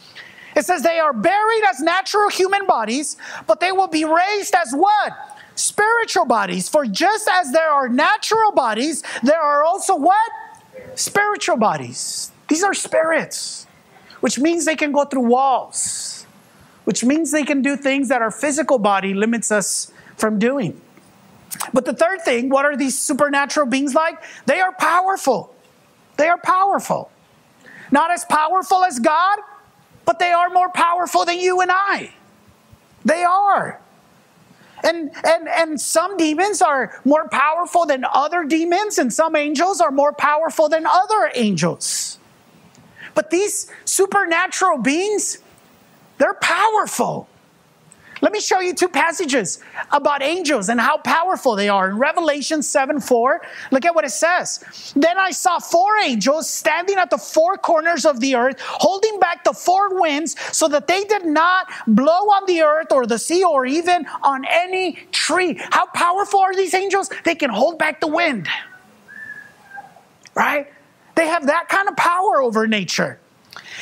It 0.55 0.67
says 0.67 0.83
they 0.83 0.99
are 0.99 1.13
buried 1.13 1.63
as 1.69 1.81
natural 1.81 2.29
human 2.29 2.67
bodies, 2.67 3.17
but 3.47 3.61
they 3.61 3.73
will 3.73 3.89
be 3.89 4.05
raised 4.05 4.55
as 4.55 4.73
what? 4.73 5.13
Spiritual 5.55 6.27
bodies. 6.27 6.69
For 6.69 6.85
just 6.85 7.29
as 7.31 7.53
there 7.53 7.71
are 7.71 7.89
natural 7.89 8.53
bodies, 8.53 9.03
there 9.23 9.41
are 9.41 9.65
also 9.65 9.97
what? 9.97 10.31
Spiritual 10.95 11.57
bodies. 11.57 12.33
These 12.49 12.63
are 12.63 12.75
spirits, 12.75 13.67
which 14.21 14.39
means 14.39 14.65
they 14.67 14.77
can 14.77 14.93
go 14.93 15.05
through 15.05 15.27
walls, 15.29 15.79
which 16.85 17.05
means 17.05 17.31
they 17.31 17.45
can 17.45 17.63
do 17.63 17.77
things 17.77 18.09
that 18.09 18.23
our 18.23 18.31
physical 18.31 18.79
body 18.79 19.15
limits 19.15 19.51
us 19.53 19.93
from 20.17 20.39
doing. 20.39 20.81
But 21.73 21.85
the 21.85 21.93
third 21.93 22.23
thing, 22.23 22.49
what 22.49 22.65
are 22.65 22.77
these 22.77 22.99
supernatural 22.99 23.67
beings 23.67 23.95
like? 23.95 24.23
They 24.47 24.61
are 24.61 24.73
powerful. 24.73 25.55
They 26.17 26.29
are 26.29 26.39
powerful. 26.39 27.11
Not 27.91 28.11
as 28.11 28.25
powerful 28.25 28.85
as 28.85 28.99
God, 28.99 29.39
but 30.05 30.19
they 30.19 30.33
are 30.33 30.49
more 30.49 30.71
powerful 30.71 31.25
than 31.25 31.39
you 31.39 31.61
and 31.61 31.71
I. 31.73 32.13
They 33.05 33.23
are. 33.23 33.81
And, 34.85 35.11
and, 35.25 35.49
and 35.49 35.81
some 35.81 36.17
demons 36.17 36.61
are 36.61 36.99
more 37.05 37.29
powerful 37.29 37.87
than 37.87 38.05
other 38.13 38.45
demons, 38.45 38.99
and 38.99 39.13
some 39.13 39.37
angels 39.37 39.81
are 39.81 39.93
more 39.93 40.13
powerful 40.13 40.69
than 40.69 40.87
other 40.87 41.31
angels. 41.35 42.19
But 43.15 43.31
these 43.31 43.71
supernatural 43.85 44.79
beings, 44.79 45.39
they're 46.23 46.35
powerful. 46.35 47.29
Let 48.21 48.31
me 48.31 48.39
show 48.39 48.61
you 48.61 48.75
two 48.75 48.87
passages 48.87 49.59
about 49.91 50.23
angels 50.23 50.69
and 50.69 50.81
how 50.81 50.99
powerful 50.99 51.57
they 51.57 51.69
are. 51.69 51.91
In 51.91 51.99
Revelation 51.99 52.63
7 52.63 53.01
4, 53.01 53.41
look 53.73 53.85
at 53.85 53.93
what 53.93 54.05
it 54.05 54.13
says. 54.13 54.93
Then 54.95 55.19
I 55.19 55.33
saw 55.33 55.59
four 55.59 55.99
angels 55.99 56.49
standing 56.49 56.97
at 56.97 57.11
the 57.11 57.19
four 57.19 57.57
corners 57.57 58.07
of 58.07 58.21
the 58.21 58.37
earth, 58.37 58.61
holding 58.61 59.19
back 59.19 59.43
the 59.43 59.53
four 59.53 60.01
winds 60.01 60.37
so 60.57 60.69
that 60.69 60.87
they 60.87 61.03
did 61.03 61.27
not 61.27 61.67
blow 61.89 62.13
on 62.13 62.47
the 62.47 62.63
earth 62.63 62.93
or 62.93 63.05
the 63.05 63.19
sea 63.19 63.43
or 63.43 63.67
even 63.67 64.07
on 64.23 64.45
any 64.49 64.93
tree. 65.11 65.61
How 65.73 65.87
powerful 65.87 66.39
are 66.39 66.55
these 66.55 66.73
angels? 66.73 67.11
They 67.25 67.35
can 67.35 67.51
hold 67.51 67.81
back 67.81 68.01
the 68.01 68.07
wind. 68.07 68.47
Right? 70.37 70.73
They 71.17 71.27
have 71.27 71.49
that 71.49 71.69
kind 71.69 71.89
of 71.89 71.97
power 71.97 72.41
over 72.41 72.69
nature. 72.69 73.19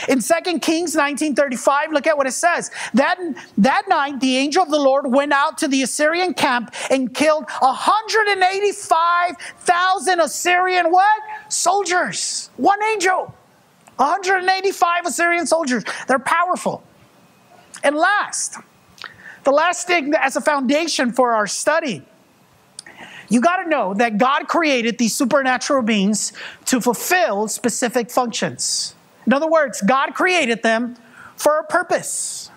In 0.09 0.21
2 0.21 0.61
Kings 0.61 0.95
19:35, 0.95 1.93
look 1.93 2.07
at 2.07 2.17
what 2.17 2.27
it 2.27 2.33
says. 2.33 2.71
That, 2.95 3.19
that 3.59 3.83
night 3.89 4.21
the 4.21 4.37
angel 4.37 4.63
of 4.63 4.71
the 4.71 4.79
Lord 4.79 5.07
went 5.07 5.33
out 5.33 5.59
to 5.59 5.69
the 5.69 5.83
Assyrian 5.83 6.33
camp 6.35 6.75
and 6.91 7.15
killed 7.15 7.45
185,000 7.61 10.21
Assyrian 10.21 10.91
what? 10.91 11.21
Soldiers. 11.49 12.51
One 12.57 12.83
angel. 12.83 13.35
185 13.97 15.07
Assyrian 15.07 15.47
soldiers. 15.47 15.85
They're 16.09 16.19
powerful. 16.19 16.83
And 17.83 17.97
last, 17.97 18.59
the 19.45 19.53
last 19.53 19.87
thing 19.87 20.13
as 20.15 20.37
a 20.37 20.41
foundation 20.41 21.13
for 21.13 21.33
our 21.33 21.47
study 21.47 22.05
you 23.31 23.41
got 23.41 23.63
to 23.63 23.69
know 23.69 23.95
that 23.95 24.19
God 24.19 24.49
created 24.49 24.99
these 24.99 25.15
supernatural 25.15 25.83
beings 25.83 26.33
to 26.67 26.81
fulfill 26.81 27.49
specific 27.49 28.11
functions. 28.11 28.95
In 29.31 29.35
other 29.35 29.49
words, 29.49 29.81
God 29.81 30.13
created 30.13 30.65
them 30.65 30.97
for 31.37 31.61
a 31.61 31.63
purpose. 31.63 32.51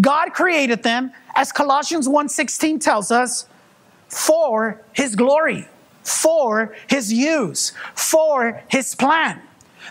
God 0.00 0.32
created 0.32 0.84
them, 0.84 1.10
as 1.34 1.50
Colossians 1.50 2.06
1:16 2.06 2.78
tells 2.78 3.10
us, 3.10 3.46
for 4.06 4.80
his 4.92 5.16
glory, 5.16 5.66
for 6.04 6.76
his 6.86 7.12
use, 7.12 7.72
for 7.96 8.62
his 8.68 8.94
plan. 8.94 9.42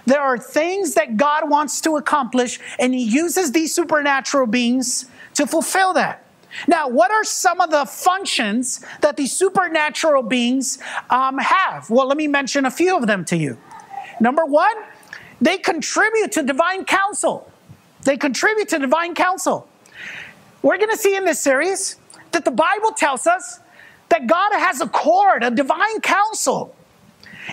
There 0.06 0.22
are 0.22 0.38
things 0.38 0.94
that 0.94 1.18
God 1.18 1.50
wants 1.50 1.82
to 1.82 1.98
accomplish, 1.98 2.62
and 2.80 2.94
he 2.94 3.04
uses 3.04 3.52
these 3.52 3.76
supernatural 3.76 4.48
beings 4.48 5.06
to 5.34 5.46
fulfill 5.46 5.92
that. 5.96 6.24
Now, 6.66 6.88
what 6.88 7.12
are 7.12 7.26
some 7.26 7.60
of 7.60 7.72
the 7.72 7.86
functions 7.86 8.86
that 9.02 9.18
these 9.18 9.34
supernatural 9.34 10.24
beings 10.24 10.80
um, 11.10 11.40
have? 11.40 11.90
Well, 11.90 12.08
let 12.08 12.16
me 12.16 12.30
mention 12.30 12.66
a 12.66 12.72
few 12.72 12.96
of 12.96 13.06
them 13.06 13.26
to 13.26 13.36
you. 13.36 13.58
Number 14.22 14.46
one, 14.46 14.76
they 15.42 15.58
contribute 15.58 16.32
to 16.34 16.44
divine 16.44 16.86
council. 16.86 17.52
They 18.04 18.18
contribute 18.18 18.70
to 18.70 18.80
divine 18.80 19.16
council. 19.16 19.68
We're 20.62 20.78
going 20.78 20.90
to 20.90 20.98
see 20.98 21.16
in 21.16 21.26
this 21.26 21.40
series 21.40 21.98
that 22.32 22.46
the 22.46 22.52
Bible 22.52 22.92
tells 22.92 23.28
us 23.28 23.60
that 24.10 24.28
God 24.28 24.52
has 24.54 24.82
a 24.82 24.88
cord, 24.88 25.44
a 25.44 25.52
divine 25.52 26.02
council. 26.02 26.76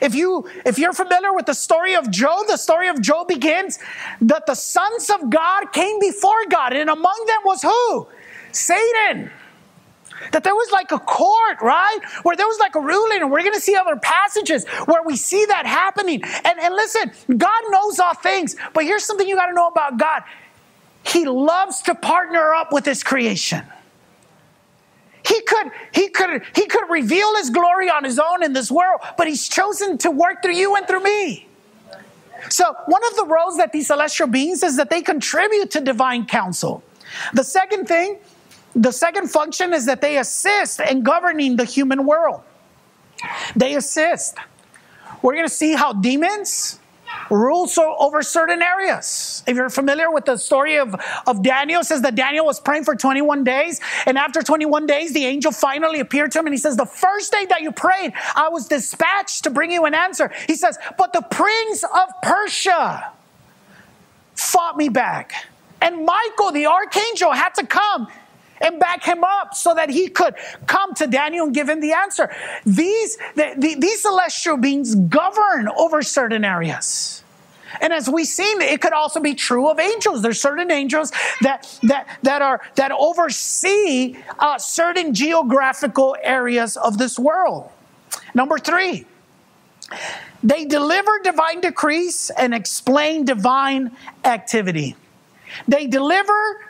If 0.02 0.14
you 0.14 0.48
if 0.64 0.78
you're 0.78 0.92
familiar 0.92 1.32
with 1.32 1.46
the 1.46 1.54
story 1.54 1.94
of 1.94 2.10
Job, 2.10 2.46
the 2.48 2.56
story 2.56 2.88
of 2.88 3.00
Job 3.00 3.28
begins 3.28 3.78
that 4.20 4.46
the 4.46 4.54
sons 4.54 5.08
of 5.08 5.30
God 5.30 5.72
came 5.72 5.98
before 6.00 6.44
God, 6.50 6.74
and 6.74 6.90
among 6.90 7.24
them 7.26 7.38
was 7.44 7.62
who? 7.62 8.08
Satan. 8.52 9.30
That 10.32 10.44
there 10.44 10.54
was 10.54 10.70
like 10.70 10.92
a 10.92 10.98
court, 10.98 11.60
right? 11.60 11.98
Where 12.22 12.36
there 12.36 12.46
was 12.46 12.58
like 12.58 12.74
a 12.74 12.80
ruling, 12.80 13.20
and 13.20 13.30
we're 13.30 13.42
going 13.42 13.54
to 13.54 13.60
see 13.60 13.76
other 13.76 13.96
passages 13.96 14.66
where 14.86 15.02
we 15.02 15.16
see 15.16 15.44
that 15.46 15.66
happening. 15.66 16.22
And, 16.44 16.58
and 16.58 16.74
listen, 16.74 17.12
God 17.36 17.62
knows 17.68 17.98
all 17.98 18.14
things, 18.14 18.56
but 18.72 18.84
here's 18.84 19.04
something 19.04 19.26
you 19.26 19.36
got 19.36 19.46
to 19.46 19.54
know 19.54 19.68
about 19.68 19.98
God 19.98 20.22
He 21.06 21.24
loves 21.24 21.82
to 21.82 21.94
partner 21.94 22.54
up 22.54 22.72
with 22.72 22.84
His 22.84 23.02
creation. 23.02 23.62
He 25.26 25.40
could, 25.42 25.72
he 25.92 26.08
could, 26.08 26.42
he 26.54 26.66
could 26.66 26.88
reveal 26.88 27.34
his 27.36 27.50
glory 27.50 27.90
on 27.90 28.04
his 28.04 28.16
own 28.18 28.44
in 28.44 28.52
this 28.52 28.70
world, 28.70 29.00
but 29.18 29.26
he's 29.26 29.48
chosen 29.48 29.98
to 29.98 30.10
work 30.10 30.40
through 30.40 30.54
you 30.54 30.76
and 30.76 30.86
through 30.86 31.02
me. 31.02 31.48
So, 32.48 32.76
one 32.86 33.02
of 33.08 33.16
the 33.16 33.26
roles 33.26 33.56
that 33.56 33.72
these 33.72 33.88
celestial 33.88 34.28
beings 34.28 34.62
is 34.62 34.76
that 34.76 34.88
they 34.88 35.02
contribute 35.02 35.72
to 35.72 35.80
divine 35.80 36.26
council. 36.26 36.84
The 37.34 37.42
second 37.42 37.86
thing 37.86 38.18
the 38.76 38.92
second 38.92 39.28
function 39.28 39.72
is 39.72 39.86
that 39.86 40.02
they 40.02 40.18
assist 40.18 40.80
in 40.80 41.02
governing 41.02 41.56
the 41.56 41.64
human 41.64 42.04
world. 42.04 42.42
They 43.56 43.74
assist. 43.74 44.36
We're 45.22 45.34
going 45.34 45.48
to 45.48 45.52
see 45.52 45.72
how 45.72 45.94
demons 45.94 46.78
rule 47.30 47.66
so 47.66 47.96
over 47.98 48.22
certain 48.22 48.60
areas. 48.60 49.42
If 49.46 49.56
you're 49.56 49.70
familiar 49.70 50.10
with 50.10 50.26
the 50.26 50.36
story 50.36 50.76
of, 50.76 50.94
of 51.26 51.42
Daniel, 51.42 51.82
says 51.84 52.02
that 52.02 52.14
Daniel 52.14 52.44
was 52.44 52.60
praying 52.60 52.84
for 52.84 52.94
21 52.94 53.44
days, 53.44 53.80
and 54.04 54.18
after 54.18 54.42
21 54.42 54.86
days, 54.86 55.14
the 55.14 55.24
angel 55.24 55.52
finally 55.52 56.00
appeared 56.00 56.32
to 56.32 56.38
him, 56.38 56.46
and 56.46 56.52
he 56.52 56.58
says, 56.58 56.76
The 56.76 56.84
first 56.84 57.32
day 57.32 57.46
that 57.46 57.62
you 57.62 57.72
prayed, 57.72 58.12
I 58.34 58.50
was 58.50 58.68
dispatched 58.68 59.44
to 59.44 59.50
bring 59.50 59.72
you 59.72 59.86
an 59.86 59.94
answer. 59.94 60.30
He 60.46 60.54
says, 60.54 60.78
But 60.98 61.14
the 61.14 61.22
prince 61.22 61.82
of 61.82 62.10
Persia 62.22 63.10
fought 64.34 64.76
me 64.76 64.90
back. 64.90 65.32
And 65.80 66.04
Michael, 66.04 66.52
the 66.52 66.66
archangel, 66.66 67.32
had 67.32 67.54
to 67.54 67.66
come 67.66 68.08
and 68.60 68.80
back 68.80 69.04
him 69.04 69.24
up 69.24 69.54
so 69.54 69.74
that 69.74 69.90
he 69.90 70.08
could 70.08 70.34
come 70.66 70.94
to 70.94 71.06
Daniel 71.06 71.46
and 71.46 71.54
give 71.54 71.68
him 71.68 71.80
the 71.80 71.92
answer. 71.92 72.34
These, 72.64 73.16
the, 73.34 73.54
the, 73.56 73.76
these 73.78 74.02
celestial 74.02 74.56
beings 74.56 74.94
govern 74.94 75.68
over 75.76 76.02
certain 76.02 76.44
areas. 76.44 77.22
And 77.80 77.92
as 77.92 78.08
we've 78.08 78.26
seen, 78.26 78.60
it 78.62 78.80
could 78.80 78.92
also 78.92 79.20
be 79.20 79.34
true 79.34 79.68
of 79.68 79.78
angels. 79.78 80.22
There's 80.22 80.40
certain 80.40 80.70
angels 80.70 81.12
that 81.42 81.78
that 81.82 82.18
that 82.22 82.40
are 82.40 82.62
that 82.76 82.90
oversee 82.92 84.16
uh, 84.38 84.56
certain 84.58 85.12
geographical 85.12 86.16
areas 86.22 86.76
of 86.76 86.96
this 86.96 87.18
world. 87.18 87.70
Number 88.34 88.58
three, 88.58 89.04
they 90.42 90.64
deliver 90.64 91.18
divine 91.22 91.60
decrees 91.60 92.30
and 92.38 92.54
explain 92.54 93.24
divine 93.24 93.90
activity. 94.24 94.96
They 95.68 95.86
deliver 95.86 96.60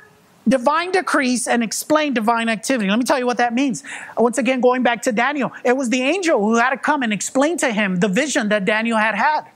divine 0.48 0.92
decrees 0.92 1.46
and 1.46 1.62
explain 1.62 2.14
divine 2.14 2.48
activity. 2.48 2.88
Let 2.88 2.98
me 2.98 3.04
tell 3.04 3.18
you 3.18 3.26
what 3.26 3.38
that 3.38 3.54
means. 3.54 3.82
Once 4.16 4.38
again, 4.38 4.60
going 4.60 4.82
back 4.82 5.02
to 5.02 5.12
Daniel, 5.12 5.52
it 5.64 5.76
was 5.76 5.90
the 5.90 6.02
angel 6.02 6.40
who 6.40 6.56
had 6.56 6.70
to 6.70 6.76
come 6.76 7.02
and 7.02 7.12
explain 7.12 7.56
to 7.58 7.72
him 7.72 7.96
the 7.96 8.08
vision 8.08 8.48
that 8.50 8.64
Daniel 8.64 8.98
had 8.98 9.14
had. 9.14 9.46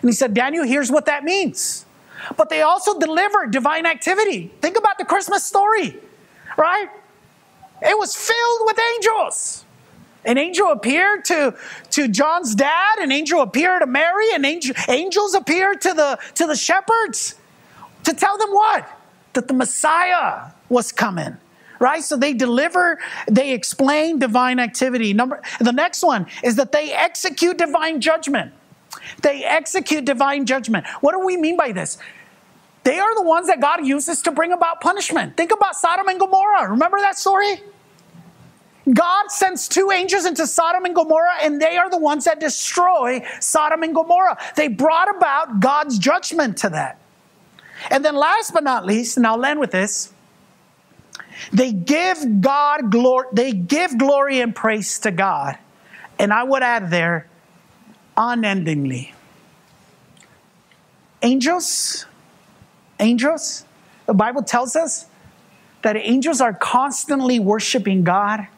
And 0.00 0.08
he 0.08 0.12
said, 0.12 0.34
Daniel, 0.34 0.64
here's 0.64 0.90
what 0.90 1.06
that 1.06 1.24
means. 1.24 1.86
But 2.36 2.50
they 2.50 2.62
also 2.62 2.98
delivered 2.98 3.50
divine 3.50 3.86
activity. 3.86 4.50
Think 4.60 4.76
about 4.76 4.98
the 4.98 5.04
Christmas 5.04 5.44
story, 5.44 5.96
right? 6.56 6.88
It 7.80 7.98
was 7.98 8.14
filled 8.14 8.60
with 8.64 8.78
angels. 8.96 9.64
An 10.24 10.36
angel 10.36 10.72
appeared 10.72 11.24
to, 11.26 11.56
to 11.90 12.08
John's 12.08 12.54
dad, 12.54 12.98
an 12.98 13.12
angel 13.12 13.40
appeared 13.40 13.80
to 13.82 13.86
Mary, 13.86 14.32
and 14.34 14.44
angel, 14.44 14.74
angels 14.88 15.34
appeared 15.34 15.80
to 15.82 15.94
the, 15.94 16.18
to 16.34 16.46
the 16.46 16.56
shepherds 16.56 17.36
to 18.04 18.12
tell 18.12 18.36
them 18.36 18.50
what? 18.50 18.97
That 19.38 19.46
the 19.46 19.54
Messiah 19.54 20.50
was 20.68 20.90
coming 20.92 21.36
right? 21.80 22.02
So 22.02 22.16
they 22.16 22.32
deliver 22.32 22.98
they 23.30 23.52
explain 23.52 24.18
divine 24.18 24.58
activity. 24.58 25.12
Number 25.12 25.40
the 25.60 25.70
next 25.72 26.02
one 26.02 26.26
is 26.42 26.56
that 26.56 26.72
they 26.72 26.92
execute 26.92 27.56
divine 27.56 28.00
judgment. 28.00 28.52
They 29.22 29.44
execute 29.44 30.04
divine 30.04 30.44
judgment. 30.44 30.88
What 31.02 31.12
do 31.12 31.24
we 31.24 31.36
mean 31.36 31.56
by 31.56 31.70
this? 31.70 31.96
They 32.82 32.98
are 32.98 33.14
the 33.14 33.22
ones 33.22 33.46
that 33.46 33.60
god 33.60 33.86
uses 33.86 34.22
to 34.22 34.32
bring 34.32 34.50
about 34.50 34.80
punishment. 34.80 35.36
Think 35.36 35.52
about 35.52 35.76
sodom 35.76 36.08
and 36.08 36.18
gomorrah. 36.18 36.68
Remember 36.70 36.98
that 36.98 37.16
story? 37.16 37.62
God 38.92 39.30
sends 39.30 39.68
two 39.68 39.90
angels 39.92 40.24
into 40.24 40.46
Sodom 40.46 40.86
and 40.86 40.94
Gomorrah, 40.94 41.36
and 41.42 41.60
they 41.60 41.76
are 41.76 41.90
the 41.90 41.98
ones 41.98 42.24
that 42.24 42.40
destroy 42.40 43.22
Sodom 43.38 43.82
and 43.82 43.94
Gomorrah. 43.94 44.38
They 44.56 44.68
brought 44.68 45.14
about 45.14 45.60
God's 45.60 45.98
judgment 45.98 46.56
to 46.58 46.70
that. 46.70 46.98
And 47.90 48.04
then 48.04 48.14
last 48.16 48.52
but 48.52 48.64
not 48.64 48.84
least, 48.84 49.16
and 49.16 49.26
I'll 49.26 49.44
end 49.44 49.60
with 49.60 49.70
this, 49.70 50.12
they 51.52 51.72
give 51.72 52.40
God 52.40 52.90
glory, 52.90 53.28
they 53.32 53.52
give 53.52 53.96
glory 53.98 54.40
and 54.40 54.54
praise 54.54 54.98
to 55.00 55.10
God. 55.10 55.58
And 56.18 56.32
I 56.32 56.42
would 56.42 56.62
add 56.62 56.90
there, 56.90 57.28
unendingly. 58.16 59.14
Angels, 61.22 62.06
angels, 62.98 63.64
the 64.06 64.14
Bible 64.14 64.42
tells 64.42 64.74
us 64.74 65.06
that 65.82 65.96
angels 65.96 66.40
are 66.40 66.52
constantly 66.52 67.38
worshiping 67.38 68.02
God 68.02 68.48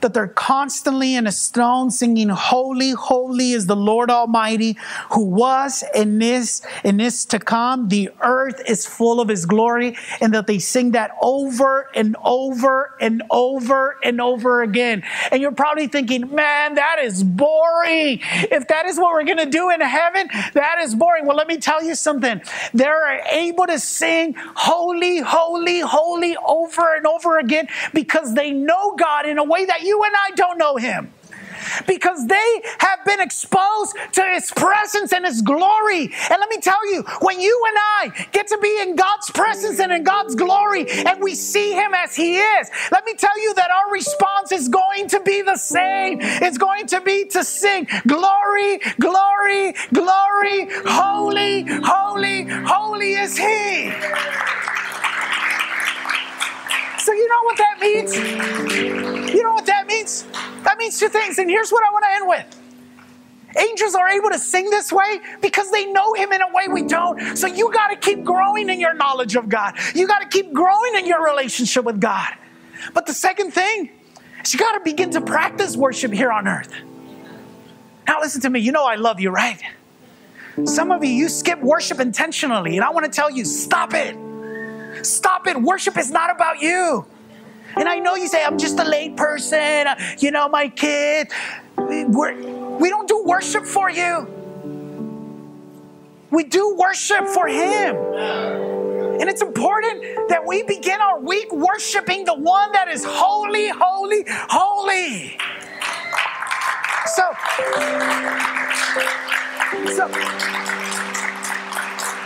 that 0.00 0.14
they're 0.14 0.28
constantly 0.28 1.14
in 1.14 1.26
a 1.26 1.32
stone 1.32 1.90
singing, 1.90 2.28
Holy, 2.28 2.90
holy 2.90 3.52
is 3.52 3.66
the 3.66 3.76
Lord 3.76 4.10
Almighty, 4.10 4.76
who 5.12 5.24
was 5.24 5.84
and 5.94 6.22
is 6.22 6.62
and 6.84 7.00
is 7.00 7.24
to 7.26 7.38
come. 7.38 7.88
The 7.88 8.10
earth 8.20 8.62
is 8.68 8.86
full 8.86 9.20
of 9.20 9.28
his 9.28 9.46
glory, 9.46 9.96
and 10.20 10.32
that 10.34 10.46
they 10.46 10.58
sing 10.58 10.92
that 10.92 11.12
over 11.20 11.88
and 11.94 12.16
over 12.24 12.94
and 13.00 13.22
over 13.30 13.96
and 14.02 14.20
over 14.20 14.62
again. 14.62 15.02
And 15.30 15.40
you're 15.40 15.52
probably 15.52 15.88
thinking, 15.88 16.34
man, 16.34 16.74
that 16.74 16.98
is 17.02 17.22
boring. 17.24 18.20
If 18.22 18.68
that 18.68 18.86
is 18.86 18.98
what 18.98 19.12
we're 19.12 19.24
going 19.24 19.38
to 19.38 19.46
do 19.46 19.70
in 19.70 19.80
heaven, 19.80 20.28
that 20.54 20.78
is 20.80 20.94
boring. 20.94 21.26
Well, 21.26 21.36
let 21.36 21.48
me 21.48 21.58
tell 21.58 21.82
you 21.82 21.94
something. 21.94 22.40
They're 22.72 23.22
able 23.32 23.66
to 23.66 23.78
sing, 23.78 24.34
Holy, 24.54 25.18
holy, 25.18 25.80
holy 25.80 26.36
over 26.46 26.94
and 26.94 27.06
over 27.06 27.38
again 27.38 27.68
because 27.92 28.34
they 28.34 28.50
know 28.50 28.94
God 28.96 29.26
in 29.26 29.38
a 29.38 29.44
way 29.44 29.64
that 29.64 29.82
you 29.88 30.02
and 30.04 30.14
I 30.14 30.30
don't 30.36 30.58
know 30.58 30.76
him 30.76 31.12
because 31.86 32.26
they 32.26 32.62
have 32.78 33.04
been 33.04 33.20
exposed 33.20 33.96
to 34.12 34.22
his 34.22 34.50
presence 34.50 35.12
and 35.12 35.24
his 35.24 35.42
glory. 35.42 36.02
And 36.02 36.40
let 36.40 36.48
me 36.48 36.58
tell 36.60 36.92
you, 36.92 37.02
when 37.20 37.40
you 37.40 37.64
and 37.68 37.76
I 37.78 38.28
get 38.32 38.46
to 38.48 38.58
be 38.58 38.78
in 38.80 38.96
God's 38.96 39.30
presence 39.30 39.80
and 39.80 39.92
in 39.92 40.04
God's 40.04 40.34
glory 40.34 40.86
and 40.88 41.22
we 41.22 41.34
see 41.34 41.72
him 41.72 41.92
as 41.94 42.16
he 42.16 42.38
is, 42.38 42.70
let 42.92 43.04
me 43.04 43.14
tell 43.14 43.38
you 43.40 43.54
that 43.54 43.70
our 43.70 43.92
response 43.92 44.52
is 44.52 44.68
going 44.68 45.08
to 45.08 45.20
be 45.20 45.42
the 45.42 45.56
same. 45.56 46.18
It's 46.20 46.58
going 46.58 46.86
to 46.88 47.00
be 47.00 47.26
to 47.26 47.44
sing 47.44 47.86
glory, 48.06 48.78
glory, 49.00 49.74
glory, 49.92 50.68
holy, 50.86 51.64
holy, 51.82 52.44
holy 52.48 53.12
is 53.14 53.36
he. 53.38 53.92
So, 57.08 57.14
you 57.14 57.26
know 57.26 57.42
what 57.44 57.56
that 57.56 57.78
means? 57.80 58.14
You 59.32 59.42
know 59.42 59.54
what 59.54 59.64
that 59.64 59.86
means? 59.86 60.26
That 60.64 60.76
means 60.76 61.00
two 61.00 61.08
things. 61.08 61.38
And 61.38 61.48
here's 61.48 61.70
what 61.70 61.82
I 61.82 61.90
want 61.90 62.04
to 62.04 62.10
end 62.10 62.28
with. 62.28 63.66
Angels 63.66 63.94
are 63.94 64.10
able 64.10 64.28
to 64.28 64.38
sing 64.38 64.68
this 64.68 64.92
way 64.92 65.18
because 65.40 65.70
they 65.70 65.86
know 65.86 66.12
Him 66.12 66.32
in 66.32 66.42
a 66.42 66.52
way 66.52 66.68
we 66.68 66.82
don't. 66.82 67.34
So 67.34 67.46
you 67.46 67.72
got 67.72 67.88
to 67.88 67.96
keep 67.96 68.24
growing 68.24 68.68
in 68.68 68.78
your 68.78 68.92
knowledge 68.92 69.36
of 69.36 69.48
God. 69.48 69.78
You 69.94 70.06
got 70.06 70.18
to 70.18 70.28
keep 70.28 70.52
growing 70.52 70.96
in 70.96 71.06
your 71.06 71.24
relationship 71.24 71.86
with 71.86 71.98
God. 71.98 72.28
But 72.92 73.06
the 73.06 73.14
second 73.14 73.52
thing 73.52 73.88
is 74.44 74.52
you 74.52 74.60
got 74.60 74.72
to 74.72 74.80
begin 74.80 75.10
to 75.12 75.22
practice 75.22 75.78
worship 75.78 76.12
here 76.12 76.30
on 76.30 76.46
earth. 76.46 76.70
Now, 78.06 78.20
listen 78.20 78.42
to 78.42 78.50
me. 78.50 78.60
You 78.60 78.72
know 78.72 78.84
I 78.84 78.96
love 78.96 79.18
you, 79.18 79.30
right? 79.30 79.62
Some 80.66 80.90
of 80.90 81.02
you, 81.02 81.10
you 81.10 81.30
skip 81.30 81.62
worship 81.62 82.00
intentionally, 82.00 82.76
and 82.76 82.84
I 82.84 82.90
want 82.90 83.06
to 83.06 83.10
tell 83.10 83.30
you 83.30 83.46
stop 83.46 83.94
it. 83.94 84.14
Stop 85.02 85.46
it. 85.46 85.60
Worship 85.60 85.96
is 85.98 86.10
not 86.10 86.34
about 86.34 86.60
you. 86.60 87.04
And 87.76 87.88
I 87.88 87.98
know 87.98 88.14
you 88.14 88.28
say, 88.28 88.44
I'm 88.44 88.58
just 88.58 88.78
a 88.78 88.84
late 88.84 89.16
person, 89.16 89.86
uh, 89.86 89.94
you 90.18 90.30
know, 90.30 90.48
my 90.48 90.68
kid. 90.68 91.28
We're, 91.76 92.34
we 92.78 92.88
don't 92.88 93.08
do 93.08 93.22
worship 93.24 93.64
for 93.64 93.90
you. 93.90 94.26
We 96.30 96.44
do 96.44 96.76
worship 96.76 97.26
for 97.26 97.46
Him. 97.46 97.96
And 99.20 99.28
it's 99.28 99.42
important 99.42 100.28
that 100.28 100.44
we 100.46 100.62
begin 100.62 101.00
our 101.00 101.20
week 101.20 101.52
worshiping 101.52 102.24
the 102.24 102.34
one 102.34 102.72
that 102.72 102.88
is 102.88 103.04
holy, 103.04 103.68
holy, 103.68 104.24
holy. 104.28 105.36
So, 107.06 107.32
so, 109.96 110.08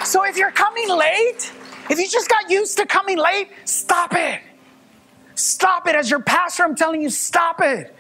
so 0.05 0.25
if 0.25 0.37
you're 0.37 0.51
coming 0.51 0.89
late, 0.89 1.53
if 1.93 1.99
you 1.99 2.09
just 2.09 2.29
got 2.31 2.51
used 2.51 2.79
to 2.79 2.87
coming 2.87 3.19
late, 3.19 3.51
stop 3.67 4.15
it. 4.15 4.41
Stop 5.35 5.87
it. 5.87 5.95
As 5.95 6.11
your 6.11 6.23
pastor, 6.23 6.65
I'm 6.65 6.75
telling 6.75 7.03
you, 7.03 7.11
stop 7.11 7.61
it. 7.61 7.95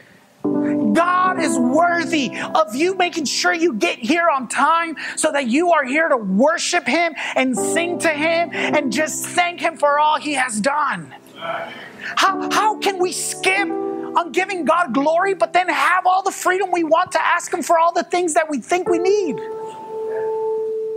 God 0.95 1.39
is 1.39 1.59
worthy 1.59 2.33
of 2.55 2.75
you 2.75 2.97
making 2.97 3.27
sure 3.27 3.53
you 3.53 3.75
get 3.75 3.99
here 3.99 4.29
on 4.31 4.49
time 4.49 4.97
so 5.17 5.31
that 5.33 5.47
you 5.49 5.73
are 5.73 5.85
here 5.85 6.09
to 6.09 6.17
worship 6.17 6.87
Him 6.87 7.15
and 7.37 7.57
sing 7.57 7.99
to 7.99 8.09
Him 8.09 8.51
and 8.53 8.91
just 8.91 9.27
thank 9.27 9.61
Him 9.61 9.77
for 9.77 9.99
all 9.99 10.19
He 10.19 10.33
has 10.33 10.61
done. 10.61 11.15
How, 11.37 12.51
how 12.51 12.79
can 12.79 12.99
we 12.99 13.13
skip 13.13 13.69
on 13.69 14.33
giving 14.33 14.65
God 14.65 14.95
glory 14.95 15.35
but 15.35 15.53
then 15.53 15.69
have 15.69 16.07
all 16.07 16.23
the 16.23 16.33
freedom 16.33 16.71
we 16.73 16.83
want 16.83 17.13
to 17.13 17.23
ask 17.23 17.53
Him 17.53 17.63
for 17.63 17.79
all 17.79 17.93
the 17.93 18.05
things 18.05 18.35
that 18.35 18.49
we 18.49 18.59
think 18.59 18.89
we 18.89 18.99
need? 18.99 19.39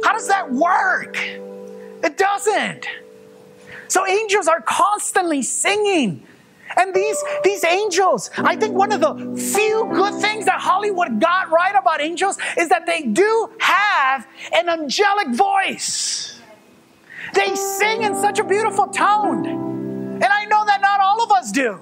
How 0.03 0.13
does 0.13 0.29
that 0.29 0.49
work? 0.49 1.44
It 2.03 2.17
doesn't. 2.17 2.87
So 3.87 4.05
angels 4.05 4.47
are 4.47 4.61
constantly 4.61 5.41
singing. 5.41 6.25
And 6.77 6.93
these, 6.93 7.23
these 7.43 7.63
angels, 7.63 8.31
I 8.37 8.55
think 8.55 8.75
one 8.75 8.91
of 8.91 8.99
the 8.99 9.13
few 9.37 9.89
good 9.93 10.19
things 10.19 10.45
that 10.45 10.59
Hollywood 10.59 11.21
got 11.21 11.49
right 11.51 11.75
about 11.75 12.01
angels 12.01 12.37
is 12.57 12.69
that 12.69 12.85
they 12.85 13.03
do 13.03 13.49
have 13.59 14.27
an 14.53 14.67
angelic 14.67 15.29
voice. 15.35 16.39
They 17.33 17.55
sing 17.55 18.03
in 18.03 18.15
such 18.15 18.39
a 18.39 18.43
beautiful 18.43 18.87
tone. 18.87 19.45
And 19.45 20.25
I 20.25 20.45
know 20.45 20.65
that 20.65 20.81
not 20.81 20.99
all 20.99 21.23
of 21.23 21.31
us 21.31 21.51
do. 21.51 21.79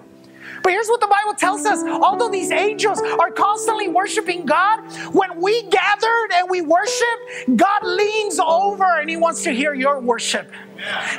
But 0.63 0.71
here's 0.71 0.87
what 0.87 1.01
the 1.01 1.07
Bible 1.07 1.33
tells 1.33 1.65
us 1.65 1.83
although 1.83 2.29
these 2.29 2.51
angels 2.51 3.01
are 3.01 3.29
constantly 3.31 3.89
worshiping 3.89 4.45
God, 4.45 4.79
when 5.13 5.41
we 5.41 5.63
gathered 5.69 6.31
and 6.33 6.49
we 6.49 6.61
worship, 6.61 7.55
God 7.55 7.81
leans 7.83 8.39
over 8.39 8.99
and 8.99 9.09
He 9.09 9.17
wants 9.17 9.43
to 9.43 9.51
hear 9.51 9.73
your 9.73 9.99
worship. 9.99 10.49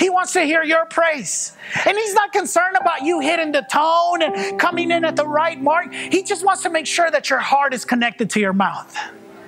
He 0.00 0.10
wants 0.10 0.32
to 0.32 0.42
hear 0.42 0.64
your 0.64 0.86
praise. 0.86 1.52
And 1.86 1.96
He's 1.96 2.14
not 2.14 2.32
concerned 2.32 2.76
about 2.80 3.02
you 3.02 3.20
hitting 3.20 3.52
the 3.52 3.66
tone 3.70 4.22
and 4.22 4.58
coming 4.58 4.90
in 4.90 5.04
at 5.04 5.16
the 5.16 5.26
right 5.26 5.60
mark. 5.60 5.92
He 5.92 6.22
just 6.22 6.44
wants 6.44 6.62
to 6.62 6.70
make 6.70 6.86
sure 6.86 7.10
that 7.10 7.28
your 7.28 7.38
heart 7.38 7.74
is 7.74 7.84
connected 7.84 8.30
to 8.30 8.40
your 8.40 8.54
mouth. 8.54 8.96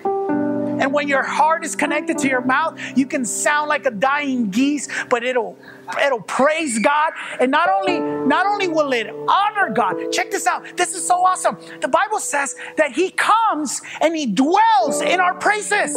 And 0.04 0.92
when 0.92 1.08
your 1.08 1.22
heart 1.22 1.64
is 1.64 1.74
connected 1.74 2.18
to 2.18 2.28
your 2.28 2.42
mouth, 2.42 2.78
you 2.96 3.06
can 3.06 3.24
sound 3.24 3.68
like 3.68 3.86
a 3.86 3.90
dying 3.90 4.50
geese, 4.50 4.88
but 5.08 5.24
it'll 5.24 5.56
it'll 6.04 6.20
praise 6.20 6.78
God. 6.78 7.12
And 7.40 7.50
not 7.50 7.68
only 7.68 7.98
not 8.26 8.46
only 8.46 8.68
will 8.68 8.92
it 8.92 9.08
honor 9.28 9.70
God. 9.70 10.12
Check 10.12 10.30
this 10.30 10.46
out. 10.46 10.76
This 10.76 10.94
is 10.94 11.06
so 11.06 11.24
awesome. 11.24 11.56
The 11.80 11.88
Bible 11.88 12.20
says 12.20 12.56
that 12.76 12.92
he 12.92 13.10
comes 13.10 13.82
and 14.00 14.16
he 14.16 14.26
dwells 14.26 15.00
in 15.00 15.20
our 15.20 15.34
praises. 15.34 15.94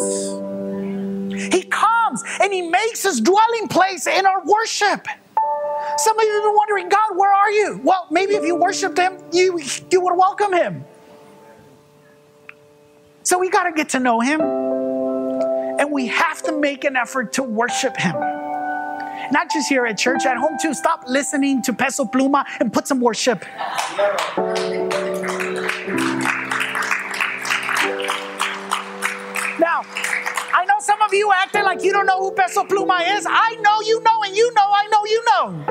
He 1.53 1.63
comes 1.63 2.23
and 2.41 2.51
he 2.51 2.61
makes 2.61 3.03
his 3.03 3.21
dwelling 3.21 3.67
place 3.69 4.07
in 4.07 4.25
our 4.25 4.43
worship. 4.43 5.07
Some 5.97 6.19
of 6.19 6.25
you 6.25 6.33
have 6.33 6.43
been 6.43 6.55
wondering, 6.55 6.89
God, 6.89 7.17
where 7.17 7.33
are 7.33 7.51
you? 7.51 7.81
Well, 7.83 8.07
maybe 8.11 8.35
if 8.35 8.43
you 8.43 8.55
worshiped 8.55 8.97
him, 8.97 9.17
you, 9.31 9.59
you 9.91 10.01
would 10.01 10.15
welcome 10.15 10.53
him. 10.53 10.85
So 13.23 13.37
we 13.37 13.49
got 13.49 13.63
to 13.63 13.71
get 13.71 13.89
to 13.89 13.99
know 13.99 14.19
him 14.19 14.41
and 14.41 15.91
we 15.91 16.07
have 16.07 16.41
to 16.43 16.51
make 16.51 16.83
an 16.83 16.95
effort 16.95 17.33
to 17.33 17.43
worship 17.43 17.95
him. 17.97 18.15
Not 19.31 19.51
just 19.51 19.69
here 19.69 19.85
at 19.85 19.97
church, 19.97 20.25
at 20.25 20.37
home 20.37 20.57
too. 20.59 20.73
Stop 20.73 21.03
listening 21.07 21.61
to 21.63 21.73
Peso 21.73 22.05
Pluma 22.05 22.45
and 22.59 22.73
put 22.73 22.87
some 22.87 22.99
worship. 22.99 23.45
Now, 29.59 29.83
I 30.53 30.65
know 30.67 30.79
some 30.79 31.01
of 31.01 31.13
you 31.13 31.31
acting 31.35 31.63
like 31.63 31.83
you 31.83 31.91
don't 31.91 32.05
know 32.05 32.19
who 32.19 32.31
Peso 32.31 32.63
Pluma 32.63 33.17
is. 33.17 33.25
I 33.29 33.55
know 33.61 33.81
you 33.81 34.01
know, 34.03 34.23
and 34.23 34.35
you 34.35 34.53
know 34.53 34.71
I 34.73 34.87
know 34.91 35.05
you 35.05 35.23
know. 35.31 35.65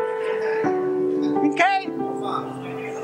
Okay? 1.52 1.88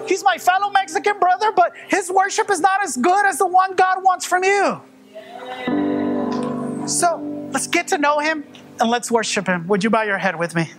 He's 0.07 0.23
my 0.23 0.39
fellow 0.39 0.71
Mexican 0.71 1.19
brother, 1.19 1.51
but 1.53 1.73
his 1.89 2.11
worship 2.11 2.51
is 2.51 2.61
not 2.61 2.83
as 2.83 2.97
good 2.97 3.27
as 3.27 3.39
the 3.39 3.47
one 3.47 3.75
God 3.75 4.03
wants 4.03 4.25
from 4.27 4.45
you. 4.45 4.81
So 6.87 7.49
let's 7.53 7.67
get 7.67 7.89
to 7.89 7.99
know 7.99 8.19
him 8.21 8.45
and 8.81 8.91
let's 8.91 9.11
worship 9.11 9.47
him. 9.47 9.67
Would 9.69 9.85
you 9.85 9.91
bow 9.91 10.03
your 10.03 10.19
head 10.19 10.39
with 10.39 10.55
me? 10.55 10.71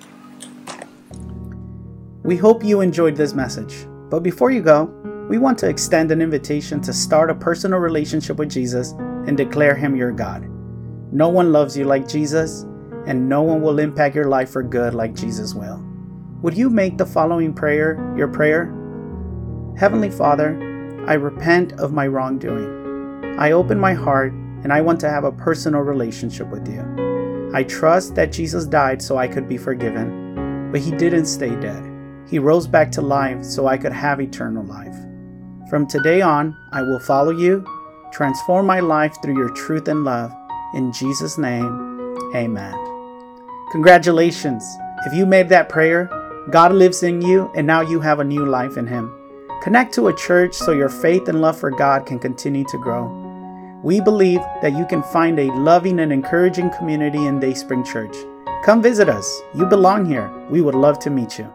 We 2.24 2.38
hope 2.38 2.64
you 2.64 2.82
enjoyed 2.82 3.16
this 3.16 3.34
message. 3.34 3.86
But 4.10 4.22
before 4.22 4.52
you 4.52 4.62
go, 4.62 4.86
we 5.30 5.38
want 5.38 5.58
to 5.60 5.70
extend 5.70 6.12
an 6.12 6.22
invitation 6.22 6.82
to 6.82 6.93
start 6.93 7.30
a 7.30 7.36
personal 7.36 7.80
relationship 7.80 8.38
with 8.38 8.50
Jesus 8.50 8.91
and 9.28 9.36
declare 9.36 9.76
him 9.76 9.96
your 9.96 10.12
God. 10.12 10.48
No 11.12 11.30
one 11.30 11.52
loves 11.52 11.78
you 11.78 11.86
like 11.86 12.08
Jesus, 12.08 12.64
and 13.08 13.30
no 13.30 13.41
one 13.41 13.62
will 13.62 13.80
impact 13.80 14.16
your 14.16 14.26
life 14.26 14.50
for 14.50 14.64
good 14.64 14.93
like 14.93 15.14
Jesus 15.14 15.54
will. 15.54 15.84
Would 16.41 16.58
you 16.58 16.70
make 16.70 16.98
the 16.98 17.06
following 17.06 17.54
prayer 17.54 18.14
your 18.18 18.28
prayer? 18.28 18.66
Heavenly 19.78 20.10
Father, 20.10 20.58
I 21.08 21.14
repent 21.14 21.74
of 21.74 21.93
my 21.93 22.08
wrongdoing. 22.08 23.38
I 23.39 23.52
open 23.52 23.80
my 23.80 23.93
heart 23.93 24.32
and 24.34 24.74
I 24.74 24.82
want 24.82 25.00
to 25.02 25.10
have 25.10 25.24
a 25.24 25.32
personal 25.32 25.82
relationship 25.82 26.48
with 26.48 26.68
you. 26.68 27.05
I 27.56 27.64
trust 27.64 28.16
that 28.16 28.34
Jesus 28.34 28.66
died 28.66 29.01
so 29.01 29.16
I 29.16 29.30
could 29.30 29.47
be 29.47 29.56
forgiven, 29.56 30.70
but 30.74 30.82
he 30.82 30.91
didn't 30.91 31.26
stay 31.26 31.56
dead. 31.56 31.89
He 32.28 32.38
rose 32.38 32.68
back 32.68 32.91
to 32.91 33.01
life 33.01 33.45
so 33.45 33.66
I 33.66 33.78
could 33.78 33.93
have 33.93 34.20
eternal 34.20 34.66
life. 34.66 34.97
From 35.70 35.88
today 35.88 36.20
on, 36.20 36.53
I 36.74 36.82
will 36.82 36.99
follow 36.99 37.32
you, 37.32 37.66
transform 38.12 38.66
my 38.66 38.82
life 38.82 39.16
through 39.22 39.38
your 39.38 39.51
truth 39.51 39.88
and 39.88 40.03
love. 40.03 40.34
In 40.74 40.91
Jesus' 40.91 41.38
name, 41.38 42.18
amen. 42.36 42.76
Congratulations! 43.72 44.66
If 45.06 45.14
you 45.14 45.26
made 45.26 45.47
that 45.47 45.70
prayer, 45.70 46.10
God 46.51 46.74
lives 46.74 47.03
in 47.03 47.22
you 47.22 47.49
and 47.56 47.66
now 47.66 47.80
you 47.80 48.01
have 48.01 48.20
a 48.20 48.26
new 48.26 48.45
life 48.45 48.76
in 48.76 48.86
Him. 48.86 49.18
Connect 49.64 49.93
to 49.93 50.10
a 50.10 50.18
church 50.18 50.53
so 50.56 50.74
your 50.74 50.89
faith 50.89 51.30
and 51.30 51.39
love 51.39 51.58
for 51.58 51.72
God 51.72 52.06
can 52.06 52.20
continue 52.20 52.66
to 52.66 52.78
grow. 52.78 53.24
We 53.86 54.01
believe 54.01 54.39
that 54.63 54.75
you 54.75 54.83
can 54.88 55.03
find 55.03 55.38
a 55.38 55.53
loving 55.53 55.99
and 55.99 56.11
encouraging 56.11 56.71
community 56.71 57.27
in 57.27 57.39
Dayspring 57.39 57.83
Church. 57.83 58.15
Come 58.63 58.81
visit 58.81 59.07
us. 59.07 59.43
You 59.53 59.67
belong 59.67 60.07
here. 60.07 60.27
We 60.49 60.63
would 60.63 60.73
love 60.73 60.97
to 61.01 61.11
meet 61.11 61.38
you. 61.38 61.53